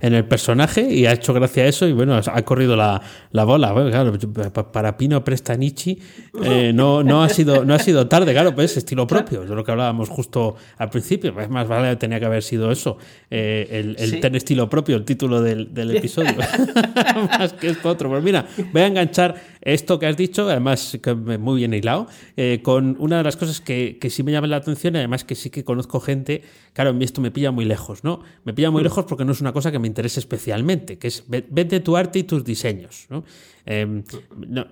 en 0.02 0.14
el 0.14 0.26
personaje 0.26 0.82
y 0.94 1.06
ha 1.06 1.14
hecho 1.14 1.34
gracia 1.34 1.64
a 1.64 1.68
eso 1.68 1.88
y 1.88 1.94
bueno, 1.94 2.16
ha 2.18 2.42
corrido 2.42 2.76
la, 2.76 3.02
la 3.32 3.44
bola. 3.46 3.72
Bueno, 3.72 3.90
claro, 3.92 4.14
pa- 4.52 4.72
para 4.72 4.98
Pino 4.98 5.24
Prestanichi 5.24 6.00
eh, 6.44 6.72
no, 6.74 7.04
no, 7.04 7.24
ha 7.24 7.30
sido, 7.30 7.64
no 7.64 7.74
ha 7.76 7.80
sido 7.80 8.08
tarde, 8.08 8.34
claro, 8.34 8.54
pues 8.56 8.72
es 8.72 8.78
estilo 8.78 9.06
propio, 9.08 9.44
es 9.44 9.50
lo 9.50 9.64
que 9.64 9.72
hablábamos 9.72 10.10
justo 10.10 10.56
al 10.78 10.90
principio. 10.90 11.40
Es 11.40 11.50
más, 11.50 11.68
vale, 11.68 11.96
tenía 11.98 12.20
que 12.20 12.26
haber 12.26 12.44
sido 12.44 12.72
eso, 12.72 12.98
eh, 13.30 13.68
el, 13.72 13.96
el 14.00 14.20
tener 14.20 14.38
estilo 14.38 14.68
propio, 14.68 14.98
el 14.98 15.06
título 15.06 15.42
del, 15.42 15.74
del 15.74 15.92
episodio. 15.98 16.34
más 17.30 17.54
que 17.54 17.70
esto 17.70 17.90
otro. 17.90 18.10
Pues 18.10 18.24
mira, 18.24 18.46
voy 18.74 18.82
a 18.82 18.88
enganchar 18.88 19.36
esto 19.62 20.00
que 20.00 20.06
has 20.08 20.16
dicho, 20.18 20.48
además 20.50 20.98
que 21.02 21.14
muy 21.16 21.58
bien 21.60 21.74
hilado, 21.74 22.08
eh, 22.38 22.62
con 22.64 22.96
una 23.00 23.18
de 23.18 23.24
las 23.24 23.36
cosas 23.38 23.60
que, 23.62 23.98
que 24.00 24.10
sí 24.10 24.24
me 24.24 24.32
llama 24.32 24.48
la 24.48 24.56
atención 24.58 24.96
y 24.96 25.00
además 25.00 25.24
que 25.24 25.36
sí 25.36 25.50
que 25.50 25.64
conozco 25.64 26.00
gente, 26.00 26.44
claro, 26.74 26.92
a 26.92 26.94
mí 26.94 27.04
esto 27.04 27.20
me 27.22 27.32
pilla 27.32 27.52
muy 27.52 27.66
lejos, 27.66 28.04
¿no? 28.04 28.22
Me 28.46 28.54
pilla 28.54 28.72
muy 28.72 28.84
lejos 28.84 29.06
porque 29.06 29.26
no 29.26 29.32
es 29.34 29.42
una 29.42 29.52
cosa 29.54 29.72
que 29.72 29.80
me 29.80 29.88
interese 29.88 30.20
especialmente, 30.20 30.98
que 30.98 31.08
es 31.08 31.24
ve- 31.28 31.46
vende 31.50 31.80
tu 31.82 31.98
arte 31.98 32.20
y 32.20 32.24
tus 32.24 32.44
diseños, 32.44 33.08
¿no? 33.10 33.24
Eh, 33.72 34.04
no, 34.48 34.66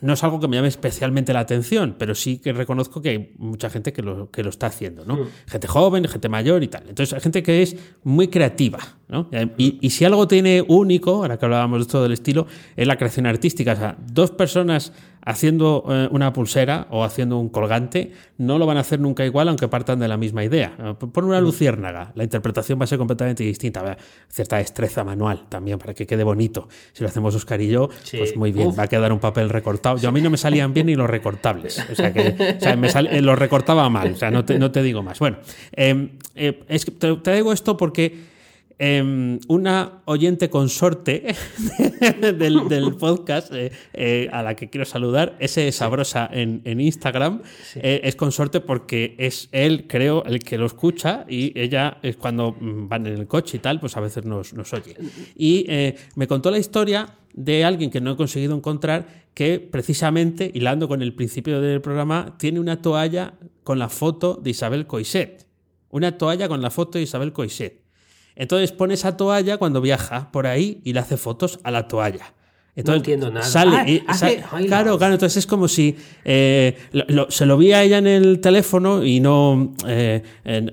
no 0.00 0.12
es 0.12 0.24
algo 0.24 0.40
que 0.40 0.48
me 0.48 0.56
llame 0.56 0.66
especialmente 0.66 1.32
la 1.32 1.38
atención, 1.38 1.94
pero 1.96 2.12
sí 2.16 2.38
que 2.38 2.52
reconozco 2.52 3.00
que 3.00 3.08
hay 3.10 3.34
mucha 3.38 3.70
gente 3.70 3.92
que 3.92 4.02
lo, 4.02 4.32
que 4.32 4.42
lo 4.42 4.50
está 4.50 4.66
haciendo, 4.66 5.04
¿no? 5.04 5.28
Gente 5.46 5.68
joven, 5.68 6.08
gente 6.08 6.28
mayor 6.28 6.64
y 6.64 6.66
tal. 6.66 6.82
Entonces 6.88 7.12
hay 7.14 7.20
gente 7.20 7.40
que 7.44 7.62
es 7.62 7.76
muy 8.02 8.26
creativa, 8.26 8.80
¿no? 9.06 9.30
Y, 9.56 9.78
y 9.80 9.90
si 9.90 10.04
algo 10.04 10.26
tiene 10.26 10.60
único, 10.66 11.22
ahora 11.22 11.38
que 11.38 11.44
hablábamos 11.44 11.78
de 11.78 11.82
esto 11.82 12.02
del 12.02 12.10
estilo, 12.10 12.48
es 12.74 12.84
la 12.84 12.96
creación 12.96 13.26
artística. 13.26 13.74
O 13.74 13.76
sea, 13.76 13.96
dos 14.12 14.32
personas 14.32 14.92
haciendo 15.24 15.84
eh, 15.88 16.08
una 16.10 16.32
pulsera 16.32 16.86
o 16.90 17.04
haciendo 17.04 17.38
un 17.38 17.48
colgante 17.48 18.12
no 18.38 18.58
lo 18.58 18.66
van 18.66 18.76
a 18.76 18.80
hacer 18.80 18.98
nunca 18.98 19.24
igual 19.24 19.48
aunque 19.48 19.68
partan 19.68 20.00
de 20.00 20.08
la 20.08 20.16
misma 20.16 20.42
idea. 20.44 20.74
Eh, 20.78 20.94
Pon 21.12 21.24
una 21.24 21.40
luciérnaga, 21.40 22.12
la 22.14 22.24
interpretación 22.24 22.80
va 22.80 22.84
a 22.84 22.86
ser 22.88 22.98
completamente 22.98 23.44
distinta. 23.44 23.96
Cierta 24.28 24.56
destreza 24.56 25.04
manual 25.04 25.44
también 25.48 25.78
para 25.78 25.94
que 25.94 26.06
quede 26.06 26.24
bonito. 26.24 26.68
Si 26.92 27.02
lo 27.02 27.08
hacemos 27.08 27.34
Oscar 27.34 27.60
y 27.60 27.68
yo, 27.68 27.88
Sí. 28.02 28.18
pues 28.18 28.36
muy 28.36 28.50
bien, 28.52 28.68
Uf. 28.68 28.78
va 28.78 28.84
a 28.84 28.88
quedar 28.88 29.12
un 29.12 29.20
papel 29.20 29.48
recortado. 29.48 29.96
Yo 29.98 30.08
a 30.08 30.12
mí 30.12 30.20
no 30.20 30.30
me 30.30 30.36
salían 30.38 30.74
bien 30.74 30.86
ni 30.86 30.96
los 30.96 31.08
recortables. 31.08 31.78
O 31.90 31.94
sea, 31.94 32.12
que 32.12 32.56
o 32.58 32.60
sea, 32.60 32.76
me 32.76 32.88
sal- 32.88 33.06
eh, 33.08 33.22
los 33.22 33.38
recortaba 33.38 33.88
mal. 33.88 34.12
O 34.12 34.16
sea, 34.16 34.30
no 34.30 34.44
te, 34.44 34.58
no 34.58 34.70
te 34.72 34.82
digo 34.82 35.02
más. 35.02 35.18
Bueno, 35.20 35.36
eh, 35.72 36.10
es 36.68 36.84
que 36.84 36.90
te, 36.90 37.14
te 37.16 37.34
digo 37.34 37.52
esto 37.52 37.76
porque 37.76 38.31
eh, 38.84 39.38
una 39.46 40.02
oyente 40.06 40.50
consorte 40.50 41.36
del, 42.20 42.68
del 42.68 42.96
podcast 42.96 43.52
eh, 43.54 43.70
eh, 43.92 44.28
a 44.32 44.42
la 44.42 44.56
que 44.56 44.70
quiero 44.70 44.84
saludar, 44.84 45.36
ese 45.38 45.70
sabrosa 45.70 46.28
en, 46.32 46.62
en 46.64 46.80
Instagram, 46.80 47.42
eh, 47.76 48.00
es 48.02 48.16
consorte 48.16 48.60
porque 48.60 49.14
es 49.18 49.48
él, 49.52 49.86
creo, 49.86 50.24
el 50.24 50.40
que 50.40 50.58
lo 50.58 50.66
escucha 50.66 51.24
y 51.28 51.56
ella 51.58 51.98
es 52.02 52.16
cuando 52.16 52.56
mm, 52.58 52.88
van 52.88 53.06
en 53.06 53.18
el 53.18 53.28
coche 53.28 53.58
y 53.58 53.60
tal, 53.60 53.78
pues 53.78 53.96
a 53.96 54.00
veces 54.00 54.24
nos, 54.24 54.52
nos 54.52 54.72
oye. 54.72 54.96
Y 55.36 55.64
eh, 55.68 55.94
me 56.16 56.26
contó 56.26 56.50
la 56.50 56.58
historia 56.58 57.14
de 57.34 57.64
alguien 57.64 57.88
que 57.88 58.00
no 58.00 58.10
he 58.10 58.16
conseguido 58.16 58.56
encontrar 58.56 59.06
que 59.32 59.60
precisamente, 59.60 60.50
hilando 60.52 60.88
con 60.88 61.02
el 61.02 61.14
principio 61.14 61.60
del 61.60 61.80
programa, 61.80 62.34
tiene 62.36 62.58
una 62.58 62.82
toalla 62.82 63.34
con 63.62 63.78
la 63.78 63.88
foto 63.88 64.40
de 64.42 64.50
Isabel 64.50 64.88
Coixet. 64.88 65.46
Una 65.90 66.18
toalla 66.18 66.48
con 66.48 66.60
la 66.60 66.70
foto 66.70 66.98
de 66.98 67.04
Isabel 67.04 67.32
Coixet. 67.32 67.81
Entonces 68.36 68.72
pone 68.72 68.94
esa 68.94 69.16
toalla 69.16 69.56
cuando 69.58 69.80
viaja 69.80 70.30
por 70.32 70.46
ahí 70.46 70.80
y 70.84 70.92
le 70.92 71.00
hace 71.00 71.16
fotos 71.16 71.60
a 71.64 71.70
la 71.70 71.88
toalla. 71.88 72.34
Entonces, 72.74 73.00
entiendo 73.00 73.30
nada. 73.30 73.44
Sale, 73.44 73.76
Ah, 73.76 73.84
y- 73.86 74.02
hace- 74.06 74.40
sa- 74.40 74.48
ay, 74.56 74.66
claro, 74.66 74.92
la- 74.92 74.96
claro, 74.98 75.12
entonces 75.12 75.36
es 75.36 75.46
como 75.46 75.68
si 75.68 75.94
eh, 76.24 76.74
lo- 76.92 77.04
lo- 77.08 77.30
se 77.30 77.44
lo 77.44 77.58
vi 77.58 77.72
a 77.72 77.82
ella 77.82 77.98
en 77.98 78.06
el 78.06 78.40
teléfono 78.40 79.04
y 79.04 79.20
no, 79.20 79.74
eh, 79.86 80.22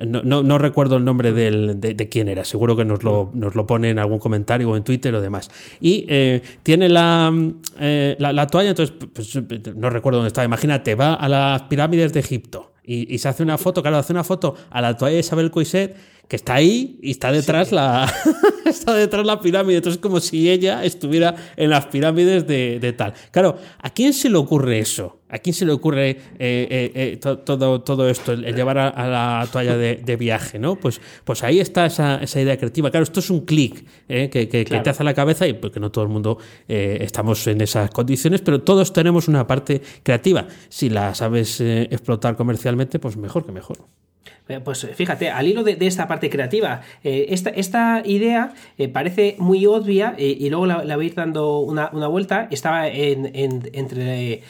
no, 0.07 0.21
no- 0.23 0.41
no 0.41 0.57
recuerdo 0.57 0.95
el 0.95 1.03
nombre 1.03 1.33
del- 1.33 1.81
de, 1.81 1.95
de 1.95 2.07
quién 2.07 2.29
era. 2.29 2.45
Seguro 2.45 2.77
que 2.77 2.85
nos 2.85 3.03
lo, 3.03 3.31
nos 3.33 3.53
lo 3.53 3.67
pone 3.67 3.89
en 3.89 3.99
algún 3.99 4.19
comentario 4.19 4.69
o 4.69 4.77
en 4.77 4.83
Twitter 4.85 5.13
o 5.13 5.19
demás. 5.19 5.51
Y 5.81 6.05
eh, 6.07 6.41
tiene 6.63 6.87
la, 6.87 7.33
la, 7.77 8.31
la 8.31 8.47
toalla, 8.47 8.69
entonces 8.69 8.95
pues, 9.13 9.35
no 9.75 9.89
recuerdo 9.89 10.19
dónde 10.19 10.29
estaba. 10.29 10.45
Imagínate, 10.45 10.95
va 10.95 11.15
a 11.15 11.27
las 11.27 11.63
pirámides 11.63 12.13
de 12.13 12.21
Egipto 12.21 12.71
y, 12.81 13.13
y 13.13 13.17
se 13.17 13.27
hace 13.27 13.43
una 13.43 13.57
foto, 13.57 13.81
claro, 13.81 13.97
hace 13.97 14.13
una 14.13 14.23
foto 14.23 14.55
a 14.69 14.79
la 14.79 14.95
toalla 14.95 15.15
de 15.15 15.19
Isabel 15.19 15.51
Coixet 15.51 15.97
que 16.29 16.35
está 16.37 16.53
ahí 16.53 16.97
y 17.01 17.11
está 17.11 17.31
detrás 17.33 17.71
la 17.73 18.09
está 18.65 18.93
detrás 18.93 19.25
la 19.25 19.41
pirámide. 19.41 19.77
Entonces 19.77 19.97
es 19.97 20.01
como 20.01 20.19
si 20.21 20.49
ella 20.49 20.85
estuviera 20.85 21.35
en 21.57 21.69
las 21.71 21.87
pirámides 21.87 22.47
de, 22.47 22.79
de 22.79 22.93
tal. 22.93 23.13
Claro, 23.31 23.57
¿a 23.81 23.89
quién 23.89 24.13
se 24.13 24.29
le 24.29 24.37
ocurre 24.37 24.79
eso? 24.79 25.17
¿A 25.27 25.39
quién 25.39 25.53
se 25.53 25.65
le 25.65 25.71
ocurre 25.71 26.09
eh, 26.11 26.17
eh, 26.39 26.91
eh, 26.95 27.17
to- 27.17 27.39
todo, 27.39 27.81
todo 27.81 28.09
esto, 28.09 28.31
el, 28.31 28.45
el 28.45 28.55
llevar 28.55 28.77
a, 28.79 28.87
a 28.89 29.07
la 29.07 29.47
toalla 29.51 29.75
de, 29.75 29.95
de 29.97 30.15
viaje? 30.15 30.59
¿no? 30.59 30.75
Pues, 30.75 31.01
pues 31.23 31.43
ahí 31.43 31.59
está 31.59 31.85
esa, 31.87 32.17
esa 32.21 32.39
idea 32.41 32.57
creativa. 32.57 32.89
Claro, 32.91 33.03
esto 33.03 33.19
es 33.19 33.29
un 33.31 33.41
clic 33.45 33.85
que, 34.07 34.29
que- 34.29 34.65
te 34.65 34.89
hace 34.89 35.03
a 35.03 35.05
la 35.05 35.13
cabeza 35.15 35.47
y 35.47 35.53
porque 35.53 35.79
no 35.79 35.91
todo 35.91 36.03
el 36.03 36.09
mundo 36.11 36.37
estamos 36.67 37.45
en 37.47 37.61
esas 37.61 37.89
condiciones, 37.89 38.41
pero 38.41 38.61
todos 38.61 38.93
tenemos 38.93 39.27
una 39.27 39.45
parte 39.47 39.81
creativa. 40.03 40.47
Si 40.69 40.89
la 40.89 41.13
sabes 41.15 41.59
explotar 41.61 42.35
comercialmente, 42.35 42.99
pues 42.99 43.17
mejor 43.17 43.45
que 43.45 43.51
mejor. 43.51 43.77
Eh, 44.49 44.59
Pues 44.59 44.85
fíjate, 44.95 45.29
al 45.29 45.47
hilo 45.47 45.63
de, 45.63 45.75
de 45.75 45.87
esta 45.87 46.07
parte 46.07 46.29
creativa, 46.29 46.81
eh, 47.03 47.27
esta, 47.29 47.51
esta 47.51 48.01
idea 48.03 48.53
eh, 48.77 48.87
parece 48.89 49.35
muy 49.39 49.65
obvia 49.65 50.15
eh, 50.17 50.35
y 50.39 50.49
luego 50.49 50.65
la, 50.65 50.83
la 50.83 50.95
voy 50.95 51.05
a 51.05 51.07
ir 51.09 51.15
dando 51.15 51.59
una, 51.59 51.89
una 51.93 52.07
vuelta. 52.07 52.47
Estaba 52.51 52.87
en, 52.87 53.31
en- 53.35 53.69
entre 53.73 54.41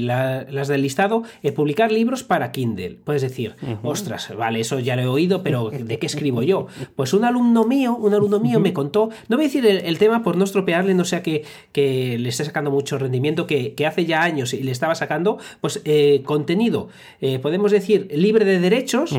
la- 0.00 0.44
las 0.50 0.68
del 0.68 0.82
listado, 0.82 1.22
publicar 1.54 1.92
libros 1.92 2.22
para 2.22 2.50
Kindle. 2.52 2.98
Puedes 3.04 3.22
decir, 3.22 3.54
ostras, 3.82 4.34
vale, 4.36 4.60
eso 4.60 4.80
ya 4.80 4.96
lo 4.96 5.02
he 5.02 5.06
oído, 5.06 5.42
pero 5.42 5.70
¿de 5.70 5.98
qué 5.98 6.06
escribo 6.06 6.42
yo? 6.42 6.66
Pues 6.96 7.12
un 7.12 7.24
alumno 7.24 7.64
mío, 7.64 7.94
un 7.96 8.14
alumno 8.14 8.40
mío 8.40 8.58
me 8.58 8.72
contó, 8.72 9.10
no 9.28 9.36
voy 9.36 9.44
a 9.44 9.48
decir 9.48 9.66
el, 9.66 9.78
el 9.78 9.98
tema 9.98 10.22
por 10.22 10.36
no 10.36 10.44
estropearle, 10.44 10.94
no 10.94 11.04
sea 11.04 11.22
que, 11.22 11.44
que 11.72 12.16
le 12.18 12.28
esté 12.30 12.44
sacando 12.44 12.70
mucho 12.70 12.98
rendimiento, 12.98 13.46
que, 13.46 13.74
que 13.74 13.86
hace 13.86 14.06
ya 14.06 14.22
años 14.22 14.54
y 14.54 14.62
le 14.62 14.70
estaba 14.72 14.94
sacando, 14.94 15.38
pues 15.60 15.82
eh, 15.84 16.22
contenido, 16.24 16.88
podemos 17.42 17.70
decir, 17.70 18.08
libre 18.14 18.44
de 18.44 18.60
derechos, 18.60 19.12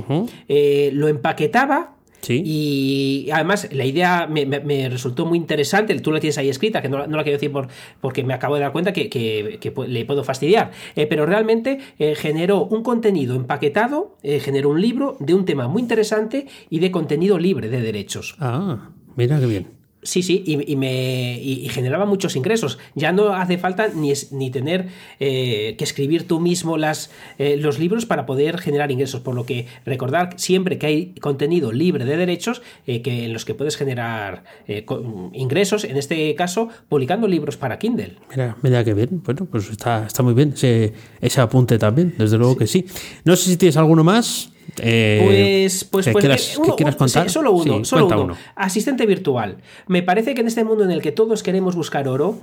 eh, 0.47 0.89
lo 0.93 1.07
empaquetaba. 1.07 1.93
Sí. 2.19 2.41
Y 2.43 3.29
además 3.31 3.69
la 3.71 3.85
idea 3.85 4.27
me, 4.27 4.45
me- 4.47 4.59
me 4.59 4.89
resultó 4.89 5.25
muy 5.27 5.37
interesante, 5.37 5.97
tú 6.01 6.11
la 6.11 6.19
tienes 6.19 6.37
ahí 6.39 6.49
escrita, 6.49 6.81
que 6.81 6.89
no, 6.89 6.97
la- 6.97 7.07
no 7.07 7.15
la 7.15 7.23
quiero 7.23 7.37
decir 7.37 7.51
por, 7.51 7.67
porque 8.01 8.23
me 8.23 8.33
acabo 8.33 8.55
de 8.55 8.61
dar 8.61 8.71
cuenta 8.71 8.91
que, 8.91 9.07
que- 9.07 9.61
le 9.87 10.05
puedo 10.05 10.23
fastidiar, 10.23 10.71
Eh, 10.95 11.05
pero 11.05 11.25
realmente 11.27 11.77
eh, 11.99 12.15
generó 12.15 12.65
un 12.65 12.81
contenido 12.83 13.35
empaquetado, 13.35 14.17
generó 14.23 14.69
un 14.71 14.81
libro 14.81 15.15
de 15.19 15.35
un 15.35 15.45
tema 15.45 15.67
muy 15.67 15.81
interesante 15.83 16.47
y 16.71 16.79
de 16.79 16.89
contenido 16.91 17.37
libre 17.37 17.69
de 17.69 17.81
derechos. 17.81 18.35
Ah, 18.39 18.89
mira 19.15 19.39
qué 19.39 19.45
bien. 19.45 19.76
Sí, 20.07 20.23
sí, 20.23 20.41
y, 20.45 20.71
y 20.71 20.77
me, 20.77 21.37
y, 21.37 21.65
y 21.65 21.67
generaba 21.67 22.05
muchos 22.05 22.37
ingresos. 22.37 22.77
Ya 22.95 23.11
no 23.11 23.33
hace 23.33 23.57
falta 23.57 23.89
ni, 23.93 24.09
es- 24.11 24.31
ni 24.31 24.49
tener 24.49 24.87
eh, 25.19 25.75
que 25.77 25.83
escribir 25.83 26.25
tú 26.25 26.39
mismo 26.39 26.77
las, 26.77 27.11
eh, 27.37 27.57
los 27.57 27.77
libros 27.77 28.05
para 28.05 28.25
poder 28.25 28.57
generar 28.57 28.89
ingresos. 28.89 29.19
Por 29.19 29.35
lo 29.35 29.45
que 29.45 29.65
recordar 29.85 30.29
siempre 30.37 30.77
que 30.77 30.85
hay 30.85 31.05
contenido 31.19 31.73
libre 31.73 32.05
de 32.05 32.15
derechos 32.15 32.61
eh, 32.85 33.01
que, 33.01 33.25
en 33.25 33.33
los 33.33 33.43
que 33.43 33.53
puedes 33.53 33.75
generar 33.75 34.45
eh, 34.69 34.85
ingresos, 35.33 35.83
en 35.83 35.97
este 35.97 36.33
caso 36.35 36.69
publicando 36.87 37.27
libros 37.27 37.57
para 37.57 37.77
Kindle. 37.77 38.15
Mira, 38.29 38.55
mira 38.61 38.85
qué 38.85 38.93
bien. 38.93 39.21
Bueno, 39.25 39.45
pues 39.51 39.69
está, 39.69 40.05
está 40.05 40.23
muy 40.23 40.33
bien 40.33 40.53
ese, 40.55 40.93
ese 41.19 41.41
apunte 41.41 41.77
también, 41.77 42.15
desde 42.17 42.37
luego 42.37 42.55
que 42.55 42.65
sí. 42.67 42.85
No 43.25 43.35
sé 43.35 43.49
si 43.49 43.57
tienes 43.57 43.75
alguno 43.75 44.05
más. 44.05 44.53
Eh, 44.79 45.21
Pues, 45.23 45.83
pues, 45.85 46.05
que 46.05 46.11
pues 46.11 46.23
quieras, 46.23 46.49
eh, 46.49 46.53
que 46.55 46.61
uno- 46.61 46.75
quieras 46.75 46.95
sí, 46.95 46.99
contar. 46.99 47.29
solo 47.29 47.51
uno, 47.51 47.77
Sí, 47.79 47.85
solo 47.85 48.07
uno. 48.07 48.35
Asistente 48.55 49.05
virtual. 49.05 49.57
Me 49.87 50.03
parece 50.03 50.33
que 50.33 50.41
en 50.41 50.47
este 50.47 50.63
mundo 50.63 50.83
en 50.83 50.91
el 50.91 51.01
que 51.01 51.11
todos 51.11 51.43
queremos 51.43 51.75
buscar 51.75 52.07
oro. 52.07 52.39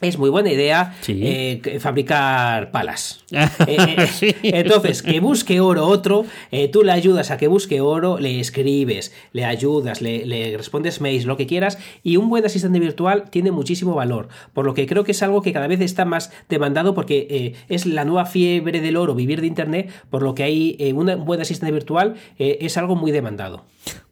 Es 0.00 0.16
muy 0.18 0.30
buena 0.30 0.50
idea 0.52 0.94
Sí. 1.00 1.20
eh, 1.22 1.78
fabricar 1.80 2.70
palas. 2.70 3.24
Ah, 3.36 3.50
Eh, 3.66 3.76
eh, 3.98 4.06
Sí. 4.06 4.34
Entonces, 4.42 5.02
que 5.02 5.20
busque 5.20 5.60
oro 5.60 5.86
otro, 5.86 6.24
eh, 6.50 6.68
tú 6.68 6.82
le 6.82 6.92
ayudas 6.92 7.30
a 7.30 7.36
que 7.36 7.46
busque 7.48 7.80
oro, 7.80 8.18
le 8.18 8.40
escribes, 8.40 9.12
le 9.32 9.44
ayudas, 9.44 10.00
le, 10.00 10.24
le 10.24 10.56
respondes 10.56 11.00
mails, 11.00 11.24
lo 11.26 11.36
que 11.36 11.46
quieras, 11.46 11.78
y 12.02 12.16
un 12.16 12.28
buen 12.30 12.44
asistente 12.46 12.78
virtual 12.80 13.24
tiene 13.30 13.50
muchísimo 13.50 13.94
valor, 13.94 14.28
por 14.54 14.64
lo 14.64 14.72
que 14.74 14.86
creo 14.86 15.04
que 15.04 15.12
es 15.12 15.22
algo 15.22 15.42
que 15.42 15.52
cada 15.52 15.66
vez 15.66 15.80
está 15.80 16.04
más 16.04 16.32
demandado 16.48 16.94
porque 16.94 17.54
es 17.68 17.84
la 17.86 18.04
nueva 18.04 18.24
fiebre 18.26 18.80
del 18.80 18.96
oro, 18.96 19.14
vivir 19.14 19.40
de 19.40 19.46
Internet, 19.46 19.90
por 20.10 20.22
lo 20.22 20.34
que 20.34 20.42
hay 20.44 20.92
una- 20.94 21.16
un 21.16 21.24
buen 21.26 21.40
asistente 21.40 21.72
virtual 21.72 22.14
es 22.38 22.76
algo 22.78 22.96
muy 22.96 23.10
demandado. 23.12 23.64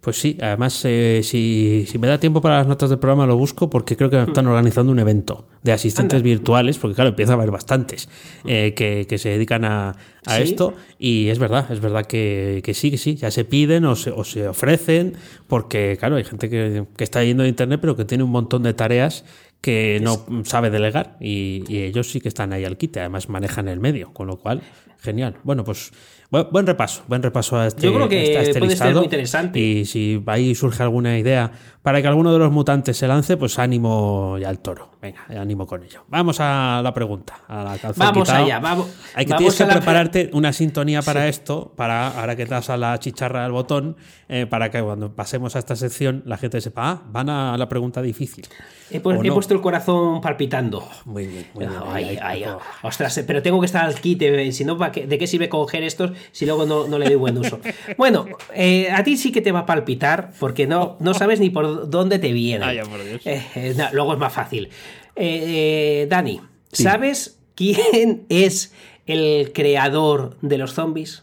Pues 0.06 0.20
sí, 0.20 0.38
además, 0.40 0.82
eh, 0.84 1.20
si, 1.24 1.84
si 1.88 1.98
me 1.98 2.06
da 2.06 2.20
tiempo 2.20 2.40
para 2.40 2.58
las 2.58 2.68
notas 2.68 2.90
del 2.90 3.00
programa, 3.00 3.26
lo 3.26 3.36
busco 3.36 3.68
porque 3.68 3.96
creo 3.96 4.08
que 4.08 4.22
están 4.22 4.46
organizando 4.46 4.92
un 4.92 5.00
evento 5.00 5.48
de 5.64 5.72
asistentes 5.72 6.18
Hmm. 6.18 6.22
Anda. 6.22 6.28
virtuales, 6.28 6.78
porque 6.78 6.94
claro, 6.94 7.08
empieza 7.10 7.32
a 7.32 7.34
haber 7.34 7.50
bastantes 7.50 8.08
eh, 8.44 8.72
que, 8.76 9.08
que 9.08 9.18
se 9.18 9.30
dedican 9.30 9.64
a, 9.64 9.96
a 10.24 10.36
Sí. 10.36 10.42
esto. 10.44 10.74
Y 10.96 11.26
es 11.28 11.40
verdad, 11.40 11.66
es 11.72 11.80
verdad 11.80 12.06
que, 12.06 12.60
que 12.62 12.72
sí, 12.72 12.92
que 12.92 12.98
sí, 12.98 13.16
ya 13.16 13.32
se 13.32 13.44
piden 13.44 13.84
o 13.84 13.96
se, 13.96 14.12
o 14.12 14.22
se 14.22 14.46
ofrecen, 14.46 15.14
porque 15.48 15.96
claro, 15.98 16.14
hay 16.14 16.22
gente 16.24 16.48
que, 16.48 16.84
que 16.96 17.02
está 17.02 17.24
yendo 17.24 17.42
a 17.42 17.48
internet, 17.48 17.80
pero 17.80 17.96
que 17.96 18.04
tiene 18.04 18.22
un 18.22 18.30
montón 18.30 18.62
de 18.62 18.74
tareas 18.74 19.24
que 19.60 19.98
no 20.00 20.24
sabe 20.44 20.70
delegar 20.70 21.16
y, 21.20 21.64
y 21.66 21.78
ellos 21.82 22.08
sí 22.12 22.20
que 22.20 22.28
están 22.28 22.52
ahí 22.52 22.64
al 22.64 22.76
quite, 22.76 23.00
además 23.00 23.28
manejan 23.28 23.66
el 23.66 23.80
medio, 23.80 24.12
con 24.12 24.28
lo 24.28 24.36
cual, 24.38 24.62
genial. 25.00 25.34
Bueno, 25.42 25.64
pues 25.64 25.90
buen, 26.30 26.46
buen 26.50 26.66
repaso, 26.66 27.02
buen 27.08 27.22
repaso 27.22 27.56
a 27.58 27.66
este, 27.66 27.82
Yo 27.82 27.94
creo 27.94 28.08
que 28.08 28.40
este 28.40 28.58
puede 28.58 28.76
ser 28.76 28.94
muy 28.94 29.04
interesante. 29.04 29.58
Y 29.58 29.84
si 29.84 30.22
ahí 30.26 30.54
surge 30.54 30.82
alguna 30.82 31.18
idea 31.18 31.52
para 31.82 32.02
que 32.02 32.08
alguno 32.08 32.32
de 32.32 32.38
los 32.38 32.52
mutantes 32.52 32.96
se 32.96 33.06
lance, 33.08 33.36
pues 33.36 33.58
ánimo 33.58 34.36
ya 34.38 34.48
al 34.48 34.58
toro. 34.58 34.90
Venga, 35.06 35.40
ánimo 35.40 35.66
con 35.66 35.84
ello. 35.84 36.02
Vamos 36.08 36.38
a 36.40 36.80
la 36.82 36.92
pregunta, 36.92 37.40
a 37.46 37.62
la 37.62 37.78
Vamos 37.96 38.26
quitado. 38.28 38.44
allá, 38.44 38.58
vamos- 38.58 38.88
Hay 39.14 39.24
que, 39.24 39.30
vamos 39.32 39.54
tienes 39.54 39.54
que 39.56 39.64
prepararte 39.78 40.30
una 40.32 40.52
sintonía 40.52 41.00
para 41.02 41.28
esto, 41.28 41.72
para 41.76 42.08
ahora 42.08 42.34
que 42.34 42.44
te 42.44 42.50
das 42.54 42.70
a 42.70 42.76
la 42.76 42.98
chicharra 42.98 43.44
del 43.44 43.52
botón, 43.52 43.96
eh, 44.28 44.46
para 44.46 44.70
que 44.70 44.82
cuando 44.82 45.14
pasemos 45.14 45.54
a 45.54 45.60
esta 45.60 45.76
sección 45.76 46.22
la 46.26 46.36
gente 46.38 46.60
sepa, 46.60 46.90
ah, 46.90 47.02
van 47.08 47.30
a 47.30 47.56
la 47.56 47.68
pregunta 47.68 48.02
difícil. 48.02 48.46
He, 48.90 49.00
puesto 49.00 49.52
el 49.54 49.60
corazón 49.60 50.20
palpitando. 50.20 50.88
Muy 51.06 51.26
bien, 51.26 51.46
muy 51.54 51.66
bien. 51.66 51.80
Ay, 51.88 52.18
ay. 52.22 52.44
Ostras, 52.82 53.20
pero 53.26 53.42
tengo 53.42 53.58
que 53.60 53.66
estar 53.66 53.84
al 53.84 53.94
quite, 54.00 54.46
eh, 54.48 54.52
si 54.52 54.64
no, 54.64 54.76
¿pa' 54.78 54.92
qué- 54.92 55.06
¿de 55.06 55.18
qué 55.18 55.26
sirve 55.26 55.48
coger 55.48 55.82
estos 55.82 56.12
si 56.32 56.46
luego 56.46 56.66
no, 56.66 56.86
no 56.86 56.98
le 56.98 57.06
doy 57.06 57.14
buen 57.16 57.36
uso? 57.38 57.60
Bueno, 57.96 58.26
eh, 58.54 58.88
a 58.92 59.02
ti 59.04 59.16
sí 59.16 59.32
que 59.32 59.40
te 59.40 59.50
va 59.52 59.60
a 59.60 59.66
palpitar 59.66 60.30
porque 60.38 60.66
no, 60.66 60.96
no 61.00 61.14
sabes 61.14 61.40
ni 61.40 61.50
por 61.50 61.88
dónde 61.90 62.18
te 62.18 62.32
viene. 62.32 62.64
Ay, 62.64 62.78
por 62.88 63.02
Dios. 63.02 63.26
Eh, 63.26 63.44
eh, 63.54 63.74
no, 63.76 63.86
luego 63.92 64.12
es 64.14 64.18
más 64.18 64.32
fácil. 64.32 64.68
Eh, 65.16 66.02
eh, 66.02 66.06
Dani, 66.08 66.40
¿sabes 66.72 67.38
quién 67.54 68.26
es 68.28 68.72
el 69.06 69.52
creador 69.52 70.36
de 70.42 70.58
los 70.58 70.74
zombies? 70.74 71.22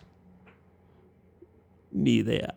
Ni 1.91 2.15
idea. 2.15 2.55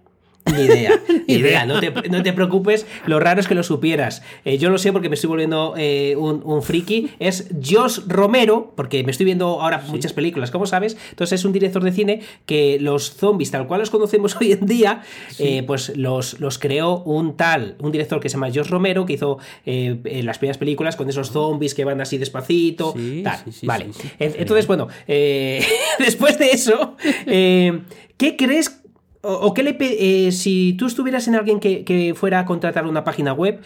Ni 0.52 0.62
idea, 0.62 1.00
ni 1.26 1.34
idea. 1.34 1.66
No 1.66 1.80
te, 1.80 1.90
no 2.08 2.22
te 2.22 2.32
preocupes, 2.32 2.86
lo 3.06 3.18
raro 3.20 3.40
es 3.40 3.48
que 3.48 3.54
lo 3.54 3.62
supieras. 3.62 4.22
Eh, 4.44 4.58
yo 4.58 4.70
lo 4.70 4.78
sé 4.78 4.92
porque 4.92 5.08
me 5.08 5.14
estoy 5.14 5.28
volviendo 5.28 5.74
eh, 5.76 6.14
un, 6.16 6.42
un 6.44 6.62
friki. 6.62 7.10
Es 7.18 7.48
Josh 7.62 8.00
Romero, 8.06 8.72
porque 8.76 9.02
me 9.02 9.10
estoy 9.10 9.24
viendo 9.26 9.60
ahora 9.60 9.82
muchas 9.88 10.12
películas, 10.12 10.50
como 10.50 10.66
sabes. 10.66 10.96
Entonces 11.10 11.40
es 11.40 11.44
un 11.44 11.52
director 11.52 11.82
de 11.82 11.92
cine 11.92 12.20
que 12.46 12.78
los 12.80 13.12
zombies, 13.12 13.50
tal 13.50 13.66
cual 13.66 13.80
los 13.80 13.90
conocemos 13.90 14.36
hoy 14.40 14.52
en 14.52 14.66
día, 14.66 15.02
eh, 15.38 15.62
pues 15.66 15.96
los, 15.96 16.40
los 16.40 16.58
creó 16.58 17.02
un 17.02 17.36
tal, 17.36 17.76
un 17.80 17.92
director 17.92 18.20
que 18.20 18.28
se 18.28 18.34
llama 18.34 18.48
Josh 18.54 18.68
Romero, 18.68 19.04
que 19.06 19.14
hizo 19.14 19.38
las 19.64 20.38
primeras 20.38 20.58
películas 20.58 20.96
con 20.96 21.08
esos 21.08 21.30
zombies 21.30 21.74
que 21.74 21.84
van 21.84 22.00
así 22.00 22.18
despacito. 22.18 22.94
Sí, 22.96 23.22
tal. 23.24 23.38
sí, 23.44 23.52
sí, 23.52 23.66
vale. 23.66 23.88
Entonces, 24.18 24.66
bueno, 24.66 24.88
después 25.06 26.38
de 26.38 26.50
eso, 26.50 26.96
¿qué 27.26 28.36
crees 28.36 28.82
o, 29.26 29.46
o 29.46 29.54
qué 29.54 29.62
le 29.62 29.76
eh, 29.80 30.32
si 30.32 30.74
tú 30.74 30.86
estuvieras 30.86 31.28
en 31.28 31.34
alguien 31.34 31.60
que, 31.60 31.84
que 31.84 32.14
fuera 32.14 32.40
a 32.40 32.46
contratar 32.46 32.86
una 32.86 33.04
página 33.04 33.32
web, 33.32 33.60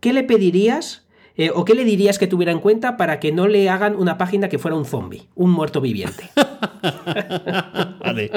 ¿qué 0.00 0.12
le 0.12 0.22
pedirías 0.22 1.06
eh, 1.38 1.50
o 1.54 1.64
qué 1.64 1.74
le 1.74 1.84
dirías 1.84 2.18
que 2.18 2.26
tuviera 2.26 2.52
en 2.52 2.60
cuenta 2.60 2.96
para 2.96 3.20
que 3.20 3.32
no 3.32 3.46
le 3.46 3.68
hagan 3.68 3.96
una 3.96 4.16
página 4.16 4.48
que 4.48 4.58
fuera 4.58 4.76
un 4.76 4.84
zombie, 4.84 5.28
un 5.34 5.50
muerto 5.50 5.80
viviente? 5.80 6.30
Vale. 8.00 8.30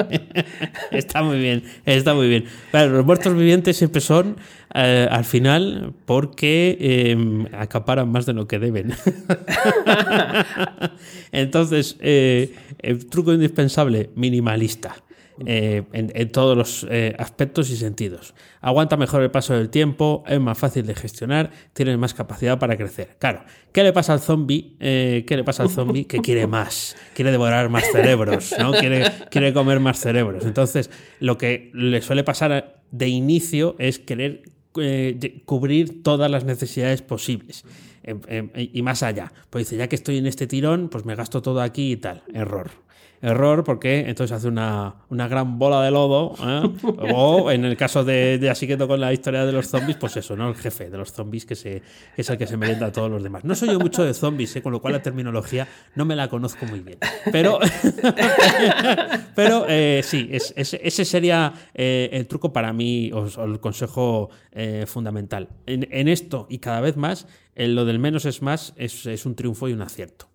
está 0.90 1.22
muy 1.22 1.38
bien, 1.38 1.62
está 1.86 2.14
muy 2.14 2.28
bien. 2.28 2.44
Claro, 2.70 2.92
los 2.92 3.06
muertos 3.06 3.34
vivientes 3.34 3.76
siempre 3.76 4.00
son 4.00 4.36
eh, 4.74 5.08
al 5.10 5.24
final 5.24 5.94
porque 6.04 6.76
eh, 6.80 7.46
acaparan 7.52 8.10
más 8.10 8.26
de 8.26 8.34
lo 8.34 8.46
que 8.46 8.58
deben. 8.58 8.92
Entonces, 11.32 11.96
eh, 12.00 12.54
el 12.80 13.06
truco 13.06 13.32
indispensable, 13.32 14.10
minimalista. 14.14 14.96
Eh, 15.46 15.82
en, 15.92 16.32
todos 16.32 16.56
los 16.56 16.86
eh, 16.90 17.14
aspectos 17.18 17.70
y 17.70 17.76
sentidos. 17.76 18.34
Aguanta 18.60 18.96
mejor 18.96 19.22
el 19.22 19.30
paso 19.30 19.54
del 19.54 19.70
tiempo, 19.70 20.22
es 20.26 20.40
más 20.40 20.58
fácil 20.58 20.86
de 20.86 20.94
gestionar, 20.94 21.50
tiene 21.72 21.96
más 21.96 22.14
capacidad 22.14 22.58
para 22.58 22.76
crecer. 22.76 23.16
Claro, 23.18 23.44
¿qué 23.72 23.82
le 23.82 23.92
pasa 23.92 24.12
al 24.12 24.20
zombie? 24.20 24.76
Eh, 24.80 25.24
¿Qué 25.26 25.36
le 25.36 25.44
pasa 25.44 25.62
al 25.62 25.70
zombie? 25.70 26.04
Que 26.04 26.18
quiere 26.18 26.46
más, 26.46 26.96
quiere 27.14 27.30
devorar 27.30 27.68
más 27.68 27.84
cerebros, 27.90 28.54
¿no? 28.58 28.72
Quiere, 28.72 29.04
quiere 29.30 29.52
comer 29.52 29.80
más 29.80 29.98
cerebros. 29.98 30.44
Entonces, 30.44 30.90
lo 31.20 31.38
que 31.38 31.70
le 31.74 32.02
suele 32.02 32.24
pasar 32.24 32.82
de 32.90 33.08
inicio 33.08 33.76
es 33.78 33.98
querer 33.98 34.42
eh, 34.78 35.42
cubrir 35.46 36.02
todas 36.02 36.30
las 36.30 36.44
necesidades 36.44 37.02
posibles. 37.02 37.64
Em, 38.02 38.20
em, 38.28 38.50
y 38.54 38.82
más 38.82 39.02
allá. 39.02 39.32
Pues 39.50 39.66
dice, 39.66 39.76
ya 39.76 39.88
que 39.88 39.96
estoy 39.96 40.18
en 40.18 40.26
este 40.26 40.46
tirón, 40.46 40.88
pues 40.88 41.04
me 41.04 41.14
gasto 41.14 41.42
todo 41.42 41.60
aquí 41.60 41.92
y 41.92 41.96
tal. 41.96 42.22
Error. 42.32 42.70
Error 43.22 43.64
porque 43.64 44.00
entonces 44.08 44.34
hace 44.36 44.48
una, 44.48 44.94
una 45.10 45.28
gran 45.28 45.58
bola 45.58 45.82
de 45.82 45.90
lodo. 45.90 46.34
¿eh? 46.42 46.62
O 47.14 47.50
en 47.50 47.64
el 47.64 47.76
caso 47.76 48.02
de, 48.04 48.38
de 48.38 48.48
así 48.50 48.66
quedo 48.66 48.88
con 48.88 48.98
la 49.00 49.12
historia 49.12 49.44
de 49.44 49.52
los 49.52 49.68
zombies, 49.68 49.96
pues 49.98 50.16
eso, 50.16 50.36
¿no? 50.36 50.48
El 50.48 50.54
jefe 50.54 50.88
de 50.88 50.96
los 50.96 51.12
zombies 51.12 51.44
que, 51.44 51.54
se, 51.54 51.82
que 52.16 52.22
es 52.22 52.30
el 52.30 52.38
que 52.38 52.46
se 52.46 52.56
merienda 52.56 52.86
a 52.86 52.92
todos 52.92 53.10
los 53.10 53.22
demás. 53.22 53.44
No 53.44 53.54
soy 53.54 53.68
yo 53.70 53.78
mucho 53.78 54.04
de 54.04 54.14
zombies, 54.14 54.54
¿eh? 54.56 54.62
con 54.62 54.72
lo 54.72 54.80
cual 54.80 54.94
la 54.94 55.02
terminología 55.02 55.68
no 55.94 56.04
me 56.04 56.16
la 56.16 56.28
conozco 56.28 56.64
muy 56.66 56.80
bien. 56.80 56.98
Pero, 57.30 57.58
pero 59.34 59.66
eh, 59.68 60.00
sí, 60.04 60.28
es- 60.30 60.52
es- 60.56 60.74
ese 60.74 61.04
sería 61.04 61.52
eh, 61.74 62.08
el 62.12 62.26
truco 62.26 62.52
para 62.52 62.72
mí, 62.72 63.10
o, 63.12 63.26
o 63.36 63.44
el 63.44 63.60
consejo 63.60 64.30
fundamental. 64.86 65.48
En, 65.66 65.86
en 65.90 66.08
esto 66.08 66.46
y 66.50 66.58
cada 66.58 66.80
vez 66.80 66.96
más, 66.96 67.26
en 67.54 67.74
lo 67.74 67.84
del 67.84 67.98
menos 67.98 68.24
es 68.24 68.42
más 68.42 68.72
es, 68.76 69.06
es 69.06 69.26
un 69.26 69.34
triunfo 69.34 69.68
y 69.68 69.72
un 69.72 69.82
acierto. 69.82 70.29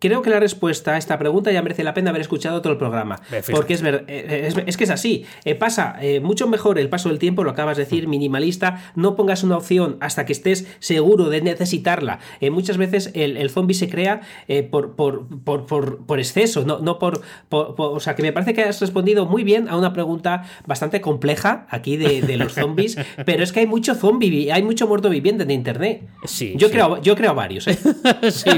Creo 0.00 0.22
que 0.22 0.30
la 0.30 0.38
respuesta 0.38 0.94
a 0.94 0.98
esta 0.98 1.18
pregunta 1.18 1.50
ya 1.50 1.60
merece 1.62 1.82
la 1.82 1.92
pena 1.94 2.10
haber 2.10 2.22
escuchado 2.22 2.62
todo 2.62 2.72
el 2.72 2.78
programa. 2.78 3.20
Porque 3.50 3.74
es, 3.74 3.82
ver- 3.82 4.04
eh, 4.06 4.44
es, 4.46 4.54
es 4.66 4.76
que 4.76 4.84
es 4.84 4.90
así. 4.90 5.24
Eh, 5.44 5.54
pasa 5.56 5.96
eh, 6.00 6.20
mucho 6.20 6.46
mejor 6.46 6.78
el 6.78 6.88
paso 6.88 7.08
del 7.08 7.18
tiempo, 7.18 7.42
lo 7.42 7.50
acabas 7.50 7.76
de 7.76 7.84
decir, 7.84 8.06
minimalista. 8.06 8.92
No 8.94 9.16
pongas 9.16 9.42
una 9.42 9.56
opción 9.56 9.96
hasta 10.00 10.24
que 10.24 10.32
estés 10.32 10.66
seguro 10.78 11.30
de 11.30 11.40
necesitarla. 11.42 12.20
Eh, 12.40 12.50
muchas 12.50 12.76
veces 12.76 13.10
el, 13.14 13.36
el 13.36 13.50
zombie 13.50 13.74
se 13.74 13.88
crea 13.88 14.20
eh, 14.46 14.62
por, 14.62 14.94
por, 14.94 15.26
por, 15.44 15.66
por- 15.66 15.98
por 16.06 16.18
exceso, 16.20 16.64
no, 16.64 16.78
no 16.78 16.98
por, 16.98 17.22
O 17.50 17.98
sea, 18.00 18.14
que 18.14 18.22
me 18.22 18.32
parece 18.32 18.54
que 18.54 18.62
has 18.62 18.80
respondido 18.80 19.26
muy 19.26 19.42
bien 19.42 19.68
a 19.68 19.76
una 19.76 19.92
pregunta 19.92 20.44
bastante 20.66 21.00
compleja 21.00 21.66
aquí 21.70 21.96
de, 21.96 22.22
de 22.22 22.36
los 22.36 22.52
zombies. 22.54 22.96
pero 23.26 23.42
es 23.42 23.52
que 23.52 23.60
hay 23.60 23.66
mucho 23.66 23.94
zombie, 23.94 24.52
hay 24.52 24.62
mucho 24.62 24.86
muerto 24.86 25.10
viviente 25.10 25.42
en 25.42 25.50
internet. 25.50 26.02
Sí, 26.24 26.54
Yo, 26.56 26.68
sí. 26.68 26.72
Creo, 26.74 27.02
yo 27.02 27.16
creo 27.16 27.34
varios, 27.34 27.64
sí, 28.30 28.50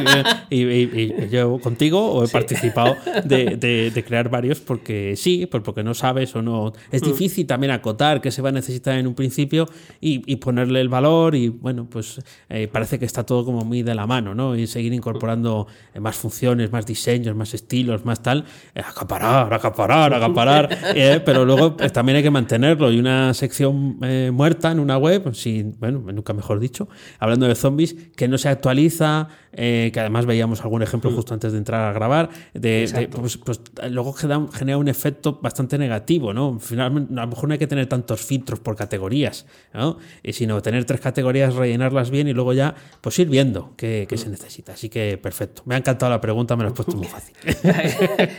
y, 0.51 0.63
y- 0.65 1.15
y 1.30 1.30
yo 1.31 1.59
contigo 1.61 2.13
o 2.13 2.25
he 2.25 2.29
participado 2.29 2.97
de, 3.25 3.57
de- 3.57 3.91
de 3.91 4.05
crear 4.05 4.29
varios 4.29 4.61
porque 4.61 5.15
sí, 5.17 5.47
porque 5.47 5.83
no 5.83 5.95
sabes 5.95 6.35
o 6.37 6.43
no. 6.43 6.73
Es 6.91 7.03
difícil 7.03 7.47
también 7.47 7.71
acotar 7.71 8.21
qué 8.21 8.31
se 8.31 8.43
va 8.43 8.51
a 8.51 8.53
necesitar 8.53 8.99
en 8.99 9.07
un 9.07 9.15
principio 9.15 9.67
y, 10.01 10.23
y 10.31 10.37
ponerle 10.37 10.81
el 10.81 10.89
valor 10.89 11.35
y 11.35 11.49
bueno, 11.49 11.87
pues 11.89 12.21
eh, 12.49 12.69
parece 12.71 12.99
que 12.99 13.05
está 13.05 13.25
todo 13.25 13.45
como 13.45 13.65
muy 13.65 13.83
de 13.83 13.95
la 13.95 14.07
mano, 14.07 14.35
¿no? 14.35 14.57
Y 14.57 14.67
seguir 14.67 14.93
incorporando 14.93 15.67
eh, 15.95 16.01
más 16.01 16.17
funciones, 16.17 16.73
más 16.73 16.87
diseños, 16.87 17.35
más 17.37 17.55
estilos, 17.55 18.05
más 18.05 18.23
tal. 18.23 18.45
eh, 18.75 18.81
acaparar, 18.85 19.53
acaparar, 19.55 20.13
acaparar. 20.15 20.69
eh, 20.95 21.21
pero 21.25 21.45
luego 21.45 21.77
pues, 21.77 21.93
también 21.93 22.17
hay 22.17 22.23
que 22.23 22.31
mantenerlo 22.31 22.91
y 22.93 22.99
una 22.99 23.33
sección 23.35 23.99
eh, 24.03 24.31
muerta 24.33 24.71
en 24.73 24.81
una 24.81 24.99
web, 24.99 25.35
si, 25.35 25.63
bueno, 25.79 26.01
nunca 26.13 26.33
mejor 26.33 26.59
dicho, 26.61 26.89
hablando 27.19 27.47
de 27.47 27.55
zombies, 27.55 27.95
que 28.17 28.29
no 28.29 28.39
se 28.39 28.49
actualiza, 28.49 29.29
eh, 29.53 29.91
que 29.93 30.01
además 30.01 30.27
veíamos 30.27 30.61
algún 30.63 30.83
ejemplo 30.83 31.11
justo 31.21 31.35
antes 31.35 31.53
de 31.53 31.59
entrar 31.59 31.87
a 31.87 31.93
grabar, 31.93 32.31
de, 32.55 32.87
de, 32.87 33.09
pues, 33.09 33.37
pues, 33.37 33.61
luego 33.91 34.15
genera, 34.15 34.79
un 34.79 34.89
efecto 34.89 35.39
bastante 35.43 35.77
negativo, 35.77 36.33
¿no? 36.33 36.59
Finalmente, 36.59 37.13
a 37.13 37.21
lo 37.21 37.27
mejor 37.27 37.49
no 37.49 37.53
hay 37.53 37.59
que 37.59 37.67
tener 37.67 37.87
tantos 37.87 38.23
filtros 38.23 38.59
por 38.59 38.75
categorías, 38.75 39.45
¿no? 39.75 39.99
Y 40.23 40.33
sino 40.33 40.63
tener 40.63 40.87
tres 40.87 41.01
categorías, 41.01 41.55
rellenarlas 41.55 42.11
bien 42.11 42.27
y 42.29 42.33
luego 42.33 42.55
ya, 42.55 42.75
pues 43.03 43.19
ir 43.19 43.29
viendo 43.29 43.75
qué, 43.77 44.07
qué 44.09 44.17
se 44.17 44.31
necesita. 44.31 44.73
Así 44.73 44.89
que 44.89 45.19
perfecto. 45.19 45.61
Me 45.67 45.75
ha 45.75 45.79
encantado 45.79 46.11
la 46.11 46.23
pregunta, 46.23 46.57
me 46.57 46.65
la 46.65 46.71
has 46.71 46.75
puesto 46.75 46.97
muy 46.97 47.07
fácil. 47.07 47.35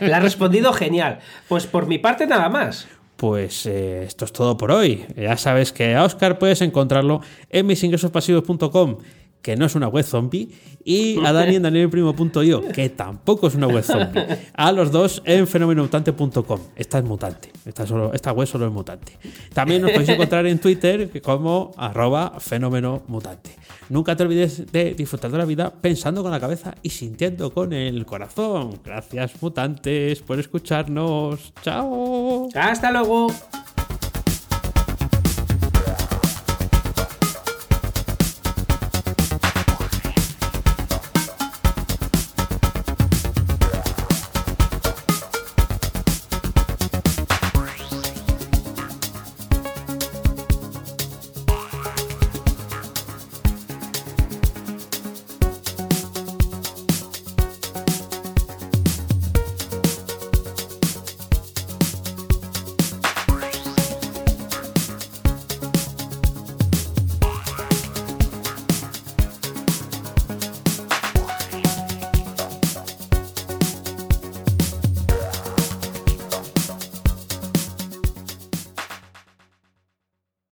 La 0.00 0.16
has 0.16 0.22
respondido 0.22 0.72
genial. 0.72 1.20
Pues 1.48 1.66
por 1.66 1.86
mi 1.86 1.98
parte 1.98 2.26
nada 2.26 2.48
más. 2.48 2.88
Pues 3.16 3.66
eh, 3.66 4.02
esto 4.04 4.24
es 4.24 4.32
todo 4.32 4.56
por 4.56 4.72
hoy. 4.72 5.06
Ya 5.16 5.36
sabes 5.36 5.72
que 5.72 5.94
a 5.94 6.02
Oscar 6.02 6.40
puedes 6.40 6.60
encontrarlo 6.60 7.20
en 7.50 7.66
misingresospasivos.com, 7.66 8.98
que 9.42 9.56
no 9.56 9.66
es 9.66 9.74
una 9.74 9.88
web 9.88 10.04
zombie, 10.04 10.48
y 10.84 11.18
a 11.24 11.32
Dani 11.32 11.56
en 11.56 11.62
danielprimo.io, 11.62 12.68
que 12.68 12.88
tampoco 12.88 13.48
es 13.48 13.54
una 13.54 13.66
web 13.66 13.84
zombie. 13.84 14.22
A 14.54 14.72
los 14.72 14.90
dos 14.90 15.22
en 15.24 15.46
fenomenomutante.com. 15.46 16.60
Esta 16.76 16.98
es 16.98 17.04
mutante. 17.04 17.50
Esta, 17.64 17.86
solo, 17.86 18.12
esta 18.12 18.32
web 18.32 18.46
solo 18.46 18.66
es 18.66 18.72
mutante. 18.72 19.18
También 19.52 19.82
nos 19.82 19.90
podéis 19.90 20.10
encontrar 20.10 20.46
en 20.46 20.58
Twitter 20.58 21.10
como 21.22 21.72
arroba 21.76 22.34
fenómeno 22.38 23.02
mutante. 23.08 23.56
Nunca 23.88 24.16
te 24.16 24.22
olvides 24.22 24.70
de 24.72 24.94
disfrutar 24.94 25.30
de 25.30 25.38
la 25.38 25.44
vida 25.44 25.70
pensando 25.70 26.22
con 26.22 26.30
la 26.30 26.40
cabeza 26.40 26.74
y 26.82 26.90
sintiendo 26.90 27.52
con 27.52 27.72
el 27.72 28.06
corazón. 28.06 28.80
Gracias 28.84 29.32
mutantes 29.40 30.20
por 30.20 30.38
escucharnos. 30.38 31.52
Chao. 31.62 32.48
Hasta 32.54 32.90
luego. 32.90 33.28